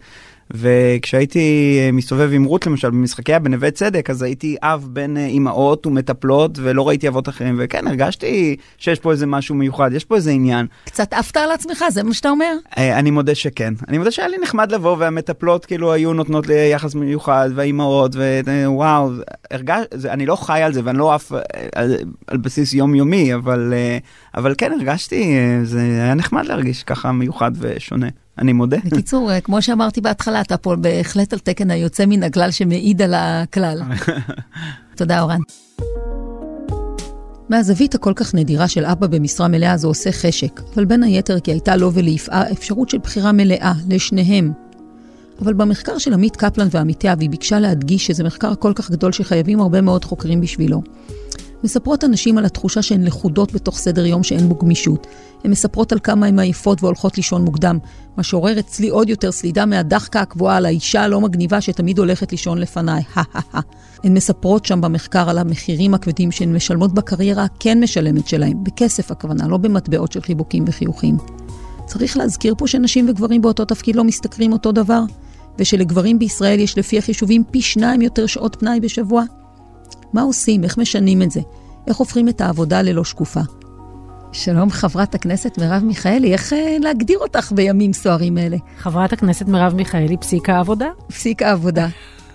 וכשהייתי 0.55 1.79
אה, 1.81 1.93
מסתובב 1.93 2.31
עם 2.33 2.45
רות 2.45 2.67
למשל 2.67 2.91
במשחקיה 2.91 3.39
בנווה 3.39 3.71
צדק, 3.71 4.11
אז 4.11 4.23
הייתי 4.23 4.57
אב 4.63 4.89
בין 4.91 5.17
אה, 5.17 5.27
אימהות 5.27 5.87
ומטפלות 5.87 6.59
ולא 6.63 6.89
ראיתי 6.89 7.09
אבות 7.09 7.29
אחרים, 7.29 7.57
וכן, 7.59 7.87
הרגשתי 7.87 8.57
שיש 8.79 9.01
פה 9.01 9.13
איזה 9.13 9.27
משהו 9.27 9.55
מיוחד, 9.55 9.91
יש 9.93 10.05
פה 10.05 10.17
איזה 10.17 10.31
עניין. 10.31 10.67
קצת 10.85 11.13
עפת 11.13 11.37
על 11.37 11.51
עצמך, 11.51 11.85
זה 11.91 12.03
מה 12.03 12.15
שאתה 12.15 12.31
אומר? 12.31 12.55
אה, 12.79 12.99
אני 12.99 13.11
מודה 13.11 13.35
שכן. 13.35 13.75
אני 13.89 13.99
מודה 13.99 14.11
שהיה 14.11 14.29
לי 14.29 14.37
נחמד 14.43 14.73
לבוא 14.73 14.97
והמטפלות 14.99 15.67
כאילו 15.67 15.93
היו 15.93 16.13
נותנות 16.13 16.47
לי 16.47 16.55
יחס 16.73 16.95
מיוחד 16.95 17.51
והאימהות 17.55 18.17
ווואו, 18.67 19.11
הרגש, 19.51 19.85
אני 20.09 20.27
לא 20.27 20.37
חי 20.37 20.63
על 20.63 20.73
זה 20.73 20.81
ואני 20.85 20.99
לא 20.99 21.15
עף 21.15 21.33
על, 21.75 21.97
על 22.27 22.37
בסיס 22.37 22.75
יומיומי, 22.75 23.35
אבל, 23.35 23.75
אבל 24.35 24.55
כן 24.59 24.73
הרגשתי, 24.73 25.37
זה 25.65 25.81
היה 25.81 26.15
נחמד 26.15 26.47
להרגיש 26.47 26.83
ככה 26.83 27.13
מיוחד 27.13 27.53
ושונה. 27.59 28.09
אני 28.39 28.53
מודה. 28.53 28.77
בקיצור, 28.85 29.33
אה, 29.33 29.41
כמו 29.41 29.63
שאמרתי 29.63 30.01
בהתחלה, 30.01 30.41
אתה 30.41 30.57
פה 30.57 30.77
בהחלט 30.77 31.33
על 31.33 31.39
תקן 31.39 31.71
היוצא 31.71 32.07
מן 32.07 32.23
הכלל 32.23 32.51
שמעיד 32.51 33.03
על 33.03 33.15
הכלל. 33.17 33.83
תודה, 34.97 35.21
אורן. 35.21 35.41
מהזווית 37.49 37.95
הכל 37.95 38.13
כך 38.17 38.35
נדירה 38.35 38.69
של 38.69 38.85
אבא 38.85 39.07
במשרה 39.07 39.49
מלאה 39.49 39.77
זה 39.77 39.87
עושה 39.87 40.13
חשק, 40.13 40.61
אבל 40.75 40.85
בין 40.85 41.03
היתר 41.03 41.41
כי 41.41 41.51
הייתה 41.51 41.77
לו 41.77 41.93
וליפעה 41.93 42.51
אפשרות 42.53 42.89
של 42.91 42.99
בחירה 42.99 43.33
מלאה, 43.33 43.73
לשניהם. 43.89 44.53
אבל 45.43 45.53
במחקר 45.53 45.99
של 45.99 46.15
עמית 46.15 46.37
קפלן 46.37 46.69
ועמיתיה, 46.71 47.15
והיא 47.19 47.31
ביקשה 47.31 47.59
להדגיש 47.59 48.07
שזה 48.07 48.25
מחקר 48.25 48.55
כל 48.55 48.73
כך 48.75 48.91
גדול 48.91 49.13
שחייבים 49.13 49.61
הרבה 49.61 49.81
מאוד 49.81 50.05
חוקרים 50.05 50.41
בשבילו. 50.41 50.83
מספרות 51.65 52.05
הנשים 52.05 52.39
על 52.39 52.45
התחושה 52.45 52.83
שהן 52.83 53.05
לכודות 53.05 53.53
בתוך 53.53 53.79
סדר 53.79 54.07
יום 54.07 54.23
שאין 54.23 54.49
בו 54.49 54.55
גמישות. 54.55 55.07
הן 55.45 55.51
מספרות 55.51 55.93
על 55.93 55.99
כמה 56.03 56.27
הן 56.27 56.39
עייפות 56.39 56.83
והולכות 56.83 57.17
לישון 57.17 57.45
מוקדם, 57.45 57.79
מה 58.17 58.23
שעורר 58.23 58.59
אצלי 58.59 58.89
עוד 58.89 59.09
יותר 59.09 59.33
סלידה 59.33 59.67
מהדחקה 59.67 60.21
הקבועה 60.21 60.57
על 60.57 60.67
האישה 60.67 61.03
הלא 61.03 61.21
מגניבה 61.21 61.61
שתמיד 61.61 61.99
הולכת 61.99 62.33
לישון 62.33 62.59
לפניי. 62.59 63.03
הן 64.05 64.15
מספרות 64.15 64.67
שם 64.67 64.81
במחקר 64.81 65.31
על 65.31 65.39
המחירים 65.39 65.95
הכבדים 65.95 66.31
שהן 66.33 66.57
משלמות 66.57 66.95
בקריירה 66.95 67.45
הכן 67.45 67.81
משלמת 67.81 68.29
שלהן, 68.29 68.65
בכסף 68.65 69.11
הכוונה, 69.11 69.49
לא 69.49 69.57
במטבעות 69.57 70.13
של 70.13 70.21
חיבוקים 70.21 70.65
וחיוכים. 70.67 71.17
צריך 71.87 72.17
להזכיר 72.17 72.55
פה 72.59 72.67
שנשים 72.67 73.09
וגברים 73.09 73.43
באותו 73.43 73.65
תפקיד 73.65 73.97
לא 73.97 74.05
משתכרים 74.05 74.53
אותו 74.53 74.73
דבר, 74.73 75.03
ושלגברים 75.59 76.19
בישראל 76.19 76.61
יש 76.61 76.79
לפי 76.79 76.99
החישובים 76.99 77.45
פי 77.51 77.63
שניים 77.63 78.03
יותר 78.03 78.27
שעות 78.27 78.57
פנאי 78.61 78.81
בשבוע. 78.81 79.25
מה 80.13 80.23
עושים? 80.23 80.65
איך 80.65 80.79
משנים 80.79 81.23
את 81.23 81.31
זה? 81.31 81.41
איך 81.87 81.97
הופכים 81.97 82.29
את 82.29 82.41
העבודה 82.41 82.83
ללא 82.83 83.05
שקופה? 83.05 83.41
שלום, 84.33 84.71
חברת 84.71 85.15
הכנסת 85.15 85.59
מרב 85.59 85.83
מיכאלי, 85.85 86.33
איך 86.33 86.53
אה, 86.53 86.77
להגדיר 86.81 87.19
אותך 87.19 87.53
בימים 87.53 87.93
סוערים 87.93 88.39
אלה? 88.39 88.57
חברת 88.79 89.13
הכנסת 89.13 89.49
מרב 89.49 89.75
מיכאלי, 89.75 90.17
פסיק 90.17 90.51
העבודה. 90.51 90.89
פסיק 91.09 91.43
העבודה. 91.43 91.89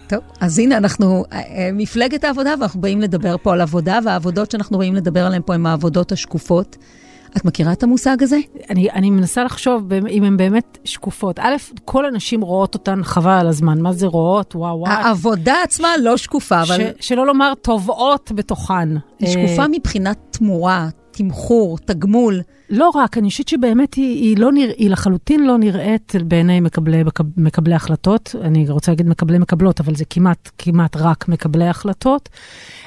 טוב, 0.07 0.19
אז 0.41 0.59
הנה 0.59 0.77
אנחנו 0.77 1.25
אה, 1.31 1.39
אה, 1.39 1.69
מפלגת 1.73 2.23
העבודה, 2.23 2.53
ואנחנו 2.59 2.81
באים 2.81 3.01
לדבר 3.01 3.35
פה 3.41 3.53
על 3.53 3.61
עבודה, 3.61 3.99
והעבודות 4.05 4.51
שאנחנו 4.51 4.77
באים 4.77 4.95
לדבר 4.95 5.25
עליהן 5.25 5.41
פה 5.45 5.53
הן 5.53 5.65
העבודות 5.65 6.11
השקופות. 6.11 6.77
את 7.37 7.45
מכירה 7.45 7.71
את 7.71 7.83
המושג 7.83 8.23
הזה? 8.23 8.37
אני, 8.69 8.91
אני 8.91 9.09
מנסה 9.09 9.43
לחשוב 9.43 9.93
אם 9.93 10.23
הן 10.23 10.37
באמת 10.37 10.77
שקופות. 10.83 11.39
א', 11.39 11.55
כל 11.85 12.05
הנשים 12.05 12.41
רואות 12.41 12.73
אותן 12.73 13.03
חבל 13.03 13.31
על 13.31 13.47
הזמן. 13.47 13.81
מה 13.81 13.93
זה 13.93 14.07
רואות? 14.07 14.55
וואו 14.55 14.79
וואו. 14.79 14.91
העבודה 14.91 15.55
עצמה 15.63 15.87
לא 16.01 16.17
שקופה, 16.17 16.61
אבל 16.61 16.77
ש, 16.77 17.07
שלא 17.07 17.25
לומר 17.25 17.53
טובעות 17.61 18.31
בתוכן. 18.35 18.89
היא 19.19 19.27
אה, 19.27 19.27
שקופה 19.27 19.67
מבחינת 19.71 20.17
תמורה, 20.31 20.89
תמחור, 21.11 21.77
תגמול. 21.77 22.41
לא 22.69 22.89
רק, 22.89 23.17
אני 23.17 23.29
חושבת 23.29 23.47
שבאמת 23.47 23.93
היא, 23.93 24.21
היא, 24.21 24.37
לא 24.37 24.51
נרא, 24.51 24.71
היא 24.77 24.89
לחלוטין 24.89 25.47
לא 25.47 25.57
נראית 25.57 26.13
בעיני 26.27 26.59
מקבלי, 26.59 27.03
מקב- 27.03 27.23
מקבלי 27.37 27.75
החלטות. 27.75 28.35
אני 28.41 28.69
רוצה 28.69 28.91
להגיד 28.91 29.07
מקבלי 29.07 29.37
מקבלות, 29.37 29.79
אבל 29.79 29.95
זה 29.95 30.05
כמעט, 30.09 30.49
כמעט 30.57 30.95
רק 30.95 31.27
מקבלי 31.27 31.67
החלטות. 31.67 32.29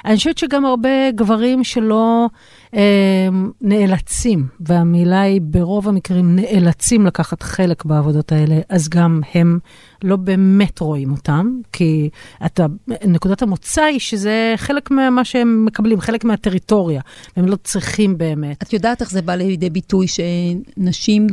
אני 0.04 0.16
חושבת 0.16 0.38
שגם 0.38 0.64
הרבה 0.64 1.10
גברים 1.10 1.64
שלא 1.64 2.28
אה, 2.74 3.28
נאלצים, 3.60 4.46
והמילה 4.60 5.20
היא 5.20 5.40
ברוב 5.44 5.88
המקרים 5.88 6.36
נאלצים 6.36 7.06
לקחת 7.06 7.42
חלק 7.42 7.84
בעבודות 7.84 8.32
האלה, 8.32 8.60
אז 8.68 8.88
גם 8.88 9.20
הם 9.34 9.58
לא 10.04 10.16
באמת 10.16 10.78
רואים 10.78 11.12
אותם, 11.12 11.60
כי 11.72 12.08
אתה, 12.46 12.66
נקודת 13.04 13.42
המוצא 13.42 13.82
היא 13.82 14.00
שזה 14.00 14.54
חלק 14.56 14.90
ממה 14.90 15.24
שהם 15.24 15.64
מקבלים, 15.64 16.00
חלק 16.00 16.24
מהטריטוריה, 16.24 17.00
והם 17.36 17.46
לא 17.46 17.56
צריכים 17.56 18.18
באמת. 18.18 18.62
את 18.62 18.72
יודעת 18.72 19.00
איך 19.00 19.10
זה 19.10 19.22
בא 19.22 19.34
לידי 19.34 19.67
ביטוי 19.70 20.06
שנשים 20.08 21.26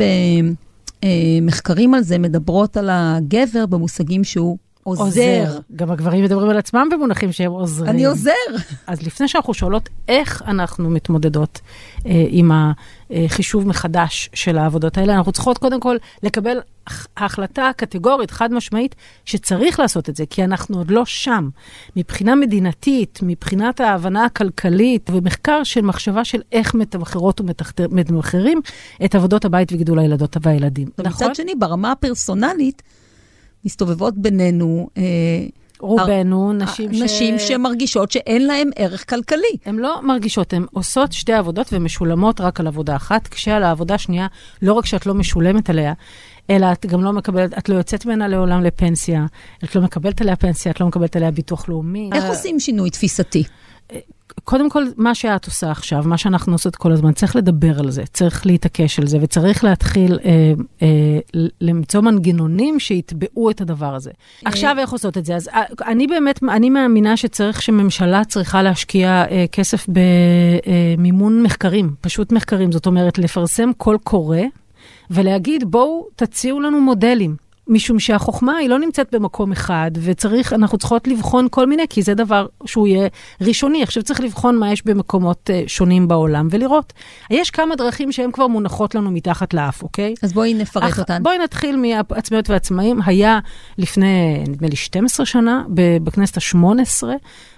במחקרים 1.04 1.94
על 1.94 2.02
זה 2.02 2.18
מדברות 2.18 2.78
על 2.78 2.90
הגבר 2.92 3.66
במושגים 3.66 4.24
שהוא 4.24 4.58
עוזר. 4.84 5.60
גם 5.76 5.92
הגברים 5.92 6.24
מדברים 6.24 6.50
על 6.50 6.58
עצמם 6.58 6.88
במונחים 6.92 7.32
שהם 7.32 7.52
עוזרים. 7.52 7.90
אני 7.90 8.06
עוזר. 8.06 8.32
אז 8.88 9.02
לפני 9.02 9.28
שאנחנו 9.28 9.54
שואלות 9.54 9.90
איך 10.08 10.44
אנחנו 10.48 10.90
מתמודדות 10.90 11.62
עם 12.30 12.52
החישוב 13.10 13.68
מחדש 13.68 14.30
של 14.34 14.58
העבודות 14.58 14.98
האלה, 14.98 15.14
אנחנו 15.18 15.32
צריכות 15.32 15.58
קודם 15.58 15.80
כל 15.80 15.96
לקבל 16.24 16.58
הח- 16.88 17.08
החלטה 17.18 17.72
קטגורית, 17.78 18.32
חד 18.32 18.54
משמעית, 18.54 18.96
שצריך 19.26 19.80
לעשות 19.80 20.10
את 20.10 20.16
זה, 20.16 20.26
כי 20.30 20.44
אנחנו 20.44 20.78
עוד 20.78 20.92
לא 20.92 21.06
שם. 21.06 21.50
מבחינה 21.96 22.36
מדינתית, 22.36 23.20
מבחינת 23.24 23.80
ההבנה 23.80 24.26
הכלכלית 24.26 25.10
ומחקר 25.14 25.64
של 25.64 25.82
מחשבה 25.82 26.24
של 26.24 26.42
איך 26.52 26.74
מתמחרות 26.76 27.42
ומתמחרים 27.80 28.62
את 29.06 29.16
עבודות 29.16 29.46
הבית 29.46 29.74
וגידול 29.74 30.00
הילדות 30.00 30.38
והילדים. 30.42 30.88
נכון? 30.98 31.28
מצד 31.28 31.36
שני, 31.36 31.56
ברמה 31.56 31.92
הפרסונלית, 31.92 32.82
מסתובבות 33.66 34.18
בינינו 34.18 34.90
אה, 34.98 35.02
רובנו 35.80 36.54
נשים 36.54 36.94
ש... 36.94 37.02
נשים 37.02 37.40
שמרגישות 37.40 38.12
שאין 38.12 38.48
להן 38.48 38.70
ערך 38.76 39.10
כלכלי. 39.10 39.58
הן 39.66 39.76
לא 39.76 40.00
מרגישות, 40.04 40.54
הן 40.54 40.66
עושות 40.72 41.14
שתי 41.14 41.34
עבודות 41.34 41.68
ומשולמות 41.72 42.42
רק 42.42 42.60
על 42.60 42.68
עבודה 42.68 42.96
אחת, 42.96 43.28
כשעל 43.28 43.64
העבודה 43.64 43.96
השנייה, 43.96 44.28
לא 44.62 44.74
רק 44.74 44.86
שאת 44.86 45.06
לא 45.06 45.14
משולמת 45.14 45.70
עליה, 45.70 45.94
אלא 46.50 46.72
את 46.72 46.86
גם 46.86 47.04
לא 47.04 47.14
מקבלת, 47.14 47.58
את 47.58 47.70
לא 47.70 47.76
יוצאת 47.76 48.06
ממנה 48.06 48.28
לעולם 48.28 48.64
לפנסיה, 48.64 49.26
את 49.64 49.76
לא 49.76 49.82
מקבלת 49.82 50.22
עליה 50.22 50.36
פנסיה, 50.36 50.72
את 50.72 50.80
לא 50.80 50.88
מקבלת 50.88 51.16
עליה 51.16 51.32
ביטוח 51.32 51.70
לאומי. 51.70 52.10
איך 52.14 52.24
אה, 52.24 52.30
עושים 52.30 52.60
שינוי 52.60 52.90
תפיסתי? 52.90 53.44
קודם 54.44 54.70
כל, 54.70 54.84
מה 54.98 55.16
שאת 55.16 55.46
עושה 55.46 55.72
עכשיו, 55.72 56.04
מה 56.06 56.18
שאנחנו 56.18 56.54
עושות 56.54 56.76
כל 56.76 56.92
הזמן, 56.92 57.14
צריך 57.14 57.36
לדבר 57.36 57.80
על 57.80 57.92
זה, 57.92 58.04
צריך 58.14 58.46
להתעקש 58.46 59.00
על 59.00 59.08
זה, 59.08 59.18
וצריך 59.22 59.64
להתחיל 59.64 60.20
אה, 60.26 60.54
אה, 60.82 60.88
למצוא 61.62 62.02
מנגנונים 62.02 62.80
שיתבעו 62.80 63.50
את 63.50 63.62
הדבר 63.62 63.96
הזה. 63.96 64.12
עכשיו, 64.46 64.76
איך 64.80 64.92
עושות 64.92 65.18
את 65.18 65.26
זה? 65.26 65.36
אז 65.36 65.48
אה, 65.48 65.64
אני 65.86 66.08
באמת, 66.08 66.44
אני 66.44 66.70
מאמינה 66.70 67.18
שצריך, 67.18 67.62
שממשלה 67.62 68.26
צריכה 68.26 68.64
להשקיע 68.64 69.26
אה, 69.32 69.46
כסף 69.52 69.86
במימון 70.98 71.44
מחקרים, 71.44 71.96
פשוט 72.02 72.32
מחקרים. 72.32 72.72
זאת 72.72 72.86
אומרת, 72.86 73.18
לפרסם 73.18 73.74
קול 73.78 73.98
קורא 74.04 74.40
ולהגיד, 75.12 75.72
בואו 75.72 76.08
תציעו 76.16 76.60
לנו 76.60 76.82
מודלים. 76.82 77.45
משום 77.68 78.00
שהחוכמה 78.00 78.58
היא 78.58 78.70
לא 78.70 78.80
נמצאת 78.80 79.16
במקום 79.16 79.52
אחד, 79.52 79.92
וצריך, 80.02 80.54
אנחנו 80.54 80.78
צריכות 80.78 81.08
לבחון 81.08 81.48
כל 81.52 81.68
מיני, 81.68 81.84
כי 81.90 82.02
זה 82.02 82.14
דבר 82.14 82.46
שהוא 82.66 82.88
יהיה 82.88 83.08
ראשוני. 83.42 83.84
עכשיו 83.84 84.04
צריך 84.04 84.22
לבחון 84.22 84.58
מה 84.58 84.72
יש 84.72 84.86
במקומות 84.86 85.50
uh, 85.50 85.70
שונים 85.70 86.08
בעולם 86.08 86.48
ולראות. 86.52 86.94
יש 87.32 87.50
כמה 87.50 87.76
דרכים 87.76 88.12
שהן 88.12 88.32
כבר 88.32 88.48
מונחות 88.48 88.96
לנו 88.96 89.12
מתחת 89.12 89.54
לאף, 89.54 89.84
אוקיי? 89.84 90.14
אז 90.24 90.34
בואי 90.34 90.54
נפרט 90.54 90.84
אך, 90.84 91.00
אותן. 91.00 91.24
בואי 91.24 91.38
נתחיל 91.38 91.76
מעצמאיות 91.76 92.50
ועצמאים. 92.50 93.00
היה 93.06 93.40
לפני, 93.78 94.44
נדמה 94.48 94.68
לי, 94.68 94.76
12 94.76 95.26
שנה, 95.26 95.64
בכנסת 96.04 96.38
ה-18, 96.38 97.04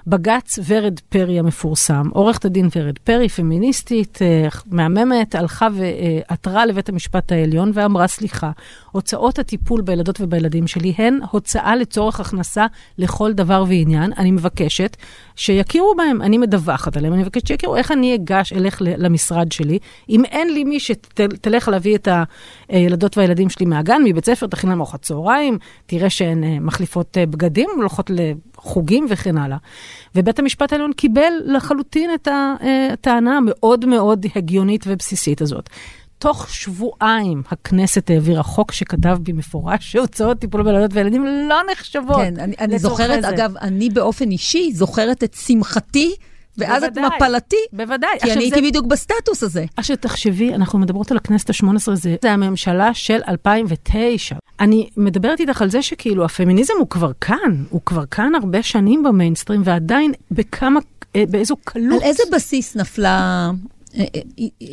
בג"ץ 0.08 0.60
ורד 0.68 1.00
פרי 1.00 1.40
המפורסם, 1.40 2.10
עורכת 2.14 2.46
הדין 2.46 2.70
ורד 2.76 2.98
פרי, 2.98 3.30
פמיניסטית, 3.30 4.20
אה, 4.22 4.48
מהממת, 4.66 5.36
הלכה 5.36 5.68
ועתרה 5.74 6.66
לבית 6.66 6.90
המשפט 6.90 7.32
העליון 7.32 7.72
ואמרה, 7.74 8.08
סליחה, 8.08 8.52
הוצאות 8.92 9.40
הטיפול 9.40 9.82
בילדות 9.82 10.22
ובילדים 10.22 10.68
שלי 10.68 10.94
הן 10.98 11.20
הוצאה 11.32 11.76
לצורך 11.76 12.20
הכנסה 12.20 12.66
לכל 12.98 13.34
דבר 13.34 13.64
ועניין. 13.68 14.14
אני 14.18 14.32
מבקשת 14.32 14.98
שיכירו 15.36 15.96
בהם, 15.96 16.22
אני 16.22 16.38
מדווחת 16.38 16.98
עליהם, 16.98 17.14
אני 17.14 17.22
מבקשת 17.22 17.48
שיכירו 17.48 17.76
איך 17.76 17.92
אני 17.92 18.16
אגש, 18.16 18.54
אלך 18.54 18.82
למשרד 18.82 19.52
שלי. 19.52 19.80
אם 20.10 20.26
אין 20.26 20.54
לי 20.54 20.64
מי 20.64 20.80
שתלך 20.80 21.68
להביא 21.68 21.96
את 21.96 22.08
הילדות 22.70 23.18
והילדים 23.18 23.50
שלי 23.50 23.66
מהגן, 23.66 24.02
מבית 24.06 24.26
ספר, 24.26 24.48
תכין 24.48 24.70
להם 24.70 24.80
ארוחת 24.80 25.02
צהריים, 25.02 25.58
תראה 25.86 26.10
שהן 26.10 26.44
אה, 26.44 26.60
מחליפות 26.60 27.18
אה, 27.18 27.26
בגדים, 27.26 27.70
הולכות 27.76 28.12
לחוגים 28.14 29.08
וכן 29.10 29.38
הלאה. 29.38 29.58
ובית 30.16 30.40
המשפט 30.40 30.72
העליון 30.72 30.94
קיבל 30.94 31.34
לחלוטין 31.46 32.10
את 32.14 32.28
הטענה 32.32 33.38
המאוד 33.38 33.86
מאוד 33.86 34.26
הגיונית 34.36 34.84
ובסיסית 34.88 35.42
הזאת. 35.42 35.70
תוך 36.20 36.50
שבועיים 36.50 37.44
הכנסת 37.52 38.10
העבירה 38.10 38.44
חוק 38.44 38.72
שכתב 38.72 39.18
במפורש 39.24 39.92
שהוצאות 39.92 40.40
טיפול 40.40 40.64
בילדות 40.64 40.92
וילדים 40.94 41.26
לא 41.26 41.58
נחשבות. 41.72 42.18
כן, 42.18 42.34
אני, 42.40 42.56
אני 42.60 42.80
זוכרת, 42.80 43.22
זה. 43.22 43.30
אגב, 43.30 43.58
אני 43.58 43.90
באופן 43.90 44.32
אישי 44.32 44.72
זוכרת 44.74 45.24
את 45.24 45.34
שמחתי, 45.34 46.16
ואז 46.58 46.84
את 46.84 46.94
בוודאי. 46.94 47.18
מפלתי, 47.18 47.56
בוודאי. 47.74 48.10
כי 48.22 48.32
אני 48.32 48.34
זה- 48.34 48.40
הייתי 48.56 48.70
בדיוק 48.70 48.86
בסטטוס 48.86 49.44
הזה. 49.44 49.66
עכשיו 49.78 49.98
תחשבי, 49.98 50.54
אנחנו 50.56 50.80
מדברות 50.80 51.12
על 51.12 51.18
הכנסת 51.18 51.50
ה-18, 51.50 51.66
זה, 51.96 52.16
זה 52.22 52.32
הממשלה 52.32 52.94
של 52.94 53.20
2009. 53.28 54.36
אני 54.60 54.90
מדברת 54.98 55.40
איתך 55.40 55.62
על 55.62 55.70
זה 55.70 55.82
שכאילו 55.82 56.26
הפמיניזם 56.26 56.74
הוא 56.80 56.90
כבר 56.90 57.12
כאן, 57.22 57.64
הוא 57.70 57.82
כבר 57.86 58.06
כאן 58.06 58.36
הרבה 58.36 58.64
שנים 58.64 59.04
במיינסטרים, 59.04 59.62
ועדיין 59.66 60.12
בכמה, 60.32 60.80
אה, 61.16 61.24
באיזו 61.30 61.56
קלות. 61.64 62.02
על 62.02 62.10
איזה 62.10 62.24
בסיס 62.32 62.76
נפלה, 62.76 63.50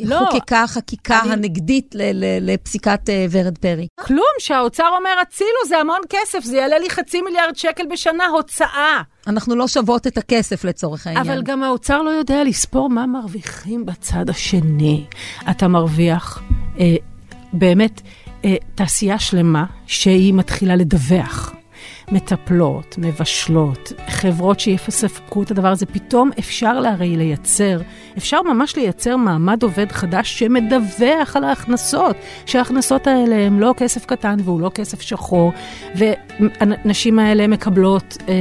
לא, 0.05 0.19
חוקקה 0.31 0.63
החקיקה 0.63 1.21
אני- 1.23 1.33
הנגדית 1.33 1.95
ל- 1.95 2.03
ל- 2.25 2.53
לפסיקת 2.53 3.09
אה, 3.09 3.27
ורד 3.31 3.59
פרי? 3.59 3.87
כלום, 4.01 4.25
שהאוצר 4.39 4.89
אומר, 4.99 5.11
הצילו, 5.23 5.49
זה 5.69 5.79
המון 5.79 6.01
כסף, 6.11 6.45
זה 6.45 6.57
יעלה 6.57 6.79
לי 6.79 6.91
חצי 6.91 7.23
מיליארד 7.23 7.57
שקל 7.57 7.85
בשנה 7.93 8.27
הוצאה. 8.27 9.03
אנחנו 9.27 9.57
לא 9.57 9.69
שוות 9.69 10.07
את 10.07 10.19
הכסף 10.19 10.65
לצורך 10.65 11.07
העניין. 11.07 11.27
אבל 11.27 11.43
גם 11.43 11.63
האוצר 11.63 12.03
לא 12.03 12.11
יודע 12.11 12.45
לספור 12.45 12.91
מה 12.91 13.07
מרוויחים 13.07 13.87
בצד 13.87 14.31
השני. 14.31 15.05
אתה 15.51 15.69
מרוויח 15.69 16.43
אה, 16.81 16.95
באמת 17.53 18.01
אה, 18.45 18.55
תעשייה 18.75 19.19
שלמה 19.19 19.65
שהיא 19.87 20.35
מתחילה 20.35 20.77
לדווח. 20.77 21.55
מטפלות, 22.13 22.95
מבשלות, 22.99 23.93
חברות 24.09 24.61
שיספקו 24.61 25.43
את 25.43 25.51
הדבר 25.51 25.69
הזה, 25.69 25.87
פתאום 25.87 26.31
אפשר 26.39 26.81
להרי 26.81 27.17
לייצר, 27.17 27.81
אפשר 28.19 28.43
ממש 28.43 28.77
לייצר 28.77 29.17
מעמד 29.17 29.63
עובד 29.63 29.93
חדש 29.93 30.39
שמדווח 30.39 31.37
על 31.37 31.45
ההכנסות, 31.45 32.17
שההכנסות 32.47 33.07
האלה 33.07 33.37
הן 33.37 33.59
לא 33.59 33.75
כסף 33.77 34.07
קטן 34.07 34.37
והוא 34.45 34.61
לא 34.61 34.71
כסף 34.75 35.01
שחור, 35.01 35.53
והנשים 35.95 37.19
האלה 37.19 37.47
מקבלות 37.47 38.17
אה, 38.29 38.35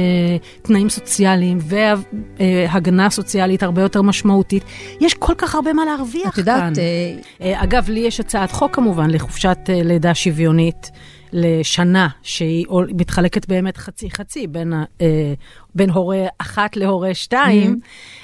תנאים 0.62 0.88
סוציאליים 0.88 1.58
והגנה 1.60 3.10
סוציאלית 3.10 3.62
הרבה 3.62 3.82
יותר 3.82 4.02
משמעותית. 4.02 4.64
יש 5.00 5.14
כל 5.14 5.34
כך 5.38 5.54
הרבה 5.54 5.72
מה 5.72 5.84
להרוויח 5.84 6.32
את 6.32 6.38
יודעת, 6.38 6.62
כאן. 6.62 6.72
אה, 6.78 7.46
אה, 7.46 7.62
אגב, 7.62 7.88
לי 7.88 8.00
יש 8.00 8.20
הצעת 8.20 8.52
חוק 8.52 8.74
כמובן 8.74 9.10
לחופשת 9.10 9.58
אה, 9.68 9.80
לידה 9.82 10.14
שוויונית 10.14 10.90
לשנה, 11.34 12.08
שהיא 12.22 12.66
מתחלקת 12.96 13.48
באמת 13.48 13.76
חצי-חצי 13.76 14.46
בין, 14.46 14.72
אה, 15.00 15.34
בין 15.74 15.90
הורה 15.90 16.26
אחת 16.38 16.76
להורה 16.76 17.14
שתיים, 17.14 17.80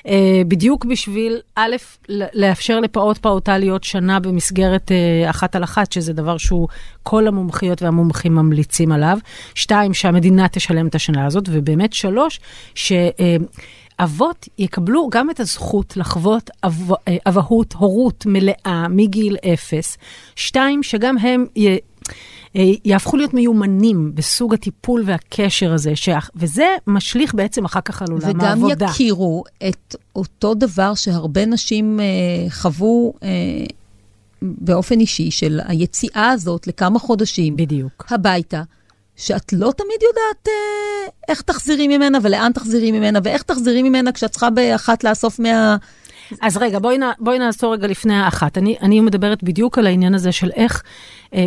אה, 0.06 0.42
בדיוק 0.48 0.84
בשביל, 0.84 1.40
א', 1.56 1.76
לאפשר 2.08 2.80
לפעוט 2.80 3.18
פעוטה 3.18 3.58
להיות 3.58 3.84
שנה 3.84 4.20
במסגרת 4.20 4.92
אה, 4.92 5.30
אחת 5.30 5.56
על 5.56 5.64
אחת, 5.64 5.92
שזה 5.92 6.12
דבר 6.12 6.38
שהוא, 6.38 6.68
כל 7.02 7.26
המומחיות 7.26 7.82
והמומחים 7.82 8.34
ממליצים 8.34 8.92
עליו. 8.92 9.18
שתיים, 9.54 9.94
שהמדינה 9.94 10.48
תשלם 10.48 10.86
את 10.86 10.94
השנה 10.94 11.26
הזאת, 11.26 11.48
ובאמת 11.52 11.92
שלוש, 11.92 12.40
ש... 12.74 12.92
אה, 12.92 13.36
אבות 14.02 14.48
יקבלו 14.58 15.08
גם 15.10 15.30
את 15.30 15.40
הזכות 15.40 15.96
לחוות 15.96 16.50
אב- 16.64 16.92
אה, 17.08 17.16
אבהות, 17.26 17.72
הורות 17.72 18.26
מלאה 18.26 18.86
מגיל 18.90 19.36
אפס. 19.52 19.98
שתיים, 20.36 20.82
שגם 20.82 21.18
הם 21.18 21.46
י... 21.56 21.68
אה, 22.56 22.62
יהפכו 22.84 23.16
להיות 23.16 23.34
מיומנים 23.34 24.12
בסוג 24.14 24.54
הטיפול 24.54 25.02
והקשר 25.06 25.72
הזה, 25.72 25.96
ש... 25.96 26.08
וזה 26.36 26.66
משליך 26.86 27.34
בעצם 27.34 27.64
אחר 27.64 27.80
כך 27.80 28.02
על 28.02 28.08
עולם 28.10 28.30
וגם 28.30 28.40
העבודה. 28.40 28.86
יכירו 28.86 29.44
את 29.68 29.96
אותו 30.16 30.54
דבר 30.54 30.94
שהרבה 30.94 31.46
נשים 31.46 32.00
אה, 32.00 32.50
חוו 32.50 33.14
אה, 33.22 33.28
באופן 34.42 35.00
אישי 35.00 35.30
של 35.30 35.60
היציאה 35.64 36.30
הזאת 36.30 36.66
לכמה 36.66 36.98
חודשים 36.98 37.56
בדיוק. 37.56 38.06
הביתה, 38.10 38.62
שאת 39.16 39.52
לא 39.52 39.72
תמיד 39.76 40.02
יודעת 40.02 40.48
אה, 40.48 41.10
איך 41.28 41.42
תחזירי 41.42 41.88
ממנה 41.88 42.18
ולאן 42.22 42.52
תחזירי 42.54 42.92
ממנה, 42.92 43.18
ואיך 43.24 43.42
תחזירי 43.42 43.82
ממנה 43.82 44.12
כשאת 44.12 44.30
צריכה 44.30 44.50
באחת 44.50 45.04
לאסוף 45.04 45.38
מה... 45.38 45.76
אז 46.40 46.56
רגע, 46.56 46.78
בואי, 46.78 46.98
נ, 46.98 47.02
בואי 47.18 47.38
נעשור 47.38 47.74
רגע 47.74 47.86
לפני 47.86 48.14
האחת. 48.14 48.58
אני, 48.58 48.76
אני 48.82 49.00
מדברת 49.00 49.42
בדיוק 49.42 49.78
על 49.78 49.86
העניין 49.86 50.14
הזה 50.14 50.32
של 50.32 50.50
איך, 50.56 50.82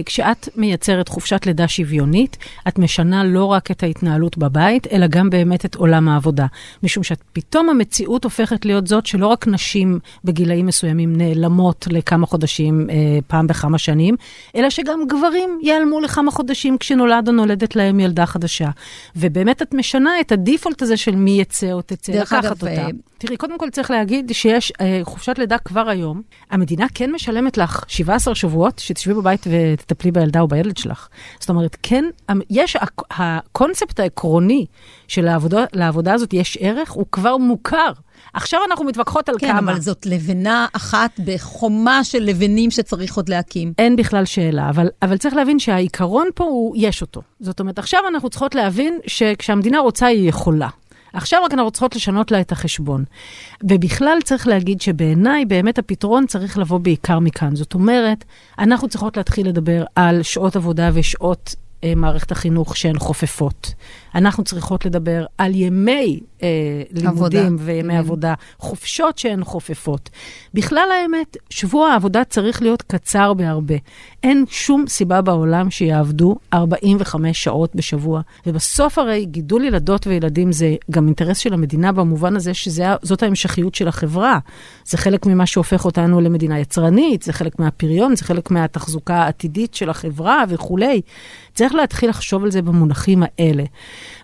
כשאת 0.05 0.49
מייצרת 0.55 1.07
חופשת 1.07 1.45
לידה 1.45 1.67
שוויונית, 1.67 2.37
את 2.67 2.79
משנה 2.79 3.23
לא 3.23 3.45
רק 3.45 3.71
את 3.71 3.83
ההתנהלות 3.83 4.37
בבית, 4.37 4.87
אלא 4.87 5.07
גם 5.07 5.29
באמת 5.29 5.65
את 5.65 5.75
עולם 5.75 6.09
העבודה. 6.09 6.45
משום 6.83 7.03
שפתאום 7.03 7.69
המציאות 7.69 8.23
הופכת 8.23 8.65
להיות 8.65 8.87
זאת 8.87 9.05
שלא 9.05 9.27
רק 9.27 9.47
נשים 9.47 9.99
בגילאים 10.23 10.65
מסוימים 10.65 11.17
נעלמות 11.17 11.87
לכמה 11.91 12.25
חודשים, 12.25 12.87
אה, 12.89 12.95
פעם 13.27 13.47
בכמה 13.47 13.77
שנים, 13.77 14.15
אלא 14.55 14.69
שגם 14.69 14.99
גברים 15.07 15.59
ייעלמו 15.61 15.99
לכמה 15.99 16.31
חודשים 16.31 16.77
כשנולד 16.77 17.27
או 17.27 17.33
נולדת 17.33 17.75
להם 17.75 17.99
ילדה 17.99 18.25
חדשה. 18.25 18.69
ובאמת 19.15 19.61
את 19.61 19.73
משנה 19.73 20.19
את 20.19 20.31
הדיפולט 20.31 20.81
הזה 20.81 20.97
של 20.97 21.15
מי 21.15 21.31
יצא 21.31 21.71
או 21.71 21.81
תצא, 21.81 22.13
לקחת 22.13 22.45
אגב, 22.45 22.51
אותה. 22.51 22.67
אה, 22.67 22.87
תראי, 23.17 23.37
קודם 23.37 23.57
כל 23.57 23.69
צריך 23.69 23.91
להגיד 23.91 24.31
שיש 24.33 24.73
אה, 24.81 24.99
חופשת 25.03 25.37
לידה 25.37 25.57
כבר 25.57 25.89
היום. 25.89 26.21
המדינה 26.51 26.85
כן 26.93 27.11
משלמת 27.11 27.57
לך 27.57 27.83
17 27.87 28.35
שבועות 28.35 28.79
שתשבי 28.79 29.13
בבית 29.13 29.47
ותטפלי 29.73 30.11
בילדה 30.11 30.39
או 30.39 30.47
בילד 30.47 30.77
שלך. 30.77 31.07
זאת 31.39 31.49
אומרת, 31.49 31.77
כן, 31.83 32.05
המ- 32.29 32.41
יש, 32.49 32.75
הק- 32.75 33.01
הקונספט 33.21 33.99
העקרוני 33.99 34.65
של 35.07 35.27
העבודה, 35.27 35.63
לעבודה 35.73 36.13
הזאת 36.13 36.33
יש 36.33 36.57
ערך, 36.61 36.91
הוא 36.91 37.05
כבר 37.11 37.37
מוכר. 37.37 37.91
עכשיו 38.33 38.59
אנחנו 38.69 38.85
מתווכחות 38.85 39.29
על 39.29 39.35
כן, 39.39 39.47
כמה. 39.47 39.59
אבל 39.71 39.79
זאת 39.81 40.05
לבנה 40.05 40.65
אחת 40.73 41.19
בחומה 41.25 42.03
של 42.03 42.23
לבנים 42.23 42.71
שצריך 42.71 43.15
עוד 43.15 43.29
להקים. 43.29 43.73
אין 43.77 43.95
בכלל 43.95 44.25
שאלה, 44.25 44.69
אבל, 44.69 44.87
אבל 45.01 45.17
צריך 45.17 45.35
להבין 45.35 45.59
שהעיקרון 45.59 46.27
פה 46.35 46.43
הוא, 46.43 46.73
יש 46.77 47.01
אותו. 47.01 47.21
זאת 47.39 47.59
אומרת, 47.59 47.79
עכשיו 47.79 47.99
אנחנו 48.09 48.29
צריכות 48.29 48.55
להבין 48.55 48.99
שכשהמדינה 49.07 49.79
רוצה, 49.79 50.05
היא 50.05 50.29
יכולה. 50.29 50.67
עכשיו 51.13 51.43
רק 51.45 51.53
אנחנו 51.53 51.71
צריכות 51.71 51.95
לשנות 51.95 52.31
לה 52.31 52.41
את 52.41 52.51
החשבון. 52.51 53.03
ובכלל 53.63 54.17
צריך 54.23 54.47
להגיד 54.47 54.81
שבעיניי 54.81 55.45
באמת 55.45 55.77
הפתרון 55.79 56.27
צריך 56.27 56.57
לבוא 56.57 56.77
בעיקר 56.77 57.19
מכאן. 57.19 57.55
זאת 57.55 57.73
אומרת, 57.73 58.25
אנחנו 58.59 58.89
צריכות 58.89 59.17
להתחיל 59.17 59.47
לדבר 59.47 59.83
על 59.95 60.23
שעות 60.23 60.55
עבודה 60.55 60.89
ושעות 60.93 61.55
מערכת 61.95 62.31
החינוך 62.31 62.77
שהן 62.77 62.99
חופפות. 62.99 63.73
אנחנו 64.15 64.43
צריכות 64.43 64.85
לדבר 64.85 65.25
על 65.37 65.55
ימי 65.55 66.19
אה, 66.43 66.47
לימודים 66.91 67.45
עבודה. 67.45 67.63
וימי 67.65 67.93
כן. 67.93 67.99
עבודה, 67.99 68.33
חופשות 68.59 69.17
שהן 69.17 69.43
חופפות. 69.43 70.09
בכלל 70.53 70.87
האמת, 71.01 71.37
שבוע 71.49 71.89
העבודה 71.89 72.23
צריך 72.23 72.61
להיות 72.61 72.81
קצר 72.81 73.33
בהרבה. 73.33 73.75
אין 74.23 74.45
שום 74.49 74.85
סיבה 74.87 75.21
בעולם 75.21 75.71
שיעבדו 75.71 76.35
45 76.53 77.43
שעות 77.43 77.75
בשבוע. 77.75 78.21
ובסוף 78.47 78.97
הרי 78.97 79.25
גידול 79.25 79.63
ילדות 79.63 80.07
וילדים 80.07 80.51
זה 80.51 80.75
גם 80.91 81.05
אינטרס 81.05 81.37
של 81.37 81.53
המדינה 81.53 81.91
במובן 81.91 82.35
הזה 82.35 82.53
שזאת 82.53 83.23
ההמשכיות 83.23 83.75
של 83.75 83.87
החברה. 83.87 84.39
זה 84.85 84.97
חלק 84.97 85.25
ממה 85.25 85.45
שהופך 85.45 85.85
אותנו 85.85 86.21
למדינה 86.21 86.59
יצרנית, 86.59 87.21
זה 87.21 87.33
חלק 87.33 87.59
מהפריון, 87.59 88.15
זה 88.15 88.23
חלק 88.23 88.51
מהתחזוקה 88.51 89.15
העתידית 89.15 89.73
של 89.73 89.89
החברה 89.89 90.43
וכולי. 90.49 91.01
צריך 91.53 91.75
להתחיל 91.75 92.09
לחשוב 92.09 92.43
על 92.43 92.51
זה 92.51 92.61
במונחים 92.61 93.23
האלה. 93.23 93.63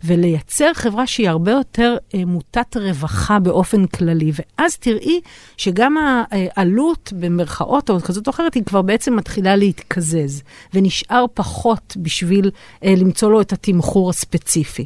ולייצר 0.04 0.74
חברה 0.74 1.08
שהיא 1.08 1.30
הרבה 1.30 1.52
יותר 1.52 1.98
אה, 2.16 2.26
מוטת 2.26 2.78
רווחה 2.78 3.40
באופן 3.40 3.86
כללי. 3.86 4.32
ואז 4.34 4.78
תראי 4.78 5.22
שגם 5.58 5.96
העלות, 6.32 7.14
במרכאות 7.20 7.90
או 7.90 8.00
כזאת 8.02 8.28
או 8.28 8.32
אחרת, 8.32 8.54
היא 8.54 8.64
כבר 8.64 8.82
בעצם 8.82 9.16
מתחילה 9.16 9.56
להתקזז, 9.56 10.44
ונשאר 10.74 11.26
פחות 11.34 11.98
בשביל 11.98 12.52
אה, 12.84 12.94
למצוא 12.98 13.32
לו 13.32 13.42
את 13.42 13.54
התמחור 13.54 14.10
הספציפי. 14.10 14.86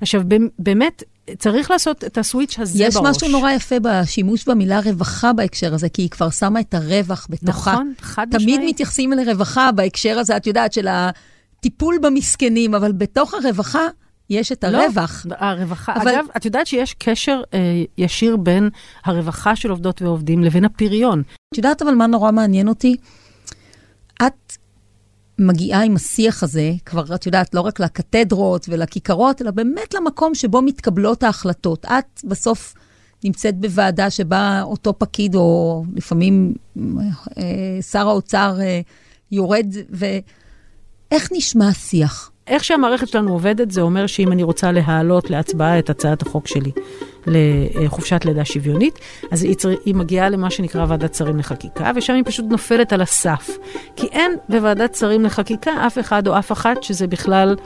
עכשיו, 0.00 0.22
באמת, 0.58 1.02
צריך 1.38 1.70
לעשות 1.70 2.04
את 2.04 2.18
הסוויץ' 2.18 2.58
הזה 2.58 2.84
יש 2.84 2.94
בראש. 2.94 3.16
משהו 3.16 3.28
נורא 3.28 3.50
יפה 3.50 3.76
בשימוש 3.82 4.48
במילה 4.48 4.80
רווחה 4.80 5.32
בהקשר 5.32 5.74
הזה, 5.74 5.88
כי 5.88 6.02
היא 6.02 6.10
כבר 6.10 6.30
שמה 6.30 6.60
את 6.60 6.74
הרווח 6.74 7.26
בתוכה. 7.30 7.72
נכון, 7.72 7.92
חד 8.00 8.26
תמיד 8.30 8.48
משמעית. 8.48 8.70
מתייחסים 8.70 9.12
לרווחה 9.12 9.72
בהקשר 9.72 10.18
הזה, 10.18 10.36
את 10.36 10.46
יודעת, 10.46 10.72
של 10.72 10.88
הטיפול 11.58 11.98
במסכנים, 12.02 12.74
אבל 12.74 12.92
בתוך 12.92 13.34
הרווחה 13.34 13.86
יש 14.30 14.52
את 14.52 14.64
הרווח. 14.64 15.26
לא, 15.28 15.36
הרווחה. 15.38 15.94
אבל-. 15.94 16.14
אגב, 16.14 16.26
את 16.36 16.44
יודעת 16.44 16.66
שיש 16.66 16.94
קשר 16.98 17.42
אה, 17.54 17.82
ישיר 17.98 18.36
בין 18.36 18.70
הרווחה 19.04 19.56
של 19.56 19.70
עובדות 19.70 20.02
ועובדים 20.02 20.44
לבין 20.44 20.64
הפריון. 20.64 21.22
את 21.52 21.56
יודעת 21.56 21.82
אבל 21.82 21.94
מה 21.94 22.06
נורא 22.06 22.32
מעניין 22.32 22.68
אותי? 22.68 22.96
את 24.22 24.52
מגיעה 25.38 25.82
עם 25.82 25.96
השיח 25.96 26.42
הזה, 26.42 26.72
כבר 26.84 27.14
את 27.14 27.26
יודעת, 27.26 27.54
לא 27.54 27.60
רק 27.60 27.80
לקתדרות 27.80 28.66
ולכיכרות, 28.68 29.42
אלא 29.42 29.50
באמת 29.50 29.94
למקום 29.94 30.34
שבו 30.34 30.62
מתקבלות 30.62 31.22
ההחלטות. 31.22 31.84
את 31.84 32.20
בסוף 32.24 32.74
נמצאת 33.24 33.56
בוועדה 33.60 34.10
שבה 34.10 34.62
אותו 34.62 34.98
פקיד, 34.98 35.34
או 35.34 35.84
לפעמים 35.94 36.54
אה, 37.38 37.82
שר 37.90 38.08
האוצר 38.08 38.56
אה, 38.60 38.80
יורד, 39.32 39.66
ואיך 41.10 41.28
נשמע 41.32 41.68
השיח? 41.68 42.30
איך 42.46 42.64
שהמערכת 42.64 43.08
שלנו 43.08 43.32
עובדת, 43.32 43.70
זה 43.70 43.80
אומר 43.80 44.06
שאם 44.06 44.32
אני 44.32 44.42
רוצה 44.42 44.72
להעלות 44.72 45.30
להצבעה 45.30 45.78
את 45.78 45.90
הצעת 45.90 46.22
החוק 46.22 46.46
שלי 46.46 46.70
לחופשת 47.26 48.24
לידה 48.24 48.44
שוויונית, 48.44 48.98
אז 49.30 49.42
היא, 49.42 49.54
צר... 49.54 49.68
היא 49.84 49.94
מגיעה 49.94 50.28
למה 50.28 50.50
שנקרא 50.50 50.84
ועדת 50.88 51.14
שרים 51.14 51.38
לחקיקה, 51.38 51.90
ושם 51.96 52.14
היא 52.14 52.22
פשוט 52.26 52.44
נופלת 52.50 52.92
על 52.92 53.00
הסף. 53.00 53.58
כי 53.96 54.06
אין 54.06 54.32
בוועדת 54.48 54.94
שרים 54.94 55.24
לחקיקה 55.24 55.86
אף 55.86 55.98
אחד 55.98 56.28
או 56.28 56.38
אף 56.38 56.52
אחת 56.52 56.82
שזה 56.82 57.06
בכלל... 57.06 57.56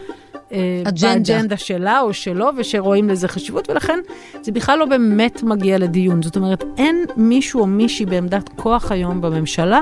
אה, 0.53 0.83
אג'נדה. 0.85 1.35
באג'נדה 1.35 1.57
שלה 1.57 2.01
או 2.01 2.13
שלו, 2.15 2.51
ושרואים 2.57 3.09
לזה 3.09 3.29
חשיבות, 3.29 3.71
ולכן 3.71 3.99
זה 4.43 4.53
בכלל 4.53 4.79
לא 4.79 4.87
באמת 4.87 5.43
מגיע 5.43 5.79
לדיון. 5.79 6.23
זאת 6.23 6.37
אומרת, 6.37 6.65
אין 6.79 7.05
מישהו 7.17 7.61
או 7.61 7.67
מישהי 7.67 8.07
בעמדת 8.07 8.49
כוח 8.57 8.93
היום 8.93 9.21
בממשלה 9.21 9.81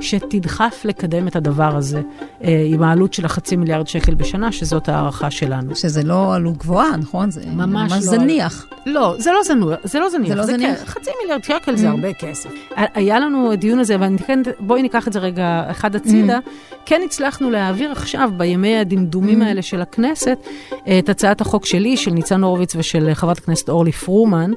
שתדחף 0.00 0.82
לקדם 0.84 1.28
את 1.28 1.36
הדבר 1.36 1.76
הזה 1.76 2.00
אה, 2.44 2.64
עם 2.66 2.82
העלות 2.82 3.14
של 3.14 3.24
החצי 3.24 3.56
מיליארד 3.56 3.86
שקל 3.86 4.14
בשנה, 4.14 4.52
שזאת 4.52 4.88
הערכה 4.88 5.30
שלנו. 5.30 5.76
שזה 5.76 6.02
לא 6.02 6.34
עלות 6.34 6.56
גבוהה, 6.56 6.96
נכון? 6.96 7.30
זה 7.30 7.40
ממש 7.46 7.92
ממש 7.92 7.92
לא. 7.92 8.00
זניח. 8.00 8.66
לא, 8.86 9.14
זה 9.18 9.30
לא 9.32 9.42
זניח, 9.44 9.78
זה 9.84 9.98
לא 10.00 10.08
זניח. 10.10 10.28
זה 10.28 10.34
לא 10.34 10.46
זניח? 10.46 10.78
כ- 10.84 10.88
חצי 10.88 11.10
מיליארד 11.22 11.44
שקל 11.44 11.76
זה 11.76 11.88
הרבה 11.90 12.12
כסף. 12.12 12.50
היה 12.76 13.20
לנו 13.20 13.56
דיון 13.56 13.78
הזה, 13.78 13.94
אבל 13.94 14.06
כן, 14.26 14.42
בואי 14.60 14.82
ניקח 14.82 15.08
את 15.08 15.12
זה 15.12 15.18
רגע 15.18 15.62
אחד 15.70 15.96
הצידה. 15.96 16.38
כן 16.86 17.00
הצלחנו 17.04 17.50
להעביר 17.50 17.92
עכשיו, 17.92 18.30
בימי 18.36 18.76
הדמדומים 18.76 19.42
האלה 19.42 19.62
של 19.62 19.80
הכנסת, 19.80 20.38
את 20.98 21.08
הצעת 21.08 21.40
החוק 21.40 21.66
שלי, 21.66 21.96
של 21.96 22.10
ניצן 22.10 22.42
הורוביץ 22.42 22.76
ושל 22.76 23.10
חברת 23.14 23.38
הכנסת 23.38 23.68
אורלי 23.68 23.92
פרומן, 23.92 24.50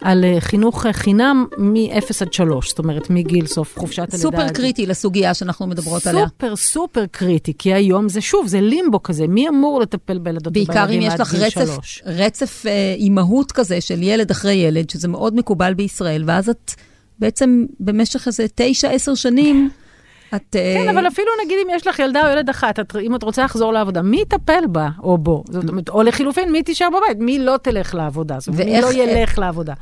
על 0.00 0.24
אה, 0.24 0.36
חינוך 0.40 0.86
אה, 0.86 0.92
חינם 0.92 1.46
מ-0 1.58 2.04
עד 2.20 2.32
3, 2.32 2.68
זאת 2.68 2.78
אומרת, 2.78 3.10
מגיל 3.10 3.46
סוף 3.46 3.78
חופשת 3.78 3.98
הלידה. 3.98 4.16
סופר 4.18 4.40
עד- 4.40 4.50
קריטי 4.82 4.90
לסוגיה 4.90 5.34
שאנחנו 5.34 5.66
מדברות 5.66 6.06
עליה. 6.06 6.26
סופר 6.28 6.56
סופר 6.56 7.06
קריטי, 7.06 7.52
כי 7.58 7.74
היום 7.74 8.08
זה 8.08 8.20
שוב, 8.20 8.46
זה 8.46 8.60
לימבו 8.60 9.02
כזה, 9.02 9.26
מי 9.26 9.48
אמור 9.48 9.80
לטפל 9.80 10.18
בילדות 10.18 10.52
בעיקר 10.52 10.72
אם 10.74 10.84
ובילדים 10.84 11.02
יש 11.02 11.12
עד 11.12 11.20
לך 11.20 11.34
גיל 11.34 11.44
רצף, 11.44 11.64
שלוש? 11.64 12.02
רצף 12.06 12.66
אה, 12.66 12.94
אימהות 12.96 13.52
כזה 13.52 13.80
של 13.80 14.02
ילד 14.02 14.30
אחרי 14.30 14.54
ילד, 14.54 14.90
שזה 14.90 15.08
מאוד 15.08 15.34
מקובל 15.34 15.74
בישראל, 15.74 16.24
ואז 16.26 16.48
את 16.48 16.72
בעצם 17.18 17.64
במשך 17.80 18.26
איזה 18.26 18.46
תשע, 18.54 18.90
עשר 18.90 19.14
שנים, 19.14 19.70
את... 20.34 20.56
אה, 20.56 20.74
כן, 20.78 20.88
אבל 20.88 21.08
אפילו 21.08 21.28
נגיד 21.44 21.58
אם 21.66 21.74
יש 21.76 21.86
לך 21.86 21.98
ילדה 21.98 22.26
או 22.26 22.32
ילד 22.32 22.48
אחת, 22.48 22.80
את, 22.80 22.96
אם 23.02 23.14
את 23.14 23.22
רוצה 23.22 23.44
לחזור 23.44 23.72
לעבודה, 23.72 24.02
מי 24.02 24.20
יטפל 24.20 24.66
בה 24.68 24.88
או 25.02 25.18
בו? 25.18 25.44
זאת 25.50 25.68
אומרת, 25.68 25.88
או 25.88 26.02
לחילופין, 26.02 26.52
מי 26.52 26.62
תישאר 26.62 26.88
בבית? 26.88 27.18
מי 27.18 27.38
לא 27.38 27.56
תלך 27.62 27.94
לעבודה? 27.94 28.40
זאת 28.40 28.48
אומרת, 28.48 28.66
מי 28.66 28.80
לא 28.80 28.92
ילך 28.92 29.38
לעבודה? 29.38 29.74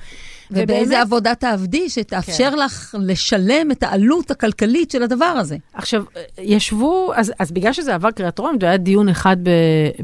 ובאיזה 0.51 0.85
ובאמת- 0.85 1.03
עבודה 1.07 1.35
תעבדי 1.35 1.89
שתאפשר 1.91 2.51
כן. 2.51 2.59
לך 2.59 2.97
לשלם 3.01 3.71
את 3.71 3.83
העלות 3.83 4.31
הכלכלית 4.31 4.91
של 4.91 5.03
הדבר 5.03 5.25
הזה. 5.25 5.57
עכשיו, 5.75 6.05
ישבו, 6.39 7.13
אז, 7.15 7.33
אז 7.39 7.53
בגלל 7.53 7.73
שזה 7.73 7.95
עבר 7.95 8.11
קריאה 8.11 8.31
טרומית, 8.31 8.63
והיה 8.63 8.77
דיון 8.77 9.09
אחד 9.09 9.37
ב... 9.43 9.51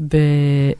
ב 0.09 0.17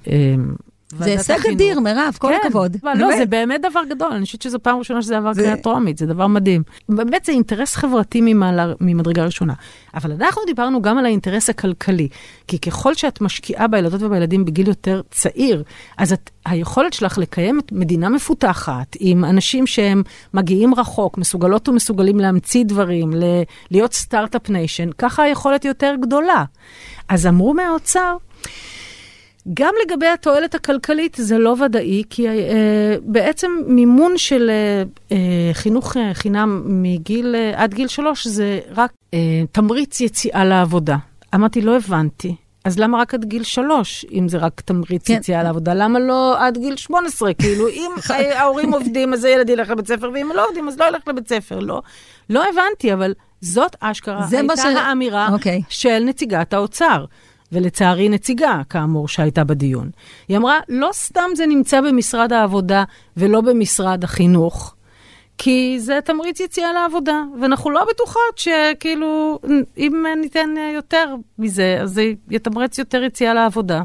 אמ, 0.08 0.56
זה 0.92 1.06
הישג. 1.06 1.38
אדיר, 1.52 1.80
מירב, 1.80 2.18
כל 2.20 2.28
כן, 2.28 2.48
הכבוד. 2.48 2.78
אבל 2.84 2.94
לא. 2.98 3.18
זה 3.18 3.26
באמת 3.26 3.62
דבר 3.62 3.80
גדול, 3.90 4.12
אני 4.12 4.26
חושבת 4.26 4.42
שזו 4.42 4.60
פעם 4.60 4.78
ראשונה 4.78 5.02
שזה 5.02 5.18
עבר 5.18 5.34
זה- 5.34 5.42
קריאה 5.42 5.58
טרומית, 5.58 5.98
זה 5.98 6.06
דבר 6.06 6.28
מדהים. 6.28 6.64
באמת 6.90 7.26
זה 7.26 7.32
אינטרס 7.32 7.76
חברתי 7.76 8.22
ממעלה, 8.22 8.74
ממדרגה 8.82 9.26
ראשונה. 9.26 9.54
אבל 9.94 10.12
אנחנו 10.12 10.42
דיברנו 10.46 10.82
גם 10.82 10.98
על 10.98 11.06
האינטרס 11.06 11.50
הכלכלי, 11.50 12.08
כי 12.48 12.60
ככל 12.60 12.94
שאת 12.94 13.22
משקיעה 13.22 13.68
בילדות 13.68 14.02
ובילדים 14.02 14.46
בגיל 14.46 14.68
יותר 14.68 15.02
צעיר, 15.12 15.64
אז 15.98 16.14
את, 16.14 16.30
היכולת 16.46 16.94
שלך 16.94 17.18
לקיים 17.18 17.60
את 17.60 17.72
מדינה 17.72 18.10
מפותחת, 18.10 18.96
עם 19.00 19.26
אנשים 19.26 19.68
שהם 19.68 20.04
מגיעים 20.34 20.76
רחוק, 20.76 21.18
מסוגלות 21.18 21.70
ומסוגלים 21.70 22.20
להמציא 22.20 22.64
דברים, 22.66 23.14
ל- 23.14 23.24
להיות 23.72 23.94
start-up 23.94 24.50
nation, 24.50 24.90
ככה 24.98 25.24
היכולת 25.24 25.66
יותר 25.66 25.94
גדולה. 26.02 26.44
אז 27.10 27.28
אמרו 27.28 27.54
מהאוצר, 27.54 28.16
גם 29.54 29.74
לגבי 29.86 30.08
התועלת 30.08 30.56
הכלכלית 30.56 31.18
זה 31.20 31.38
לא 31.38 31.56
ודאי, 31.66 32.04
כי 32.10 32.28
אה, 32.28 32.32
בעצם 33.02 33.52
מימון 33.68 34.18
של 34.18 34.50
אה, 34.50 35.12
אה, 35.12 35.14
חינוך 35.54 35.96
אה, 35.96 36.00
חינם 36.14 36.64
מגיל, 36.66 37.36
אה, 37.36 37.58
עד 37.60 37.74
גיל 37.74 37.88
שלוש 37.88 38.28
זה 38.28 38.60
רק 38.76 38.92
אה, 38.92 39.16
תמריץ 39.52 40.02
יציאה 40.02 40.46
לעבודה. 40.46 40.98
אמרתי, 41.36 41.62
לא 41.62 41.76
הבנתי. 41.76 42.36
אז 42.64 42.80
למה 42.80 43.02
רק 43.02 43.14
עד 43.14 43.26
גיל 43.26 43.44
שלוש, 43.44 44.06
אם 44.12 44.30
זה 44.30 44.38
רק 44.38 44.62
תמריץ 44.62 45.08
כן. 45.08 45.14
יציאה 45.14 45.44
לעבודה? 45.44 45.74
למה 45.74 46.00
לא 46.00 46.46
עד 46.46 46.58
גיל 46.58 46.76
18? 46.76 47.34
כאילו, 47.34 47.68
אם 47.68 47.92
ההורים 48.38 48.74
עובדים, 48.74 49.14
אז 49.14 49.24
הילד 49.24 49.50
ילך 49.50 49.70
לבית 49.70 49.88
ספר, 49.88 50.10
ואם 50.14 50.30
לא 50.36 50.48
עובדים, 50.48 50.68
אז 50.68 50.80
לא 50.80 50.86
ילך 50.86 51.08
לבית 51.08 51.30
ספר. 51.30 51.60
לא, 51.60 51.82
לא 52.30 52.44
הבנתי, 52.50 52.94
אבל 52.94 53.14
זאת 53.42 53.76
אשכרה 53.80 54.26
הייתה 54.32 54.58
ש... 54.58 54.60
האמירה 54.60 55.28
okay. 55.28 55.32
אוקיי. 55.32 55.62
של 55.70 56.00
נציגת 56.00 56.54
האוצר. 56.54 57.06
ולצערי 57.52 58.10
נציגה, 58.10 58.62
כאמור, 58.70 59.08
שהייתה 59.08 59.44
בדיון. 59.44 59.90
היא 60.28 60.38
אמרה, 60.38 60.60
לא 60.70 60.90
סתם 60.94 61.30
זה 61.36 61.46
נמצא 61.46 61.82
במשרד 61.82 62.34
העבודה 62.34 62.84
ולא 63.18 63.42
במשרד 63.42 64.04
החינוך, 64.04 64.76
כי 65.38 65.78
זה 65.80 66.00
תמריץ 66.06 66.40
יציאה 66.40 66.74
לעבודה, 66.74 67.24
ואנחנו 67.42 67.72
לא 67.72 67.86
בטוחות 67.90 68.38
שכאילו, 68.38 69.40
אם 69.78 70.06
ניתן 70.22 70.50
יותר 70.76 71.16
מזה, 71.40 71.78
אז 71.82 71.94
זה 71.94 72.12
יתמרץ 72.30 72.78
יותר 72.78 73.04
יציאה 73.04 73.34
לעבודה. 73.34 73.84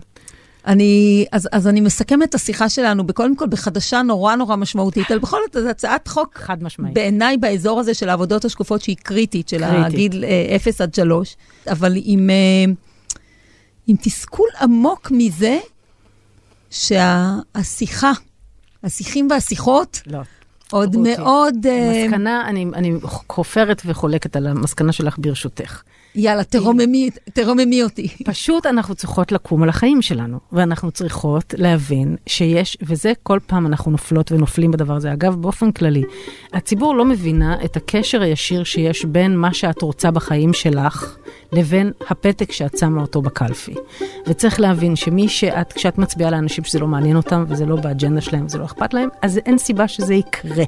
אני, 0.67 1.25
אז, 1.33 1.49
אז 1.53 1.69
אני 1.69 1.81
מסכמת 1.81 2.29
את 2.29 2.35
השיחה 2.35 2.69
שלנו, 2.69 3.07
קודם 3.15 3.37
כל 3.37 3.47
בחדשה 3.47 4.03
נורא 4.03 4.35
נורא 4.35 4.57
משמעותית, 4.57 5.11
על 5.11 5.19
בכל 5.19 5.39
זאת, 5.47 5.63
זו 5.63 5.69
הצעת 5.69 6.09
חוק, 6.09 6.39
חד 6.39 6.63
משמעית. 6.63 6.95
בעיניי 6.95 7.37
באזור 7.37 7.81
הזה 7.81 7.95
של 7.95 8.09
העבודות 8.09 8.45
השקופות, 8.45 8.83
שהיא 8.83 8.97
קריטית, 9.03 9.49
של 9.49 9.59
קריטית. 9.59 9.87
הגיל 9.87 10.25
0 10.57 10.81
אה, 10.81 10.85
עד 10.85 10.95
3, 10.95 11.37
אבל 11.71 11.93
עם, 12.05 12.31
אה, 12.31 12.73
עם 13.93 13.97
תסכול 14.03 14.49
עמוק 14.61 15.11
מזה 15.11 15.59
שהשיחה, 16.71 18.13
השיחים 18.85 19.29
והשיחות, 19.31 20.01
לא. 20.07 20.19
עוד 20.71 20.97
מאוד... 20.97 21.67
אה, 21.67 22.05
מסקנה, 22.07 22.49
אני, 22.49 22.67
אני 22.75 22.93
חופרת 23.03 23.83
וחולקת 23.87 24.37
על 24.37 24.47
המסקנה 24.47 24.93
שלך 24.93 25.17
ברשותך. 25.19 25.83
יאללה, 26.15 26.45
תרוממי, 26.45 27.11
תרוממי 27.33 27.83
אותי. 27.83 28.09
פשוט 28.25 28.67
אנחנו 28.67 28.95
צריכות 28.95 29.33
לקום 29.33 29.63
על 29.63 29.69
החיים 29.69 30.03
שלנו, 30.03 30.39
ואנחנו 30.53 30.91
צריכות 30.91 31.55
להבין 31.59 32.17
שיש, 32.27 32.77
וזה 32.83 33.13
כל 33.23 33.39
פעם 33.47 33.67
אנחנו 33.67 33.91
נופלות 33.91 34.33
ונופלים 34.33 34.71
בדבר 34.71 34.97
הזה. 34.97 35.13
אגב, 35.13 35.35
באופן 35.35 35.73
כללי, 35.73 36.03
הציבור 36.53 36.95
לא 36.97 37.05
מבינה 37.05 37.57
את 37.65 37.77
הקשר 37.77 38.23
הישיר 38.23 38.65
שיש 38.65 39.05
בין 39.05 39.37
מה 39.37 39.55
שאת 39.55 39.83
רוצה 39.83 40.11
בחיים 40.11 40.53
שלך, 40.53 41.17
לבין 41.53 41.93
הפתק 42.11 42.53
שאת 42.53 42.79
שמה 42.79 43.01
אותו 43.01 43.23
בקלפי. 43.23 43.75
וצריך 44.27 44.61
להבין 44.61 44.97
שמי 44.97 45.29
שאת, 45.29 45.73
כשאת 45.73 45.99
מצביעה 45.99 46.31
לאנשים 46.31 46.65
שזה 46.65 46.79
לא 46.79 46.87
מעניין 46.87 47.17
אותם, 47.17 47.45
וזה 47.49 47.67
לא 47.67 47.77
באג'נדה 47.77 48.21
שלהם, 48.21 48.47
וזה 48.47 48.59
לא 48.59 48.65
אכפת 48.65 48.95
להם, 48.95 49.09
אז 49.23 49.39
אין 49.39 49.59
סיבה 49.59 49.89
שזה 49.89 50.15
יקרה. 50.15 50.65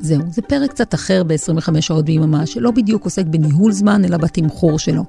זהו, 0.00 0.22
זה 0.30 0.42
פרק 0.42 0.70
קצת 0.70 0.94
אחר 0.94 1.22
ב-25 1.24 1.80
שעות 1.80 2.04
ביממה, 2.04 2.46
שלא 2.46 2.70
בדיוק 2.70 3.04
עוסק 3.04 3.26
בניהול 3.26 3.72
זמן, 3.72 4.04
אלא 4.04 4.16
בתמחור 4.16 4.78
שלו. 4.78 5.04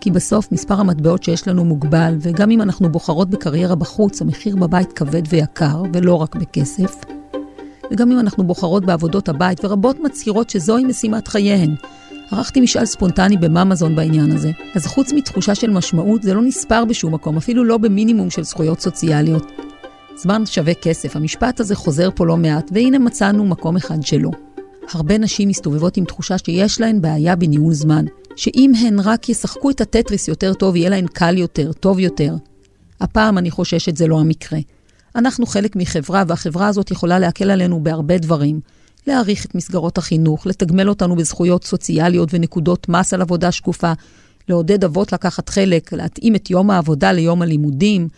כי 0.00 0.10
בסוף 0.10 0.52
מספר 0.52 0.80
המטבעות 0.80 1.22
שיש 1.22 1.48
לנו 1.48 1.64
מוגבל, 1.64 2.16
וגם 2.20 2.50
אם 2.50 2.62
אנחנו 2.62 2.92
בוחרות 2.92 3.30
בקריירה 3.30 3.74
בחוץ, 3.74 4.22
המחיר 4.22 4.56
בבית 4.56 4.92
כבד 4.92 5.22
ויקר, 5.28 5.82
ולא 5.92 6.14
רק 6.14 6.36
בכסף. 6.36 6.94
וגם 7.90 8.12
אם 8.12 8.18
אנחנו 8.18 8.44
בוחרות 8.44 8.84
בעבודות 8.84 9.28
הבית, 9.28 9.64
ורבות 9.64 10.00
מצהירות 10.00 10.50
שזוהי 10.50 10.84
משימת 10.84 11.28
חייהן. 11.28 11.74
ערכתי 12.30 12.60
משאל 12.60 12.86
ספונטני 12.86 13.36
בממזון 13.36 13.96
בעניין 13.96 14.32
הזה, 14.32 14.50
אז 14.74 14.86
חוץ 14.86 15.12
מתחושה 15.12 15.54
של 15.54 15.70
משמעות, 15.70 16.22
זה 16.22 16.34
לא 16.34 16.42
נספר 16.42 16.84
בשום 16.84 17.14
מקום, 17.14 17.36
אפילו 17.36 17.64
לא 17.64 17.78
במינימום 17.78 18.30
של 18.30 18.42
זכויות 18.42 18.80
סוציאליות. 18.80 19.63
זמן 20.16 20.46
שווה 20.46 20.74
כסף, 20.74 21.16
המשפט 21.16 21.60
הזה 21.60 21.74
חוזר 21.74 22.08
פה 22.14 22.26
לא 22.26 22.36
מעט, 22.36 22.70
והנה 22.74 22.98
מצאנו 22.98 23.44
מקום 23.44 23.76
אחד 23.76 24.02
שלא. 24.02 24.30
הרבה 24.92 25.18
נשים 25.18 25.48
מסתובבות 25.48 25.96
עם 25.96 26.04
תחושה 26.04 26.38
שיש 26.38 26.80
להן 26.80 27.00
בעיה 27.00 27.36
בניהול 27.36 27.72
זמן, 27.72 28.04
שאם 28.36 28.72
הן 28.80 29.00
רק 29.00 29.28
ישחקו 29.28 29.70
את 29.70 29.80
הטטריס 29.80 30.28
יותר 30.28 30.54
טוב, 30.54 30.76
יהיה 30.76 30.90
להן 30.90 31.06
קל 31.06 31.38
יותר, 31.38 31.72
טוב 31.72 31.98
יותר. 31.98 32.34
הפעם 33.00 33.38
אני 33.38 33.50
חוששת 33.50 33.96
זה 33.96 34.06
לא 34.06 34.20
המקרה. 34.20 34.58
אנחנו 35.16 35.46
חלק 35.46 35.76
מחברה, 35.76 36.24
והחברה 36.28 36.68
הזאת 36.68 36.90
יכולה 36.90 37.18
להקל 37.18 37.50
עלינו 37.50 37.80
בהרבה 37.82 38.18
דברים. 38.18 38.60
להעריך 39.06 39.44
את 39.44 39.54
מסגרות 39.54 39.98
החינוך, 39.98 40.46
לתגמל 40.46 40.88
אותנו 40.88 41.16
בזכויות 41.16 41.64
סוציאליות 41.64 42.28
ונקודות 42.32 42.88
מס 42.88 43.14
על 43.14 43.22
עבודה 43.22 43.52
שקופה, 43.52 43.92
לעודד 44.48 44.84
אבות 44.84 45.12
לקחת 45.12 45.48
חלק, 45.48 45.92
להתאים 45.92 46.34
את 46.34 46.50
יום 46.50 46.70
העבודה 46.70 47.12
ליום 47.12 47.42
הלימודים, 47.42 48.08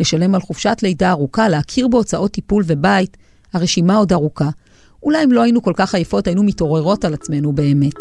לשלם 0.00 0.34
על 0.34 0.40
חופשת 0.40 0.76
לידה 0.82 1.10
ארוכה, 1.10 1.48
להכיר 1.48 1.88
בהוצאות 1.88 2.30
טיפול 2.30 2.64
ובית, 2.66 3.16
הרשימה 3.52 3.96
עוד 3.96 4.12
ארוכה. 4.12 4.48
אולי 5.02 5.24
אם 5.24 5.32
לא 5.32 5.42
היינו 5.42 5.62
כל 5.62 5.72
כך 5.76 5.94
עייפות, 5.94 6.26
היינו 6.26 6.42
מתעוררות 6.42 7.04
על 7.04 7.14
עצמנו 7.14 7.52
באמת. 7.52 7.94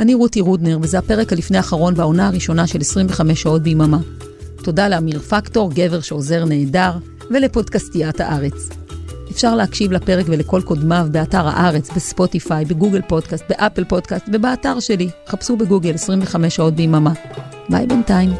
אני 0.00 0.14
רותי 0.14 0.40
רודנר, 0.40 0.78
וזה 0.82 0.98
הפרק 0.98 1.32
הלפני 1.32 1.56
האחרון 1.56 1.94
והעונה 1.96 2.28
הראשונה 2.28 2.66
של 2.66 2.80
25 2.80 3.42
שעות 3.42 3.62
ביממה. 3.62 3.98
תודה 4.64 4.88
לאמיר 4.88 5.18
פקטור, 5.18 5.70
גבר 5.74 6.00
שעוזר 6.00 6.44
נהדר, 6.44 6.92
ולפודקאסטיית 7.30 8.20
הארץ. 8.20 8.68
אפשר 9.30 9.54
להקשיב 9.54 9.92
לפרק 9.92 10.26
ולכל 10.28 10.60
קודמיו 10.64 11.06
באתר 11.10 11.46
הארץ, 11.48 11.90
בספוטיפיי, 11.90 12.64
בגוגל 12.64 13.00
פודקאסט, 13.08 13.44
באפל 13.48 13.84
פודקאסט 13.84 14.24
ובאתר 14.32 14.80
שלי. 14.80 15.08
חפשו 15.26 15.56
בגוגל 15.56 15.94
25 15.94 16.56
שעות 16.56 16.74
ביממה. 16.74 17.12
ביי 17.72 17.86
בינתיים. 17.86 18.30